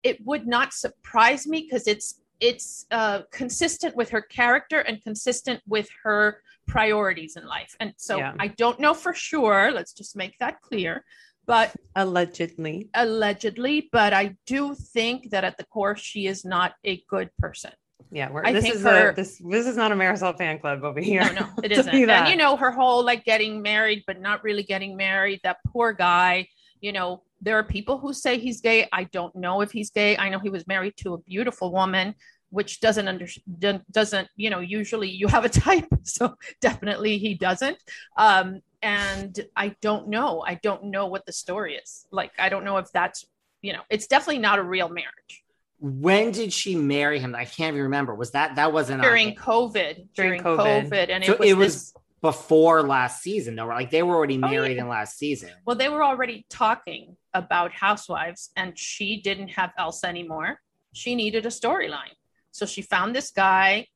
it 0.03 0.19
would 0.27 0.47
not 0.47 0.73
surprise 0.73 1.47
me 1.47 1.63
because 1.63 1.87
it's 1.87 2.20
it's 2.41 2.87
uh 2.91 3.21
consistent 3.31 3.95
with 3.97 4.11
her 4.11 4.21
character 4.23 4.81
and 4.81 5.03
consistent 5.03 5.61
with 5.67 5.89
her 6.03 6.43
priorities 6.67 7.37
in 7.37 7.45
life 7.47 7.75
and 7.81 7.93
so 7.97 8.19
Yeah. 8.19 8.35
i 8.39 8.49
don't 8.49 8.79
know 8.81 8.95
for 8.95 9.13
sure 9.15 9.71
let's 9.73 9.93
just 9.93 10.17
make 10.17 10.39
that 10.39 10.61
clear 10.61 11.05
but 11.47 11.75
Allegedly. 11.97 12.89
allegedly 12.95 13.89
but 13.93 14.13
i 14.13 14.37
do 14.47 14.75
think 14.75 15.31
that 15.31 15.45
at 15.45 15.57
the 15.59 15.65
core 15.65 15.97
she 15.97 16.27
is 16.27 16.45
not 16.45 16.75
a 16.85 17.03
good 17.09 17.31
person 17.39 17.73
Yeah, 18.13 18.31
we're, 18.33 18.45
I 18.45 18.53
this 18.53 18.65
think 18.65 18.75
is 18.77 18.83
her- 18.83 19.11
a 19.11 19.15
this 19.15 19.41
this 19.55 19.67
is 19.67 19.77
not 19.77 19.93
a 19.93 19.95
Marysol 19.95 20.37
fan 20.37 20.59
club 20.59 20.83
over 20.85 21.01
here. 21.01 21.23
no 21.23 21.41
no 21.41 21.47
it 21.65 21.73
isn't 21.73 21.95
and 21.95 22.29
you 22.33 22.37
know 22.37 22.57
her 22.57 22.71
whole 22.71 23.05
like 23.05 23.25
getting 23.25 23.63
married 23.63 24.01
but 24.07 24.21
not 24.21 24.43
really 24.45 24.63
getting 24.73 24.97
married 24.97 25.41
that 25.45 25.59
poor 25.73 25.93
guy 25.93 26.47
you 26.81 26.93
know 26.93 27.23
there 27.41 27.59
are 27.59 27.65
people 27.65 27.99
who 27.99 28.13
say 28.13 28.39
he's 28.39 28.61
gay 28.61 28.89
i 28.93 29.05
don't 29.05 29.35
know 29.35 29.61
if 29.61 29.71
he's 29.73 29.91
gay 29.91 30.17
i 30.17 30.29
know 30.29 30.39
he 30.39 30.51
was 30.51 30.67
married 30.67 30.95
to 30.97 31.15
a 31.15 31.19
beautiful 31.19 31.73
woman 31.73 32.15
which 32.51 32.81
doesn't 32.81 33.07
under 33.09 33.27
doesn't 33.91 34.29
you 34.37 34.51
know 34.51 34.61
usually 34.61 35.09
you 35.09 35.27
have 35.29 35.45
a 35.45 35.49
type 35.49 35.87
so 36.03 36.35
definitely 36.61 37.19
he 37.19 37.35
doesn't 37.35 37.79
um 38.17 38.61
and 38.83 39.41
i 39.57 39.75
don't 39.81 40.09
know 40.09 40.43
i 40.47 40.55
don't 40.63 40.85
know 40.85 41.07
what 41.07 41.25
the 41.27 41.33
story 41.33 41.77
is 41.77 42.07
like 42.11 42.33
i 42.39 42.49
don't 42.49 42.65
know 42.65 42.77
if 42.79 42.91
that's 42.93 43.25
you 43.63 43.73
know 43.73 43.83
it's 43.91 44.07
definitely 44.07 44.39
not 44.41 44.59
a 44.59 44.63
real 44.63 44.89
marriage 44.89 45.45
When 45.81 46.31
did 46.33 46.53
she 46.53 46.75
marry 46.77 47.19
him? 47.21 47.35
I 47.35 47.47
can't 47.47 47.73
even 47.75 47.85
remember. 47.85 48.15
Was 48.15 48.33
that, 48.33 48.57
that 48.57 48.71
wasn't 48.73 49.01
on- 49.01 49.07
during 49.09 49.35
covid 49.35 49.95
During 50.15 50.43
during 50.43 50.43
COVID. 50.43 50.91
covid, 50.91 51.09
and 51.09 51.25
So 51.25 51.33
it 51.33 51.39
was, 51.41 51.49
it 51.51 51.57
was 51.57 51.75
this 51.75 51.95
before 52.21 52.83
last 52.83 53.23
season 53.23 53.57
though, 53.57 53.65
right? 53.65 53.77
Like 53.83 53.91
they 53.91 54.03
were 54.03 54.15
already 54.15 54.37
Oh, 54.37 54.49
married 54.49 54.77
yeah. 54.77 54.83
in 54.83 54.89
last 54.89 55.17
season. 55.17 55.51
Well, 55.65 55.77
they 55.77 55.89
were 55.89 56.05
already 56.05 56.45
talking 56.51 57.17
about 57.35 57.73
housewives, 57.73 58.51
and 58.57 58.79
she 58.79 59.21
didn't 59.21 59.49
have 59.49 59.73
Elsa 59.79 60.07
anymore. 60.07 60.61
She 60.93 61.15
needed 61.15 61.47
a 61.47 61.51
storyline. 61.51 62.15
So 62.51 62.67
she 62.67 62.83
found 62.83 63.15
this 63.15 63.31
guy, 63.31 63.87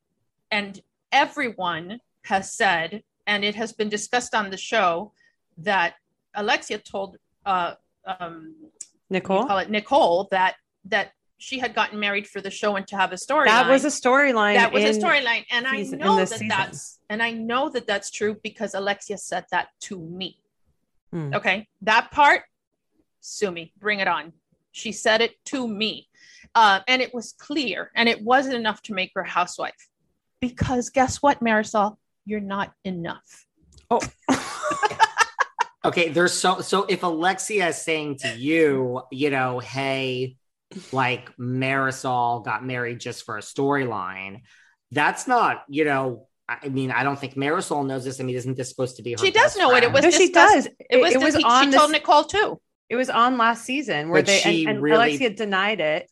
and 0.51 0.81
everyone 1.11 2.01
has 2.23 2.53
said, 2.53 3.03
and 3.27 3.45
it 3.45 3.55
has 3.55 3.73
been 3.73 3.89
discussed 3.89 4.35
on 4.35 4.51
the 4.51 4.57
show, 4.57 5.13
that 5.59 5.95
Alexia 6.35 6.79
told 6.79 7.17
uh, 7.47 7.75
um, 8.07 8.55
what 8.61 8.71
do 8.81 8.87
you 9.11 9.21
Nicole. 9.21 9.47
call 9.47 9.59
it 9.59 9.71
Nicole 9.71 10.29
that 10.31 10.57
that 10.87 11.13
she 11.39 11.59
had 11.59 11.75
gotten 11.75 11.99
married 11.99 12.27
for 12.27 12.41
the 12.41 12.51
show 12.51 12.77
and 12.77 12.87
to 12.89 12.97
have 12.97 13.13
a 13.13 13.17
storyline. 13.17 13.47
That 13.47 13.69
was 13.69 13.85
a 13.85 13.89
storyline. 13.89 14.55
that 14.55 14.73
was 14.73 14.85
a 14.85 14.99
storyline, 14.99 15.45
and 15.51 15.67
I 15.67 15.77
season- 15.77 16.01
in 16.01 16.07
know 16.07 16.17
that 16.17 16.29
season. 16.29 16.49
that's 16.49 17.01
and 17.09 17.23
I 17.23 17.33
know 17.33 17.69
that 17.71 17.87
that's 17.87 18.11
true 18.11 18.37
because 18.43 18.75
Alexia 18.75 19.19
said 19.19 19.45
that 19.51 19.69
to 19.83 19.99
me. 19.99 20.41
Hmm. 21.11 21.35
Okay, 21.35 21.69
that 21.83 22.11
part, 22.11 22.43
sue 23.25 23.51
me, 23.51 23.73
bring 23.79 24.01
it 24.01 24.09
on. 24.09 24.33
She 24.73 24.93
said 24.93 25.21
it 25.21 25.33
to 25.47 25.67
me, 25.67 26.09
uh, 26.55 26.81
and 26.87 27.01
it 27.01 27.15
was 27.15 27.33
clear, 27.33 27.91
and 27.95 28.09
it 28.09 28.23
wasn't 28.23 28.55
enough 28.55 28.83
to 28.83 28.95
make 28.95 29.13
her 29.15 29.23
housewife. 29.25 29.89
Because 30.41 30.91
guess 30.91 31.19
what, 31.23 31.41
Marysol, 31.41 31.97
you're 32.27 32.41
not 32.41 32.73
enough. 32.85 33.47
Oh. 33.91 34.01
Okay, 35.87 36.09
there's 36.09 36.33
so 36.33 36.63
so 36.63 36.85
if 36.85 37.03
Alexia 37.03 37.69
is 37.69 37.77
saying 37.77 38.17
to 38.21 38.35
you, 38.35 39.03
you 39.13 39.29
know, 39.29 39.59
hey, 39.59 40.37
like 40.93 41.37
Marysol 41.37 42.43
got 42.43 42.65
married 42.65 43.01
just 43.01 43.27
for 43.27 43.37
a 43.37 43.43
storyline, 43.43 44.41
that's 44.93 45.29
not, 45.29 45.63
you 45.69 45.85
know, 45.85 46.27
I 46.49 46.69
mean, 46.69 46.91
I 46.91 47.03
don't 47.03 47.19
think 47.19 47.35
Marysol 47.35 47.87
knows 47.87 48.03
this. 48.03 48.19
I 48.19 48.23
mean, 48.23 48.35
isn't 48.35 48.57
this 48.57 48.71
supposed 48.71 48.97
to 48.97 49.03
be 49.03 49.13
her? 49.13 49.19
She 49.19 49.31
does 49.31 49.43
best 49.55 49.59
know 49.59 49.75
it. 49.75 49.85
It 49.85 49.93
was 49.93 50.05
no, 50.05 50.11
she 50.11 50.29
discussed- 50.29 50.55
does. 50.55 50.69
It 50.89 50.97
was, 51.03 51.13
it 51.13 51.21
was 51.21 51.37
he- 51.37 51.45
on 51.45 51.65
she 51.65 51.71
this, 51.73 51.79
told 51.79 51.93
Nicole 51.93 52.25
too. 52.25 52.61
It 52.89 52.97
was 52.97 53.09
on 53.11 53.39
last 53.39 53.65
season 53.65 54.09
where 54.11 54.21
But 54.23 54.27
they 54.27 54.39
she 54.39 54.61
and, 54.67 54.77
and 54.77 54.83
really- 54.83 54.97
Alexia 54.97 55.31
denied 55.31 55.81
it, 55.81 56.11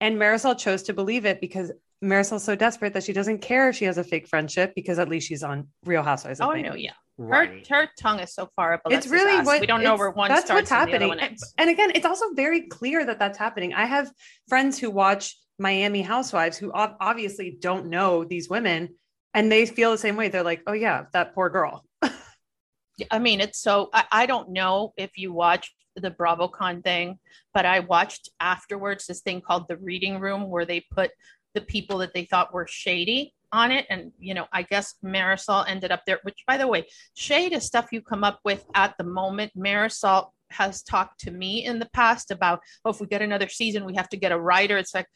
and 0.00 0.16
Marysol 0.16 0.58
chose 0.58 0.84
to 0.84 0.92
believe 0.94 1.24
it 1.26 1.40
because 1.40 1.72
Marysol's 2.04 2.44
so 2.44 2.54
desperate 2.54 2.92
that 2.94 3.04
she 3.04 3.12
doesn't 3.12 3.38
care 3.38 3.68
if 3.70 3.76
she 3.76 3.86
has 3.86 3.96
a 3.98 4.04
fake 4.04 4.28
friendship 4.28 4.74
because 4.74 4.98
at 4.98 5.08
least 5.08 5.26
she's 5.28 5.42
on 5.42 5.68
Real 5.84 6.02
Housewives. 6.02 6.40
of 6.40 6.48
Oh 6.48 6.50
Miami. 6.52 6.68
no, 6.68 6.74
yeah. 6.74 6.92
Her 7.18 7.24
Right. 7.24 7.66
her 7.68 7.88
tongue 7.98 8.20
is 8.20 8.34
so 8.34 8.50
far 8.56 8.74
up. 8.74 8.82
It's 8.90 9.06
really 9.06 9.32
ass. 9.38 9.46
what 9.46 9.60
we 9.62 9.66
don't 9.66 9.82
know 9.82 9.96
where 9.96 10.10
one 10.10 10.28
that's 10.28 10.44
starts 10.44 10.70
what's 10.70 10.72
and 10.72 10.90
happening. 10.90 11.08
one 11.08 11.18
And, 11.18 11.38
and 11.56 11.70
again, 11.70 11.92
it's 11.94 12.04
also 12.04 12.26
very 12.34 12.62
clear 12.68 13.06
that 13.06 13.18
that's 13.18 13.38
happening. 13.38 13.72
I 13.72 13.86
have 13.86 14.10
friends 14.48 14.78
who 14.78 14.90
watch 14.90 15.34
Miami 15.58 16.02
Housewives 16.02 16.58
who 16.58 16.70
obviously 16.74 17.56
don't 17.58 17.86
know 17.86 18.24
these 18.24 18.50
women, 18.50 18.90
and 19.32 19.50
they 19.50 19.64
feel 19.64 19.90
the 19.92 19.96
same 19.98 20.16
way. 20.16 20.28
They're 20.28 20.42
like, 20.42 20.62
"Oh 20.66 20.74
yeah, 20.74 21.04
that 21.14 21.34
poor 21.34 21.48
girl." 21.48 21.82
I 23.10 23.18
mean, 23.18 23.40
it's 23.40 23.58
so 23.60 23.88
I, 23.94 24.04
I 24.12 24.26
don't 24.26 24.50
know 24.50 24.92
if 24.98 25.16
you 25.16 25.32
watched 25.32 25.74
the 25.96 26.10
BravoCon 26.10 26.84
thing, 26.84 27.18
but 27.54 27.66
I 27.66 27.80
watched 27.80 28.30
afterwards 28.40 29.06
this 29.06 29.20
thing 29.20 29.40
called 29.40 29.66
the 29.68 29.76
reading 29.78 30.20
room 30.20 30.48
where 30.48 30.66
they 30.66 30.84
put 30.90 31.10
the 31.54 31.60
people 31.60 31.98
that 31.98 32.12
they 32.12 32.24
thought 32.24 32.52
were 32.52 32.66
shady 32.66 33.34
on 33.52 33.70
it. 33.70 33.86
And, 33.88 34.12
you 34.18 34.34
know, 34.34 34.46
I 34.52 34.62
guess 34.62 34.94
Marysol 35.04 35.64
ended 35.68 35.90
up 35.90 36.02
there, 36.06 36.20
which 36.22 36.44
by 36.46 36.56
the 36.56 36.66
way, 36.66 36.86
shade 37.14 37.52
is 37.52 37.64
stuff 37.64 37.88
you 37.92 38.02
come 38.02 38.24
up 38.24 38.40
with 38.44 38.64
at 38.74 38.94
the 38.98 39.04
moment. 39.04 39.52
Marysol 39.56 40.30
has 40.50 40.82
talked 40.82 41.20
to 41.20 41.30
me 41.30 41.64
in 41.64 41.78
the 41.78 41.88
past 41.92 42.30
about, 42.30 42.60
oh, 42.84 42.90
if 42.90 43.00
we 43.00 43.06
get 43.06 43.22
another 43.22 43.48
season, 43.48 43.84
we 43.84 43.94
have 43.94 44.08
to 44.10 44.16
get 44.16 44.32
a 44.32 44.38
writer. 44.38 44.76
It's 44.76 44.94
like, 44.94 45.08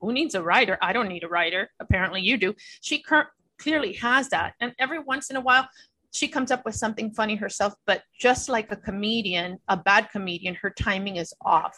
who 0.00 0.12
needs 0.12 0.34
a 0.34 0.42
writer? 0.42 0.78
I 0.80 0.92
don't 0.92 1.08
need 1.08 1.24
a 1.24 1.28
writer. 1.28 1.70
Apparently 1.80 2.20
you 2.20 2.36
do. 2.36 2.54
She 2.80 3.00
cur- 3.00 3.30
clearly 3.58 3.94
has 3.94 4.28
that. 4.28 4.54
And 4.60 4.72
every 4.78 5.00
once 5.00 5.30
in 5.30 5.36
a 5.36 5.40
while, 5.40 5.68
she 6.12 6.28
comes 6.28 6.50
up 6.50 6.64
with 6.64 6.74
something 6.74 7.10
funny 7.12 7.36
herself, 7.36 7.74
but 7.86 8.02
just 8.18 8.48
like 8.48 8.72
a 8.72 8.76
comedian, 8.76 9.58
a 9.68 9.76
bad 9.76 10.08
comedian, 10.10 10.54
her 10.56 10.70
timing 10.70 11.16
is 11.16 11.34
off. 11.44 11.76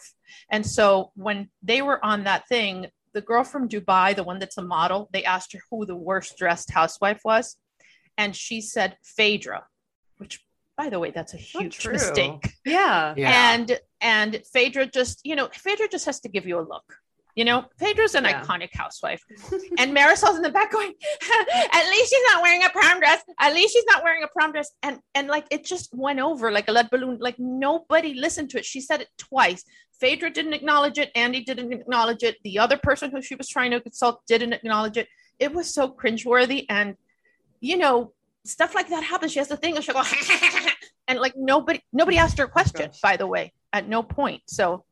And 0.50 0.64
so 0.64 1.10
when 1.14 1.50
they 1.62 1.82
were 1.82 2.04
on 2.04 2.24
that 2.24 2.46
thing, 2.48 2.86
the 3.12 3.20
girl 3.20 3.42
from 3.42 3.68
Dubai, 3.68 4.14
the 4.14 4.22
one 4.22 4.38
that's 4.38 4.58
a 4.58 4.62
model, 4.62 5.08
they 5.12 5.24
asked 5.24 5.52
her 5.52 5.60
who 5.70 5.84
the 5.84 5.96
worst 5.96 6.38
dressed 6.38 6.70
housewife 6.70 7.20
was. 7.24 7.56
And 8.16 8.36
she 8.36 8.60
said 8.60 8.96
Phaedra, 9.02 9.64
which 10.18 10.40
by 10.76 10.88
the 10.88 10.98
way, 10.98 11.10
that's 11.10 11.34
a 11.34 11.36
oh, 11.36 11.60
huge 11.60 11.86
mistake. 11.86 12.54
Yeah. 12.64 13.12
Yeah. 13.16 13.52
And 13.52 13.78
and 14.00 14.40
Phaedra 14.52 14.86
just, 14.86 15.20
you 15.24 15.36
know, 15.36 15.48
Phaedra 15.52 15.88
just 15.88 16.06
has 16.06 16.20
to 16.20 16.28
give 16.28 16.46
you 16.46 16.58
a 16.58 16.64
look. 16.66 16.96
You 17.36 17.44
know, 17.44 17.64
Phaedra's 17.78 18.14
an 18.14 18.24
Yeah. 18.24 18.42
iconic 18.42 18.70
housewife. 18.74 19.22
and 19.78 19.94
Marysol's 19.94 20.36
in 20.36 20.42
the 20.42 20.50
back 20.50 20.72
going, 20.72 20.92
at 21.72 21.88
least 21.90 22.10
she's 22.10 22.24
not 22.32 22.42
wearing 22.42 22.62
a 22.64 22.70
prom 22.70 22.98
dress. 22.98 23.22
At 23.38 23.54
least 23.54 23.72
she's 23.72 23.84
not 23.86 24.02
wearing 24.02 24.22
a 24.24 24.28
prom 24.28 24.52
dress. 24.52 24.70
And 24.82 24.98
and 25.14 25.28
like 25.28 25.46
it 25.50 25.64
just 25.64 25.90
went 25.94 26.18
over 26.20 26.50
like 26.50 26.68
a 26.68 26.72
lead 26.72 26.90
balloon. 26.90 27.18
Like 27.20 27.38
nobody 27.38 28.14
listened 28.14 28.50
to 28.50 28.58
it. 28.58 28.64
She 28.64 28.80
said 28.80 29.00
it 29.00 29.08
twice. 29.18 29.64
Phaedra 30.00 30.30
didn't 30.30 30.54
acknowledge 30.54 30.98
it. 30.98 31.10
Andy 31.14 31.42
didn't 31.44 31.72
acknowledge 31.72 32.22
it. 32.22 32.36
The 32.42 32.58
other 32.58 32.78
person 32.78 33.10
who 33.10 33.20
she 33.22 33.34
was 33.34 33.48
trying 33.48 33.70
to 33.72 33.80
consult 33.80 34.22
didn't 34.26 34.52
acknowledge 34.54 34.96
it. 34.96 35.08
It 35.38 35.52
was 35.52 35.72
so 35.72 35.88
cringeworthy. 35.90 36.66
And 36.68 36.96
you 37.60 37.76
know, 37.76 38.12
stuff 38.44 38.74
like 38.74 38.88
that 38.88 39.04
happens. 39.04 39.32
She 39.32 39.38
has 39.38 39.48
the 39.48 39.56
thing 39.56 39.76
and 39.76 39.84
she'll 39.84 39.94
go, 39.94 40.02
and 41.08 41.18
like 41.20 41.34
nobody 41.36 41.80
nobody 41.92 42.16
asked 42.18 42.38
her 42.38 42.44
a 42.44 42.48
question, 42.48 42.86
Gosh. 42.86 43.00
by 43.00 43.16
the 43.16 43.26
way, 43.26 43.52
at 43.72 43.86
no 43.88 44.02
point. 44.02 44.42
So 44.46 44.84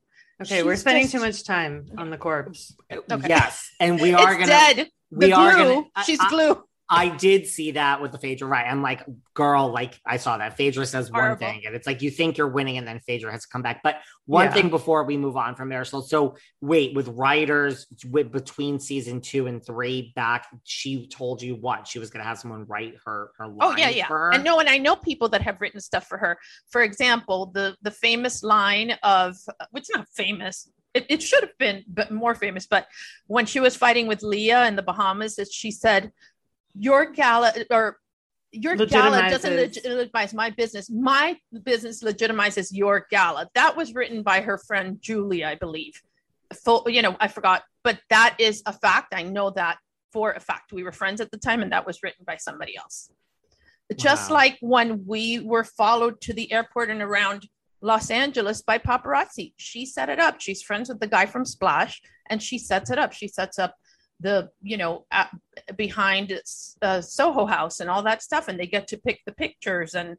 Okay, 0.42 0.62
we're 0.62 0.76
spending 0.76 1.02
just- 1.04 1.12
too 1.12 1.20
much 1.20 1.44
time 1.44 1.86
on 1.98 2.10
the 2.10 2.18
corpse. 2.18 2.74
Uh, 2.90 2.96
okay. 3.10 3.28
Yes, 3.28 3.70
and 3.80 4.00
we 4.00 4.14
are 4.14 4.32
it's 4.34 4.48
gonna. 4.48 4.74
dead. 4.74 4.88
We 5.10 5.26
the 5.26 5.32
are 5.32 5.54
glue. 5.54 5.64
gonna. 5.74 5.86
I- 5.96 6.02
She's 6.04 6.20
I- 6.20 6.28
glue. 6.28 6.62
I 6.90 7.08
did 7.08 7.46
see 7.46 7.72
that 7.72 8.00
with 8.00 8.12
the 8.12 8.18
Phaedra, 8.18 8.48
right? 8.48 8.66
I'm 8.66 8.80
like, 8.82 9.04
girl, 9.34 9.70
like 9.70 10.00
I 10.06 10.16
saw 10.16 10.38
that. 10.38 10.56
Phaedra 10.56 10.86
says 10.86 11.10
one 11.12 11.36
thing, 11.36 11.62
and 11.66 11.74
it's 11.74 11.86
like 11.86 12.00
you 12.00 12.10
think 12.10 12.38
you're 12.38 12.48
winning, 12.48 12.78
and 12.78 12.88
then 12.88 13.00
Phaedra 13.00 13.30
has 13.30 13.42
to 13.42 13.48
come 13.48 13.60
back. 13.62 13.80
But 13.82 13.96
one 14.24 14.46
Yeah. 14.46 14.52
thing 14.54 14.70
before 14.70 15.04
we 15.04 15.16
move 15.18 15.36
on 15.36 15.54
from 15.54 15.68
Marysol. 15.68 16.02
So 16.02 16.36
wait, 16.62 16.94
with 16.94 17.08
writers 17.08 17.86
with 18.06 18.32
between 18.32 18.80
season 18.80 19.20
two 19.20 19.46
and 19.46 19.64
three 19.64 20.12
back, 20.16 20.46
she 20.64 21.06
told 21.08 21.42
you 21.42 21.56
what 21.56 21.86
she 21.86 21.98
was 21.98 22.08
gonna 22.10 22.24
have 22.24 22.38
someone 22.38 22.64
write 22.66 22.94
her 23.04 23.32
her 23.36 23.52
Oh 23.60 23.76
yeah, 23.76 23.90
yeah. 23.90 24.06
for 24.06 24.18
her. 24.18 24.30
And 24.32 24.44
no, 24.44 24.58
and 24.58 24.68
I 24.68 24.78
know 24.78 24.96
people 24.96 25.28
that 25.30 25.42
have 25.42 25.60
written 25.60 25.80
stuff 25.80 26.06
for 26.06 26.16
her. 26.18 26.38
For 26.70 26.80
example, 26.82 27.46
the 27.52 27.76
the 27.82 27.90
famous 27.90 28.42
line 28.42 28.92
of 29.02 29.36
which 29.72 29.86
not 29.94 30.08
famous. 30.08 30.70
It, 30.94 31.04
it 31.10 31.22
should 31.22 31.42
have 31.42 31.56
been 31.58 31.84
but 31.86 32.10
more 32.10 32.34
famous, 32.34 32.66
but 32.66 32.86
when 33.26 33.44
she 33.44 33.60
was 33.60 33.76
fighting 33.76 34.06
with 34.06 34.22
Lea 34.22 34.52
in 34.66 34.74
the 34.74 34.82
Bahamas, 34.82 35.36
that 35.36 35.52
she 35.52 35.70
said, 35.70 36.10
Your 36.78 37.06
gala 37.06 37.52
or 37.70 37.98
your 38.52 38.76
gala 38.76 39.28
doesn't 39.28 39.56
legitimize 39.56 40.32
my 40.32 40.50
business. 40.50 40.88
My 40.90 41.36
business 41.64 42.02
legitimizes 42.02 42.68
your 42.70 43.06
gala. 43.10 43.48
That 43.54 43.76
was 43.76 43.94
written 43.94 44.22
by 44.22 44.40
her 44.40 44.58
friend 44.58 44.98
Julie, 45.00 45.44
I 45.44 45.54
believe. 45.54 46.00
Full, 46.64 46.86
you 46.88 47.02
know, 47.02 47.16
I 47.20 47.28
forgot, 47.28 47.62
but 47.84 47.98
that 48.08 48.36
is 48.38 48.62
a 48.64 48.72
fact. 48.72 49.12
I 49.14 49.22
know 49.22 49.50
that 49.50 49.78
for 50.12 50.32
a 50.32 50.40
fact. 50.40 50.72
We 50.72 50.82
were 50.82 50.92
friends 50.92 51.20
at 51.20 51.30
the 51.30 51.36
time, 51.36 51.62
and 51.62 51.72
that 51.72 51.86
was 51.86 52.02
written 52.02 52.24
by 52.26 52.36
somebody 52.36 52.76
else. 52.76 53.10
Just 53.96 54.30
like 54.30 54.56
when 54.60 55.04
we 55.06 55.40
were 55.40 55.64
followed 55.64 56.20
to 56.22 56.32
the 56.32 56.50
airport 56.52 56.90
and 56.90 57.02
around 57.02 57.48
Los 57.80 58.10
Angeles 58.10 58.62
by 58.62 58.78
paparazzi. 58.78 59.52
She 59.56 59.86
set 59.86 60.08
it 60.08 60.18
up. 60.18 60.40
She's 60.40 60.62
friends 60.62 60.88
with 60.88 61.00
the 61.00 61.06
guy 61.06 61.26
from 61.26 61.44
Splash, 61.44 62.00
and 62.28 62.42
she 62.42 62.58
sets 62.58 62.90
it 62.90 62.98
up. 62.98 63.12
She 63.12 63.28
sets 63.28 63.58
up 63.58 63.76
the, 64.20 64.50
you 64.62 64.76
know, 64.76 65.06
behind 65.76 66.38
uh, 66.82 67.00
Soho 67.00 67.46
House 67.46 67.80
and 67.80 67.88
all 67.88 68.02
that 68.02 68.22
stuff, 68.22 68.48
and 68.48 68.58
they 68.58 68.66
get 68.66 68.88
to 68.88 68.96
pick 68.98 69.20
the 69.24 69.32
pictures. 69.32 69.94
And 69.94 70.16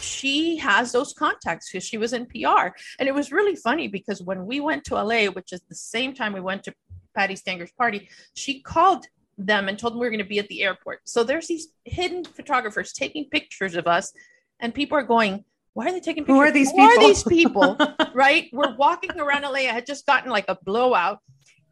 she 0.00 0.56
has 0.58 0.92
those 0.92 1.12
contacts 1.12 1.70
because 1.70 1.84
she 1.84 1.98
was 1.98 2.12
in 2.12 2.26
PR. 2.26 2.68
And 2.98 3.08
it 3.08 3.14
was 3.14 3.32
really 3.32 3.56
funny 3.56 3.88
because 3.88 4.22
when 4.22 4.46
we 4.46 4.60
went 4.60 4.84
to 4.84 4.94
LA, 4.94 5.26
which 5.26 5.52
is 5.52 5.62
the 5.68 5.74
same 5.74 6.14
time 6.14 6.32
we 6.32 6.40
went 6.40 6.64
to 6.64 6.74
Patti 7.16 7.36
Stanger's 7.36 7.72
party, 7.72 8.08
she 8.34 8.60
called 8.60 9.06
them 9.38 9.68
and 9.68 9.78
told 9.78 9.94
them 9.94 10.00
we 10.00 10.06
were 10.06 10.10
going 10.10 10.22
to 10.22 10.28
be 10.28 10.38
at 10.38 10.48
the 10.48 10.62
airport. 10.62 11.00
So 11.04 11.24
there's 11.24 11.46
these 11.46 11.68
hidden 11.84 12.24
photographers 12.24 12.92
taking 12.92 13.26
pictures 13.26 13.74
of 13.74 13.86
us, 13.86 14.12
and 14.60 14.74
people 14.74 14.98
are 14.98 15.02
going, 15.02 15.44
"Why 15.72 15.86
are 15.86 15.92
they 15.92 16.00
taking 16.00 16.24
pictures? 16.24 16.36
Who 16.36 16.40
are 16.40 16.50
these 16.50 16.70
Who 16.70 16.80
are 16.80 16.98
these 16.98 17.22
people?" 17.22 17.76
right? 18.14 18.48
We're 18.52 18.76
walking 18.76 19.18
around 19.18 19.42
LA. 19.42 19.60
I 19.60 19.72
had 19.72 19.86
just 19.86 20.06
gotten 20.06 20.30
like 20.30 20.44
a 20.48 20.58
blowout, 20.62 21.20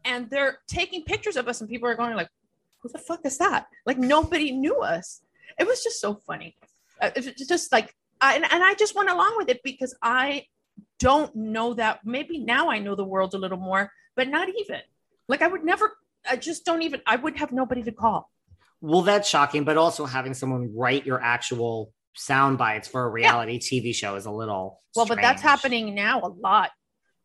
and 0.05 0.29
they're 0.29 0.59
taking 0.67 1.03
pictures 1.03 1.35
of 1.35 1.47
us, 1.47 1.61
and 1.61 1.69
people 1.69 1.87
are 1.89 1.95
going 1.95 2.15
like, 2.15 2.29
"Who 2.79 2.89
the 2.89 2.99
fuck 2.99 3.25
is 3.25 3.37
that?" 3.37 3.67
Like 3.85 3.97
nobody 3.97 4.51
knew 4.51 4.81
us. 4.81 5.21
It 5.59 5.67
was 5.67 5.83
just 5.83 5.99
so 5.99 6.15
funny. 6.15 6.55
Uh, 7.01 7.11
it's 7.15 7.47
just 7.47 7.71
like, 7.71 7.95
I, 8.21 8.35
and, 8.35 8.45
and 8.51 8.63
I 8.63 8.73
just 8.75 8.95
went 8.95 9.09
along 9.09 9.35
with 9.37 9.49
it 9.49 9.61
because 9.63 9.95
I 10.01 10.45
don't 10.99 11.33
know 11.35 11.73
that. 11.75 12.01
Maybe 12.05 12.39
now 12.39 12.69
I 12.69 12.79
know 12.79 12.95
the 12.95 13.05
world 13.05 13.33
a 13.33 13.37
little 13.37 13.57
more, 13.57 13.91
but 14.15 14.27
not 14.27 14.49
even. 14.49 14.81
Like 15.27 15.41
I 15.41 15.47
would 15.47 15.63
never. 15.63 15.97
I 16.29 16.35
just 16.35 16.65
don't 16.65 16.81
even. 16.81 17.01
I 17.05 17.15
would 17.15 17.37
have 17.37 17.51
nobody 17.51 17.83
to 17.83 17.91
call. 17.91 18.29
well, 18.81 19.01
that's 19.01 19.27
shocking, 19.27 19.63
but 19.63 19.77
also 19.77 20.05
having 20.05 20.33
someone 20.33 20.71
write 20.75 21.05
your 21.05 21.21
actual 21.21 21.93
sound 22.15 22.57
bites 22.57 22.87
for 22.87 23.05
a 23.05 23.09
reality 23.09 23.59
TV 23.59 23.93
show 23.93 24.15
is 24.15 24.25
a 24.25 24.31
little 24.31 24.81
Well, 24.95 25.05
but 25.05 25.19
that's 25.21 25.41
happening 25.41 25.95
now 25.95 26.21
a 26.21 26.27
lot. 26.27 26.71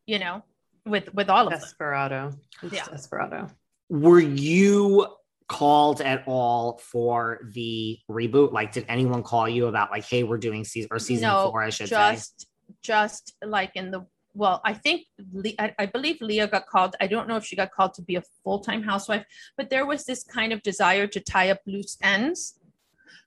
You 0.05 0.19
know, 0.19 0.43
with 0.85 1.13
with 1.13 1.29
all 1.29 1.47
of 1.47 1.51
them. 1.51 1.59
Desperado. 1.59 2.33
It's 2.63 2.73
Yeah. 2.73 2.85
Desperado. 2.85 3.47
Were 3.89 4.19
you 4.19 5.07
called 5.47 6.01
at 6.01 6.23
all 6.25 6.77
for 6.79 7.39
the 7.53 7.99
reboot? 8.09 8.51
Like, 8.51 8.71
did 8.71 8.85
anyone 8.87 9.21
call 9.23 9.47
you 9.47 9.67
about 9.67 9.91
like, 9.91 10.03
hey, 10.05 10.23
we're 10.23 10.37
doing 10.39 10.63
season 10.63 10.89
or 10.91 10.99
season 10.99 11.27
No, 11.29 11.49
four? 11.51 11.61
I 11.61 11.69
should 11.69 11.89
say. 11.89 11.95
just 11.95 12.47
just 12.81 13.35
like 13.45 13.71
in 13.75 13.91
the 13.91 14.03
well 14.33 14.59
i 14.65 14.73
think 14.73 15.05
Le- 15.33 15.53
I, 15.59 15.73
I 15.77 15.85
believe 15.85 16.17
lea 16.19 16.47
got 16.47 16.65
called 16.65 16.95
i 16.99 17.05
don't 17.05 17.27
know 17.27 17.35
if 17.37 17.45
she 17.45 17.55
got 17.55 17.71
called 17.71 17.93
to 17.93 18.01
be 18.01 18.15
a 18.15 18.23
full-time 18.43 18.81
housewife 18.81 19.23
but 19.55 19.69
there 19.69 19.85
was 19.85 20.03
this 20.05 20.23
kind 20.23 20.51
of 20.51 20.63
desire 20.63 21.05
to 21.05 21.19
tie 21.19 21.51
up 21.51 21.59
loose 21.67 21.95
ends 22.01 22.59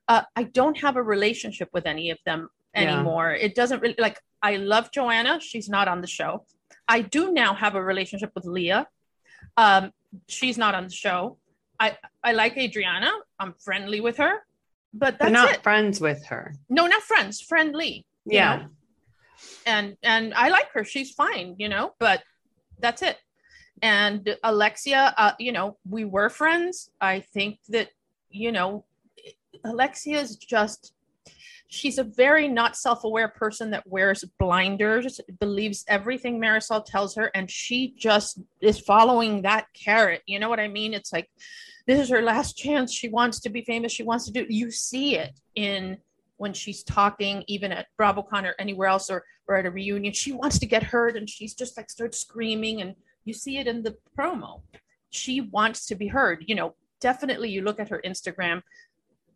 uh, 0.09 0.23
i 0.35 0.43
don't 0.43 0.77
have 0.79 0.97
a 0.97 1.03
relationship 1.03 1.69
with 1.73 1.87
any 1.87 2.11
of 2.11 2.19
them 2.27 2.49
Yeah. 2.75 2.95
anymore 2.97 3.31
it 3.33 3.55
doesn't 3.55 3.81
really 3.81 3.95
like 3.97 4.19
i 4.43 4.57
love 4.57 4.91
joanna 4.91 5.39
she's 5.41 5.69
not 5.69 5.87
on 5.87 6.01
the 6.01 6.09
show 6.09 6.45
i 6.89 7.01
do 7.01 7.32
now 7.32 7.55
have 7.55 7.74
a 7.74 7.82
relationship 7.82 8.30
with 8.34 8.45
lea 8.47 8.82
um, 9.57 9.93
she's 10.26 10.57
not 10.59 10.74
on 10.74 10.84
the 10.84 10.93
show 11.05 11.36
i 11.80 11.97
i 12.24 12.32
like 12.32 12.57
adriana 12.57 13.11
i'm 13.39 13.55
friendly 13.64 14.01
with 14.01 14.16
her 14.16 14.34
but 14.95 15.18
that's 15.18 15.32
not 15.32 15.51
it 15.51 15.62
friends 15.62 16.01
with 16.01 16.24
her. 16.26 16.55
no 16.68 16.86
not 16.86 17.03
friends 17.03 17.41
friendly 17.41 18.05
you 18.24 18.36
Yeah. 18.39 18.57
know? 18.57 18.68
and 19.66 19.97
and 20.03 20.34
I 20.34 20.49
like 20.49 20.70
her. 20.72 20.84
She's 20.84 21.12
fine, 21.12 21.55
you 21.59 21.68
know, 21.68 21.95
but 22.01 22.22
that's 22.80 23.03
it. 23.03 23.16
And 23.82 24.36
Alexia, 24.43 25.14
uh, 25.16 25.32
you 25.39 25.53
know, 25.53 25.76
we 25.89 26.05
were 26.05 26.28
friends. 26.28 26.91
I 27.01 27.20
think 27.20 27.61
that, 27.68 27.89
you 28.30 28.51
know, 28.51 28.84
Alexia 29.64 30.18
is 30.20 30.36
just 30.36 30.93
she's 31.69 31.99
a 31.99 32.05
very 32.05 32.49
not 32.49 32.77
self-aware 32.77 33.29
person 33.29 33.71
that 33.71 33.87
wears 33.87 34.25
blinders, 34.39 35.21
believes 35.39 35.85
everything 35.87 36.41
Marysol 36.41 36.85
tells 36.85 37.14
her, 37.14 37.31
and 37.35 37.51
she 37.51 37.95
just 37.97 38.41
is 38.61 38.81
following 38.81 39.43
that 39.43 39.66
carrot. 39.75 40.23
You 40.27 40.39
know 40.39 40.49
what 40.49 40.61
I 40.61 40.69
mean? 40.69 40.95
It's 40.95 41.12
like 41.12 41.31
this 41.87 42.01
is 42.01 42.09
her 42.09 42.23
last 42.23 42.57
chance. 42.57 42.93
She 42.93 43.09
wants 43.09 43.41
to 43.41 43.51
be 43.51 43.62
famous. 43.62 43.93
She 43.93 44.03
wants 44.03 44.25
to 44.27 44.33
do. 44.33 44.47
You 44.49 44.71
see 44.71 45.16
it 45.16 45.39
in 45.55 45.99
when 46.39 46.53
she's 46.53 46.83
talking, 46.83 47.45
even 47.49 47.73
at 47.73 47.87
BravoCon 48.01 48.45
or 48.45 48.55
anywhere 48.59 48.89
else, 48.89 49.11
or 49.11 49.25
or 49.47 49.57
at 49.57 49.66
a 49.66 49.71
reunion. 49.71 50.12
She 50.12 50.33
wants 50.33 50.59
to 50.59 50.66
get 50.66 50.83
heard, 50.83 51.16
and 51.16 51.29
she's 51.29 51.55
just 51.55 51.77
like 51.77 51.91
starts 51.91 52.19
screaming, 52.19 52.81
and 52.81 52.95
you 53.25 53.35
see 53.35 53.59
it 53.59 53.66
in 53.66 53.83
the 53.83 53.97
promo. 54.19 54.62
She 55.11 55.41
wants 55.41 55.87
to 55.87 55.95
be 55.95 56.09
heard. 56.09 56.45
You 56.47 56.55
know, 56.55 56.75
definitely. 57.01 57.51
You 57.51 57.62
look 57.62 57.81
at 57.81 57.91
her 57.91 58.01
Instagram. 58.05 58.62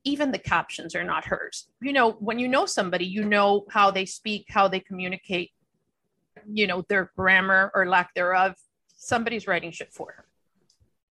Even 0.04 0.32
the 0.32 0.38
captions 0.38 0.94
are 0.94 1.04
not 1.04 1.24
hers. 1.24 1.68
You 1.80 1.92
know, 1.92 2.12
when 2.12 2.38
you 2.38 2.48
know 2.48 2.66
somebody, 2.66 3.06
you 3.06 3.24
know 3.24 3.64
how 3.70 3.90
they 3.90 4.04
speak, 4.04 4.46
how 4.48 4.68
they 4.68 4.80
communicate. 4.80 5.52
You 6.50 6.66
know 6.66 6.84
their 6.88 7.12
grammar 7.16 7.70
or 7.74 7.86
lack 7.86 8.14
thereof. 8.14 8.56
Somebody's 8.96 9.46
writing 9.46 9.70
shit 9.70 9.92
for 9.92 10.12
her. 10.16 10.24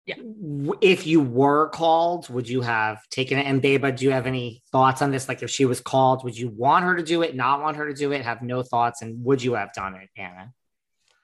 Yeah. 0.05 0.15
If 0.81 1.05
you 1.05 1.21
were 1.21 1.69
called, 1.69 2.29
would 2.29 2.49
you 2.49 2.61
have 2.61 3.07
taken 3.09 3.37
it? 3.37 3.45
And 3.45 3.61
Beba, 3.61 3.95
do 3.95 4.05
you 4.05 4.11
have 4.11 4.25
any 4.25 4.63
thoughts 4.71 5.03
on 5.03 5.11
this? 5.11 5.27
Like, 5.27 5.43
if 5.43 5.51
she 5.51 5.65
was 5.65 5.81
called, 5.81 6.23
would 6.23 6.35
you 6.35 6.49
want 6.49 6.83
her 6.85 6.95
to 6.95 7.03
do 7.03 7.21
it? 7.21 7.35
Not 7.35 7.61
want 7.61 7.77
her 7.77 7.87
to 7.87 7.93
do 7.93 8.11
it? 8.11 8.23
Have 8.23 8.41
no 8.41 8.63
thoughts? 8.63 9.03
And 9.03 9.23
would 9.23 9.43
you 9.43 9.53
have 9.53 9.71
done 9.73 9.93
it, 9.93 10.09
Anna? 10.17 10.51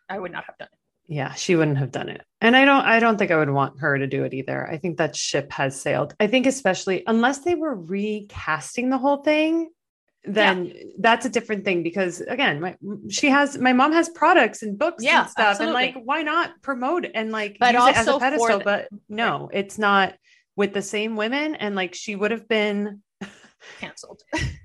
I 0.08 0.20
would 0.20 0.32
not 0.32 0.44
have 0.46 0.58
done 0.60 0.68
it. 0.72 0.75
Yeah, 1.08 1.34
she 1.34 1.56
wouldn't 1.56 1.78
have 1.78 1.92
done 1.92 2.10
it. 2.10 2.22
And 2.42 2.56
I 2.56 2.66
don't 2.66 2.84
I 2.86 3.00
don't 3.00 3.18
think 3.18 3.32
I 3.32 3.38
would 3.38 3.50
want 3.50 3.80
her 3.80 3.98
to 3.98 4.08
do 4.08 4.24
it 4.24 4.34
either. 4.34 4.68
I 4.68 4.78
think 4.78 4.98
that 4.98 5.16
ship 5.16 5.52
has 5.52 5.80
sailed. 5.80 6.16
I 6.20 6.28
think 6.28 6.46
especially 6.48 7.04
unless 7.08 7.40
they 7.40 7.56
were 7.56 7.76
recasting 7.76 8.90
the 8.90 8.98
whole 8.98 9.18
thing, 9.18 9.70
then 10.24 10.74
that's 11.00 11.26
a 11.26 11.30
different 11.30 11.66
thing 11.66 11.84
because 11.84 12.22
again, 12.22 12.60
my 12.60 12.76
she 13.10 13.30
has 13.30 13.58
my 13.58 13.74
mom 13.74 13.94
has 13.94 14.10
products 14.10 14.64
and 14.64 14.78
books 14.78 15.04
Yeah, 15.04 15.22
and 15.22 15.30
stuff 15.30 15.48
absolutely. 15.52 15.86
and 15.86 15.96
like 15.96 16.04
why 16.04 16.22
not 16.24 16.52
promote 16.64 17.06
and 17.14 17.32
like 17.32 17.58
But 17.60 17.76
use 17.76 17.88
it 17.88 17.98
as 17.98 18.08
also 18.08 18.18
a 18.18 18.20
pedestal 18.20 18.58
the- 18.60 18.64
but 18.64 18.90
no, 19.08 19.50
it's 19.54 19.78
not 19.78 20.16
with 20.56 20.74
the 20.74 20.82
same 20.82 21.16
women 21.16 21.56
and 21.56 21.76
like 21.76 21.94
she 21.94 22.16
would 22.16 22.32
have 22.32 22.48
been 22.48 23.02
Canceled. 23.80 24.22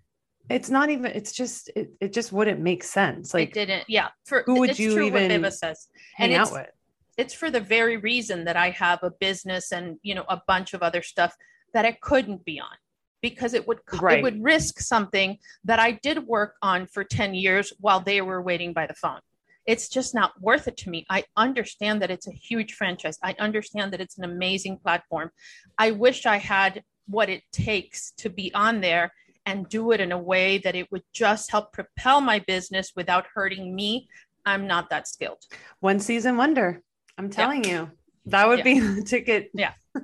it's 0.51 0.69
not 0.71 0.91
even 0.91 1.07
it's 1.13 1.33
just 1.33 1.71
it, 1.77 1.93
it 2.01 2.13
just 2.13 2.33
wouldn't 2.33 2.61
make 2.61 2.83
sense 2.85 3.33
like 3.35 3.49
it 3.49 3.55
didn't. 3.55 3.85
Yeah. 3.89 4.09
For 4.27 4.43
who 4.47 4.61
would 4.61 4.71
it's 4.71 4.79
you 4.79 4.95
true 4.95 5.05
even 5.07 5.43
what 5.43 5.55
says. 5.55 5.89
hang 6.17 6.33
and 6.33 6.41
out 6.41 6.49
it's- 6.49 6.67
with 6.67 6.71
it's 7.17 7.35
for 7.35 7.51
the 7.51 7.61
very 7.61 7.97
reason 7.99 8.45
that 8.45 8.57
I 8.57 8.71
have 8.71 9.03
a 9.03 9.11
business 9.11 9.73
and 9.73 9.99
you 10.03 10.15
know 10.15 10.25
a 10.29 10.41
bunch 10.47 10.75
of 10.75 10.83
other 10.83 11.03
stuff 11.03 11.35
that 11.75 11.85
I 11.85 11.93
couldn't 11.93 12.45
be 12.45 12.59
on 12.61 12.77
because 13.23 13.53
it 13.55 13.67
would 13.69 13.79
Right. 14.01 14.19
it 14.19 14.23
would 14.23 14.43
risk 14.43 14.81
something 14.81 15.39
that 15.65 15.79
I 15.79 15.93
did 15.93 16.27
work 16.27 16.55
on 16.63 16.87
for 16.87 17.05
10 17.05 17.35
years 17.35 17.73
while 17.79 18.01
they 18.01 18.21
were 18.23 18.43
waiting 18.43 18.73
by 18.73 18.87
the 18.87 18.95
phone. 18.95 19.21
it's 19.67 19.89
just 19.89 20.15
not 20.15 20.33
worth 20.41 20.67
it 20.67 20.77
to 20.79 20.91
me. 20.91 21.07
I 21.11 21.23
understand 21.37 22.01
that 22.03 22.11
it's 22.11 22.27
a 22.27 22.33
huge 22.33 22.73
franchise. 22.73 23.19
I 23.23 23.33
understand 23.39 23.93
that 23.93 24.01
it's 24.01 24.17
an 24.19 24.25
amazing 24.25 24.79
platform. 24.79 25.31
I 25.79 25.91
wish 25.93 26.25
I 26.27 26.39
had 26.39 26.83
what 27.07 27.29
it 27.29 27.43
takes 27.53 28.11
to 28.23 28.31
be 28.31 28.53
on 28.55 28.81
there 28.81 29.13
and 29.51 29.69
do 29.69 29.91
it 29.91 30.01
in 30.01 30.13
a 30.13 30.19
way 30.19 30.59
that 30.59 30.77
it 30.77 30.91
would 30.93 31.03
just 31.13 31.51
help 31.51 31.73
propel 31.73 32.21
my 32.21 32.39
business 32.39 32.93
without 32.95 33.27
hurting 33.35 33.75
me. 33.75 34.09
I'm 34.47 34.67
not 34.67 34.91
that 34.91 35.09
skilled. 35.09 35.43
One 35.81 35.99
season 35.99 36.37
wonder. 36.37 36.83
I'm 37.19 37.31
telling 37.31 37.65
yeah. 37.65 37.71
you, 37.71 37.91
that 38.27 38.49
would 38.49 38.59
yeah. 38.59 38.65
be 38.65 38.81
the 38.81 39.03
ticket. 39.03 39.51
Yeah. 39.53 39.73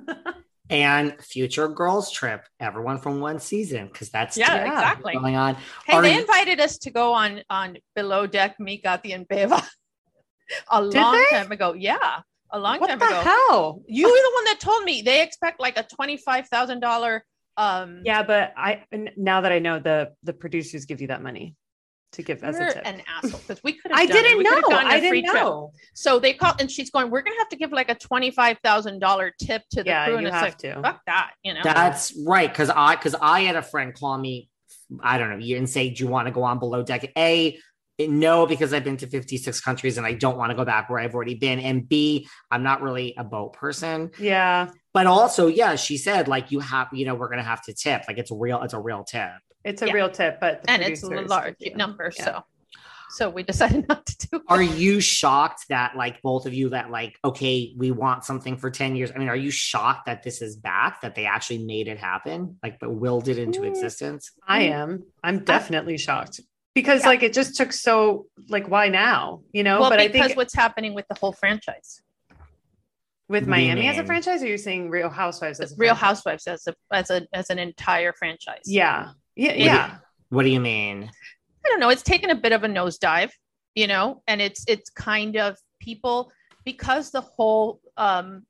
and 0.69 1.15
future 1.21 1.69
girls 1.69 2.11
trip 2.11 2.45
everyone 2.59 2.97
from 2.97 3.21
one 3.21 3.39
season 3.39 3.87
because 3.87 4.09
that's 4.09 4.35
yeah 4.37 4.65
exactly 4.65 5.13
going 5.13 5.37
on 5.37 5.55
hey 5.85 5.93
Are 5.93 6.01
they 6.01 6.13
you- 6.13 6.19
invited 6.19 6.59
us 6.59 6.77
to 6.79 6.91
go 6.91 7.13
on 7.13 7.41
on 7.49 7.77
below 7.95 8.27
deck 8.27 8.59
me 8.59 8.77
Kathy 8.79 9.13
and 9.13 9.25
Beba 9.25 9.65
a 10.71 10.81
Did 10.81 10.93
long 10.93 11.13
they? 11.13 11.37
time 11.37 11.53
ago 11.53 11.71
yeah 11.71 12.19
a 12.51 12.59
long 12.59 12.81
what 12.81 12.89
time 12.89 12.99
the 12.99 13.05
ago 13.05 13.21
hell 13.21 13.81
you 13.87 14.07
were 14.07 14.11
the 14.11 14.31
one 14.35 14.43
that 14.43 14.59
told 14.59 14.83
me 14.83 15.01
they 15.01 15.23
expect 15.23 15.61
like 15.61 15.77
a 15.77 15.83
$25000 15.83 17.21
um 17.57 18.01
yeah 18.05 18.23
but 18.23 18.53
i 18.55 18.83
now 19.15 19.41
that 19.41 19.51
i 19.51 19.59
know 19.59 19.79
the 19.79 20.11
the 20.23 20.33
producers 20.33 20.85
give 20.85 21.01
you 21.01 21.07
that 21.07 21.21
money 21.21 21.55
to 22.13 22.23
give 22.23 22.43
as 22.43 22.57
a 22.57 22.73
tip. 22.73 22.81
an 22.85 23.01
asshole 23.07 23.39
because 23.39 23.63
we 23.63 23.73
could 23.73 23.91
have. 23.91 23.99
I 23.99 24.05
didn't 24.05 24.43
know. 24.43 24.61
I 24.71 24.99
didn't 24.99 25.25
know. 25.25 25.71
Trip. 25.73 25.89
So 25.93 26.19
they 26.19 26.33
called, 26.33 26.59
and 26.59 26.69
she's 26.69 26.89
going. 26.89 27.09
We're 27.09 27.21
gonna 27.21 27.37
have 27.37 27.49
to 27.49 27.55
give 27.55 27.71
like 27.71 27.89
a 27.89 27.95
twenty 27.95 28.31
five 28.31 28.57
thousand 28.63 28.99
dollar 28.99 29.33
tip 29.39 29.63
to 29.71 29.83
the 29.83 29.89
yeah, 29.89 30.05
crew. 30.05 30.15
And 30.15 30.21
you 30.23 30.27
it's 30.27 30.35
have 30.35 30.43
like, 30.43 30.57
to. 30.59 30.81
fuck 30.81 31.01
that. 31.05 31.31
You 31.43 31.53
know. 31.53 31.61
That's 31.63 32.17
right. 32.25 32.49
Because 32.49 32.69
I 32.69 32.95
because 32.95 33.15
I 33.21 33.41
had 33.41 33.55
a 33.55 33.61
friend 33.61 33.93
call 33.93 34.17
me. 34.17 34.49
I 35.01 35.17
don't 35.17 35.29
know. 35.29 35.37
You 35.37 35.57
and 35.57 35.69
say, 35.69 35.89
do 35.89 36.03
you 36.03 36.09
want 36.09 36.27
to 36.27 36.31
go 36.31 36.43
on 36.43 36.59
below 36.59 36.81
deck? 36.83 37.11
A 37.17 37.59
no, 37.99 38.45
because 38.45 38.73
I've 38.73 38.83
been 38.83 38.97
to 38.97 39.07
56 39.07 39.61
countries 39.61 39.97
and 39.97 40.05
I 40.05 40.13
don't 40.13 40.37
want 40.37 40.51
to 40.51 40.55
go 40.55 40.65
back 40.65 40.89
where 40.89 40.99
I've 40.99 41.15
already 41.15 41.35
been. 41.35 41.59
And 41.59 41.87
B, 41.87 42.27
I'm 42.51 42.63
not 42.63 42.81
really 42.81 43.15
a 43.17 43.23
boat 43.23 43.53
person. 43.53 44.11
Yeah. 44.19 44.69
But 44.93 45.07
also, 45.07 45.47
yeah, 45.47 45.75
she 45.75 45.97
said 45.97 46.27
like 46.27 46.51
you 46.51 46.59
have, 46.59 46.89
you 46.91 47.05
know, 47.05 47.15
we're 47.15 47.29
gonna 47.29 47.43
have 47.43 47.63
to 47.63 47.73
tip. 47.73 48.03
Like 48.07 48.17
it's 48.17 48.31
a 48.31 48.35
real, 48.35 48.61
it's 48.61 48.73
a 48.73 48.79
real 48.79 49.03
tip. 49.03 49.31
It's 49.63 49.81
a 49.81 49.87
yeah. 49.87 49.93
real 49.93 50.09
tip, 50.09 50.39
but 50.39 50.63
and 50.67 50.81
it's 50.81 51.03
a 51.03 51.07
large 51.07 51.55
number. 51.75 52.11
Yeah. 52.17 52.25
So 52.25 52.43
so 53.09 53.29
we 53.29 53.43
decided 53.43 53.87
not 53.89 54.05
to 54.05 54.27
do 54.27 54.35
it. 54.37 54.41
Are 54.47 54.61
you 54.61 54.99
shocked 54.99 55.65
that 55.69 55.95
like 55.95 56.21
both 56.21 56.45
of 56.45 56.53
you 56.53 56.69
that 56.69 56.91
like 56.91 57.17
okay, 57.23 57.73
we 57.77 57.91
want 57.91 58.25
something 58.25 58.57
for 58.57 58.69
10 58.69 58.95
years? 58.95 59.11
I 59.13 59.17
mean, 59.17 59.29
are 59.29 59.35
you 59.35 59.51
shocked 59.51 60.05
that 60.05 60.23
this 60.23 60.41
is 60.41 60.55
back 60.55 61.01
that 61.01 61.15
they 61.15 61.25
actually 61.25 61.59
made 61.59 61.87
it 61.87 61.97
happen? 61.97 62.57
Like 62.61 62.79
but 62.79 62.93
willed 62.93 63.27
it 63.27 63.37
into 63.37 63.61
mm, 63.61 63.69
existence? 63.69 64.31
I 64.47 64.63
am. 64.63 65.05
I'm 65.23 65.43
definitely 65.43 65.97
shocked. 65.97 66.41
Because 66.77 67.01
yeah. 67.01 67.07
like 67.07 67.23
it 67.23 67.33
just 67.33 67.55
took 67.55 67.73
so 67.73 68.27
like 68.49 68.69
why 68.69 68.87
now? 68.87 69.41
You 69.51 69.63
know, 69.63 69.81
well, 69.81 69.89
but 69.89 69.97
because 69.97 70.21
I 70.21 70.27
think 70.27 70.37
what's 70.37 70.53
happening 70.53 70.93
with 70.93 71.07
the 71.07 71.15
whole 71.19 71.33
franchise. 71.33 72.03
With 73.27 73.47
Miami 73.47 73.87
as 73.87 73.97
a 73.97 74.05
franchise, 74.05 74.43
or 74.43 74.47
you're 74.47 74.59
saying 74.59 74.91
Real 74.91 75.09
Housewives 75.09 75.59
as 75.59 75.71
a 75.71 75.75
Real 75.75 75.95
franchise? 75.95 76.01
Housewives 76.01 76.45
as 76.45 76.67
a 76.67 76.75
as 76.91 77.09
a 77.09 77.27
as 77.33 77.49
an 77.49 77.57
entire 77.57 78.13
franchise? 78.13 78.61
Yeah. 78.67 79.13
Yeah. 79.35 79.47
What 79.47 79.57
yeah. 79.57 79.87
Do 79.87 79.93
you, 79.93 79.99
what 80.29 80.43
do 80.43 80.49
you 80.49 80.59
mean? 80.59 81.09
I 81.65 81.69
don't 81.69 81.79
know, 81.79 81.89
it's 81.89 82.03
taken 82.03 82.29
a 82.29 82.35
bit 82.35 82.51
of 82.51 82.63
a 82.63 82.67
nosedive, 82.67 83.31
you 83.73 83.87
know, 83.87 84.21
and 84.27 84.39
it's 84.39 84.63
it's 84.67 84.91
kind 84.91 85.35
of 85.35 85.57
people 85.79 86.31
because 86.63 87.09
the 87.09 87.21
whole 87.21 87.81
um 87.97 88.45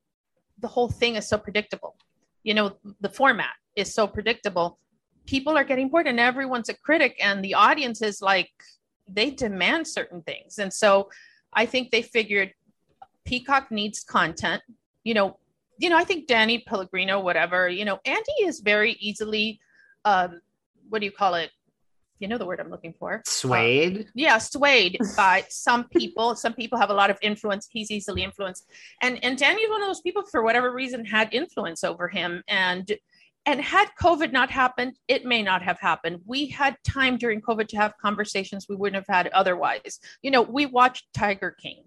the 0.60 0.68
whole 0.68 0.90
thing 0.90 1.16
is 1.16 1.30
so 1.30 1.38
predictable. 1.38 1.96
You 2.44 2.56
know, 2.56 2.76
the 3.00 3.10
format 3.10 3.56
is 3.78 3.94
so 3.94 4.06
predictable. 4.06 4.80
People 5.28 5.56
are 5.58 5.64
getting 5.64 5.90
bored 5.90 6.08
and 6.08 6.20
everyone's 6.20 6.70
a 6.70 6.74
critic 6.74 7.18
and 7.22 7.44
the 7.44 7.54
audience 7.54 8.02
is 8.02 8.22
like 8.22 8.50
they 9.08 9.30
demand 9.30 9.88
certain 9.88 10.22
things. 10.24 10.58
And 10.58 10.74
so 10.74 11.10
I 11.54 11.66
think 11.66 11.92
they 11.92 12.02
figured 12.02 12.54
Peacock 13.26 13.72
needs 13.72 14.04
content. 14.04 14.64
You 15.04 15.14
know, 15.14 15.38
you 15.78 15.90
know, 15.90 15.98
I 15.98 16.04
think 16.04 16.28
Danny 16.28 16.64
Pellegrino, 16.68 17.20
whatever, 17.20 17.70
you 17.70 17.86
know, 17.86 18.00
Andy 18.06 18.32
is 18.42 18.62
very 18.62 18.94
easily 18.94 19.60
um, 20.06 20.42
what 20.90 21.00
do 21.00 21.06
you 21.06 21.12
call 21.12 21.36
it? 21.36 21.52
you 22.20 22.28
know 22.28 22.38
the 22.38 22.46
word 22.46 22.60
I'm 22.60 22.70
looking 22.70 22.94
for. 22.94 23.22
Swayed. 23.26 24.00
Uh, 24.00 24.04
yeah, 24.16 24.38
swayed 24.38 24.98
by 25.16 25.46
some 25.50 25.86
people. 25.86 26.36
Some 26.36 26.54
people 26.54 26.78
have 26.80 26.90
a 26.90 26.94
lot 26.94 27.10
of 27.10 27.18
influence. 27.22 27.68
He's 27.72 27.92
easily 27.92 28.24
influenced, 28.24 28.70
and 29.02 29.24
and 29.24 29.38
Danny's 29.38 29.70
one 29.70 29.82
of 29.82 29.88
those 29.88 30.02
people 30.02 30.24
for 30.24 30.44
whatever 30.44 30.74
reason 30.74 31.06
had 31.06 31.34
influence 31.34 31.84
over 31.84 32.08
him. 32.08 32.44
And 32.48 32.92
and 33.48 33.62
had 33.62 33.88
COVID 34.00 34.34
not 34.34 34.52
happened, 34.52 34.98
it 35.08 35.26
may 35.26 35.42
not 35.42 35.62
have 35.64 35.80
happened. 35.80 36.20
We 36.26 36.48
had 36.48 36.76
time 36.86 37.18
during 37.18 37.42
COVID 37.42 37.70
to 37.70 37.78
have 37.78 37.94
conversations 37.98 38.68
we 38.68 38.76
wouldn't 38.76 38.96
have 38.96 39.16
had 39.16 39.30
otherwise. 39.30 40.02
You 40.22 40.32
know, 40.32 40.42
we 40.42 40.66
watched 40.66 41.06
Tiger 41.14 41.52
King, 41.52 41.86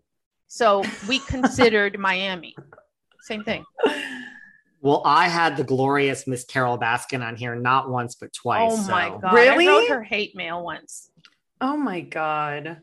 so 0.48 0.82
we 1.06 1.18
considered 1.28 1.98
Miami. 1.98 2.56
Same 3.20 3.44
thing. 3.44 3.66
Well, 4.80 5.02
I 5.04 5.28
had 5.28 5.58
the 5.58 5.64
glorious 5.64 6.26
Miss 6.26 6.44
Carole 6.44 6.78
Baskin 6.78 7.22
on 7.22 7.36
here 7.36 7.54
not 7.54 7.90
once 7.90 8.14
but 8.14 8.32
twice. 8.32 8.72
Oh 8.72 8.90
my 8.90 9.10
so. 9.10 9.18
god! 9.18 9.34
Really? 9.34 9.68
I 9.68 9.70
wrote 9.70 9.88
her 9.90 10.02
hate 10.02 10.34
mail 10.34 10.64
once. 10.64 11.10
Oh 11.60 11.76
my 11.76 12.00
god! 12.00 12.78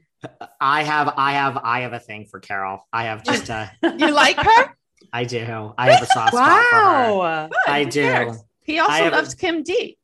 I 0.62 0.84
have, 0.84 1.14
I 1.18 1.34
have, 1.34 1.58
I 1.64 1.82
have 1.82 1.94
a 1.94 2.00
thing 2.00 2.28
for 2.30 2.40
Carole. 2.40 2.86
I 2.94 3.06
have 3.06 3.24
just 3.24 3.50
a. 3.50 3.72
you 3.98 4.12
like 4.12 4.38
her? 4.38 4.76
I 5.12 5.24
do. 5.24 5.74
I 5.78 5.92
have 5.92 6.04
a 6.04 6.06
soft 6.06 6.34
spot 6.34 6.70
for 6.70 7.24
her. 7.24 7.50
I 7.68 7.84
do. 7.84 8.36
He 8.68 8.80
also 8.80 9.10
loves 9.10 9.34
a, 9.34 9.38
Kim 9.38 9.64
D. 9.64 9.98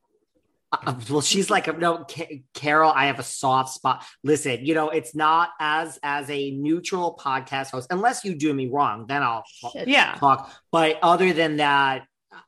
Uh, 0.72 0.96
well, 1.10 1.22
she's 1.22 1.52
like 1.52 1.68
a, 1.68 1.74
no, 1.74 2.06
Carole. 2.54 2.92
I 2.92 3.06
have 3.08 3.20
a 3.20 3.24
soft 3.24 3.74
spot. 3.74 4.04
Listen, 4.24 4.66
you 4.66 4.74
know, 4.74 4.90
it's 4.90 5.14
not 5.14 5.50
as 5.60 6.00
as 6.02 6.30
a 6.30 6.52
neutral 6.52 7.20
podcast 7.20 7.72
host, 7.72 7.88
unless 7.92 8.26
you 8.26 8.34
do 8.36 8.54
me 8.54 8.68
wrong, 8.68 9.06
then 9.06 9.22
I'll 9.22 9.44
Shit. 9.74 9.88
yeah 9.88 10.16
talk. 10.16 10.52
But 10.72 10.98
other 11.04 11.34
than 11.34 11.58
that, 11.58 12.08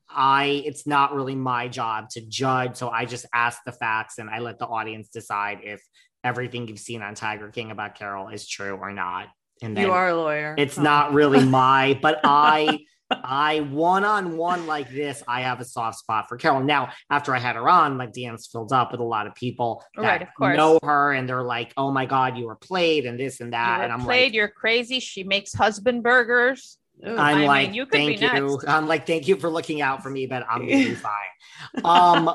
I 0.10 0.64
it's 0.66 0.88
not 0.88 1.14
really 1.14 1.36
my 1.36 1.68
job 1.68 2.10
to 2.12 2.22
judge. 2.22 2.78
So 2.78 2.90
I 2.90 3.06
just 3.06 3.26
ask 3.34 3.60
the 3.66 3.74
facts 3.74 4.18
and 4.18 4.30
I 4.30 4.40
let 4.40 4.58
the 4.58 4.66
audience 4.66 5.10
decide 5.10 5.60
if 5.64 5.84
everything 6.24 6.68
you've 6.68 6.80
seen 6.80 7.04
on 7.04 7.14
Tiger 7.14 7.50
King 7.50 7.72
about 7.72 7.96
Carole 7.96 8.30
is 8.30 8.48
true 8.48 8.76
or 8.76 8.92
not. 8.92 9.28
And 9.62 9.76
then 9.76 9.86
you 9.86 9.92
are 9.92 10.10
a 10.10 10.16
lawyer. 10.16 10.56
It's 10.58 10.78
not 10.78 11.14
really 11.14 11.46
my, 11.46 12.00
but 12.02 12.22
I. 12.24 12.80
I 13.12 13.60
one 13.62 14.04
on 14.04 14.38
one 14.38 14.66
like 14.68 14.90
this, 14.90 15.22
I 15.28 15.42
have 15.42 15.60
a 15.60 15.66
soft 15.66 16.00
spot 16.00 16.28
for 16.28 16.38
Carole. 16.38 16.64
Now, 16.64 16.90
after 17.10 17.36
I 17.36 17.40
had 17.40 17.56
her 17.56 17.70
on, 17.70 17.98
my 17.98 18.08
DMs 18.08 18.50
filled 18.52 18.74
up 18.74 18.92
with 18.92 19.00
a 19.00 19.04
lot 19.06 19.28
of 19.28 19.36
people 19.36 19.84
that 19.96 20.02
right, 20.02 20.22
of 20.22 20.28
course. 20.38 20.58
know 20.58 20.80
her, 20.82 21.14
and 21.14 21.28
they're 21.30 21.44
like, 21.44 21.72
"Oh 21.78 21.92
my 21.92 22.06
god, 22.06 22.38
you 22.38 22.46
were 22.48 22.56
played," 22.56 23.06
and 23.06 23.20
this 23.20 23.42
and 23.42 23.54
that. 23.54 23.82
and 23.84 23.94
I'm 23.94 24.02
played. 24.02 24.28
like, 24.28 24.34
"You're 24.34 24.48
crazy." 24.48 25.00
She 25.00 25.24
makes 25.24 25.54
husband 25.54 26.04
burgers. 26.04 26.78
Ooh, 27.06 27.12
I'm 27.12 27.40
I 27.40 27.46
like, 27.46 27.68
mean, 27.68 27.74
you 27.76 27.86
thank 27.86 28.22
you. 28.22 28.28
Next. 28.28 28.68
I'm 28.68 28.88
like, 28.88 29.06
thank 29.06 29.28
you 29.28 29.36
for 29.36 29.50
looking 29.50 29.82
out 29.82 30.02
for 30.02 30.10
me, 30.10 30.28
but 30.28 30.46
I'm 30.50 30.60
gonna 30.62 30.72
be 30.72 30.96
fine. 31.84 31.84
Um, 31.84 32.34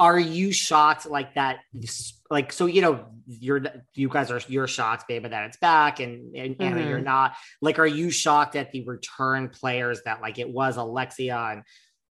are 0.00 0.18
you 0.18 0.50
shocked 0.52 1.06
like 1.06 1.34
that? 1.34 1.58
Like, 2.30 2.52
so 2.52 2.66
you 2.66 2.82
know, 2.82 3.06
you're 3.26 3.62
you 3.94 4.08
guys 4.08 4.30
are 4.30 4.40
you're 4.48 4.66
shocked, 4.66 5.08
baby, 5.08 5.28
that 5.28 5.46
it's 5.46 5.56
back, 5.58 6.00
and, 6.00 6.34
and 6.34 6.56
mm-hmm. 6.56 6.62
Anna, 6.62 6.88
you're 6.88 7.00
not. 7.00 7.34
Like, 7.60 7.78
are 7.78 7.86
you 7.86 8.10
shocked 8.10 8.56
at 8.56 8.70
the 8.72 8.84
return 8.84 9.48
players 9.48 10.02
that 10.04 10.20
like 10.20 10.38
it 10.38 10.48
was 10.48 10.76
Alexia 10.76 11.36
and 11.36 11.62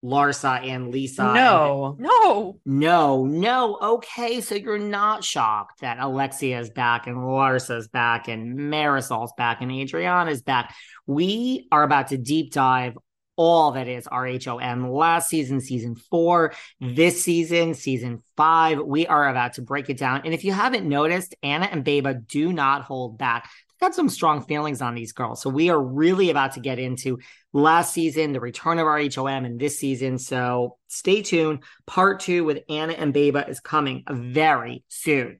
Larsa 0.03 0.65
and 0.65 0.89
Lisa? 0.89 1.33
No, 1.33 1.95
and, 1.97 1.99
no, 1.99 2.59
no, 2.65 3.25
no. 3.25 3.77
Okay, 3.81 4.41
so 4.41 4.55
you're 4.55 4.79
not 4.79 5.23
shocked 5.23 5.81
that 5.81 5.99
Alexia 5.99 6.59
is 6.59 6.69
back 6.69 7.07
and 7.07 7.17
Larsa's 7.17 7.87
back 7.87 8.27
and 8.27 8.55
Marysol's 8.55 9.33
back 9.37 9.61
and 9.61 9.71
Adriana's 9.71 10.41
back. 10.41 10.75
We 11.05 11.67
are 11.71 11.83
about 11.83 12.07
to 12.07 12.17
deep 12.17 12.53
dive 12.53 12.97
all 13.37 13.71
that 13.71 13.87
is 13.87 14.05
RHOM 14.07 14.91
last 14.91 15.29
season, 15.29 15.61
season 15.61 15.95
four, 15.95 16.53
this 16.81 17.23
season, 17.23 17.73
season 17.73 18.21
five. 18.35 18.79
We 18.79 19.07
are 19.07 19.29
about 19.29 19.53
to 19.53 19.61
break 19.61 19.89
it 19.89 19.97
down. 19.97 20.21
And 20.25 20.33
if 20.33 20.43
you 20.43 20.51
haven't 20.51 20.87
noticed, 20.87 21.35
Anna 21.41 21.69
and 21.71 21.85
Beba 21.85 22.27
do 22.27 22.51
not 22.51 22.81
hold 22.81 23.17
back. 23.17 23.49
They've 23.79 23.87
got 23.87 23.95
some 23.95 24.09
strong 24.09 24.41
feelings 24.41 24.81
on 24.81 24.95
these 24.95 25.13
girls. 25.13 25.41
So 25.41 25.49
we 25.49 25.69
are 25.69 25.81
really 25.81 26.31
about 26.31 26.53
to 26.53 26.59
get 26.59 26.79
into 26.79 27.19
last 27.53 27.93
season, 27.93 28.33
the 28.33 28.39
return 28.39 28.79
of 28.79 28.85
RHOM, 28.85 29.45
and 29.45 29.59
this 29.59 29.79
season. 29.79 30.17
So 30.17 30.77
stay 30.87 31.21
tuned. 31.21 31.63
Part 31.85 32.19
two 32.19 32.43
with 32.43 32.63
Anna 32.69 32.93
and 32.93 33.13
Beba 33.13 33.47
is 33.47 33.59
coming 33.59 34.03
very 34.09 34.83
soon. 34.87 35.39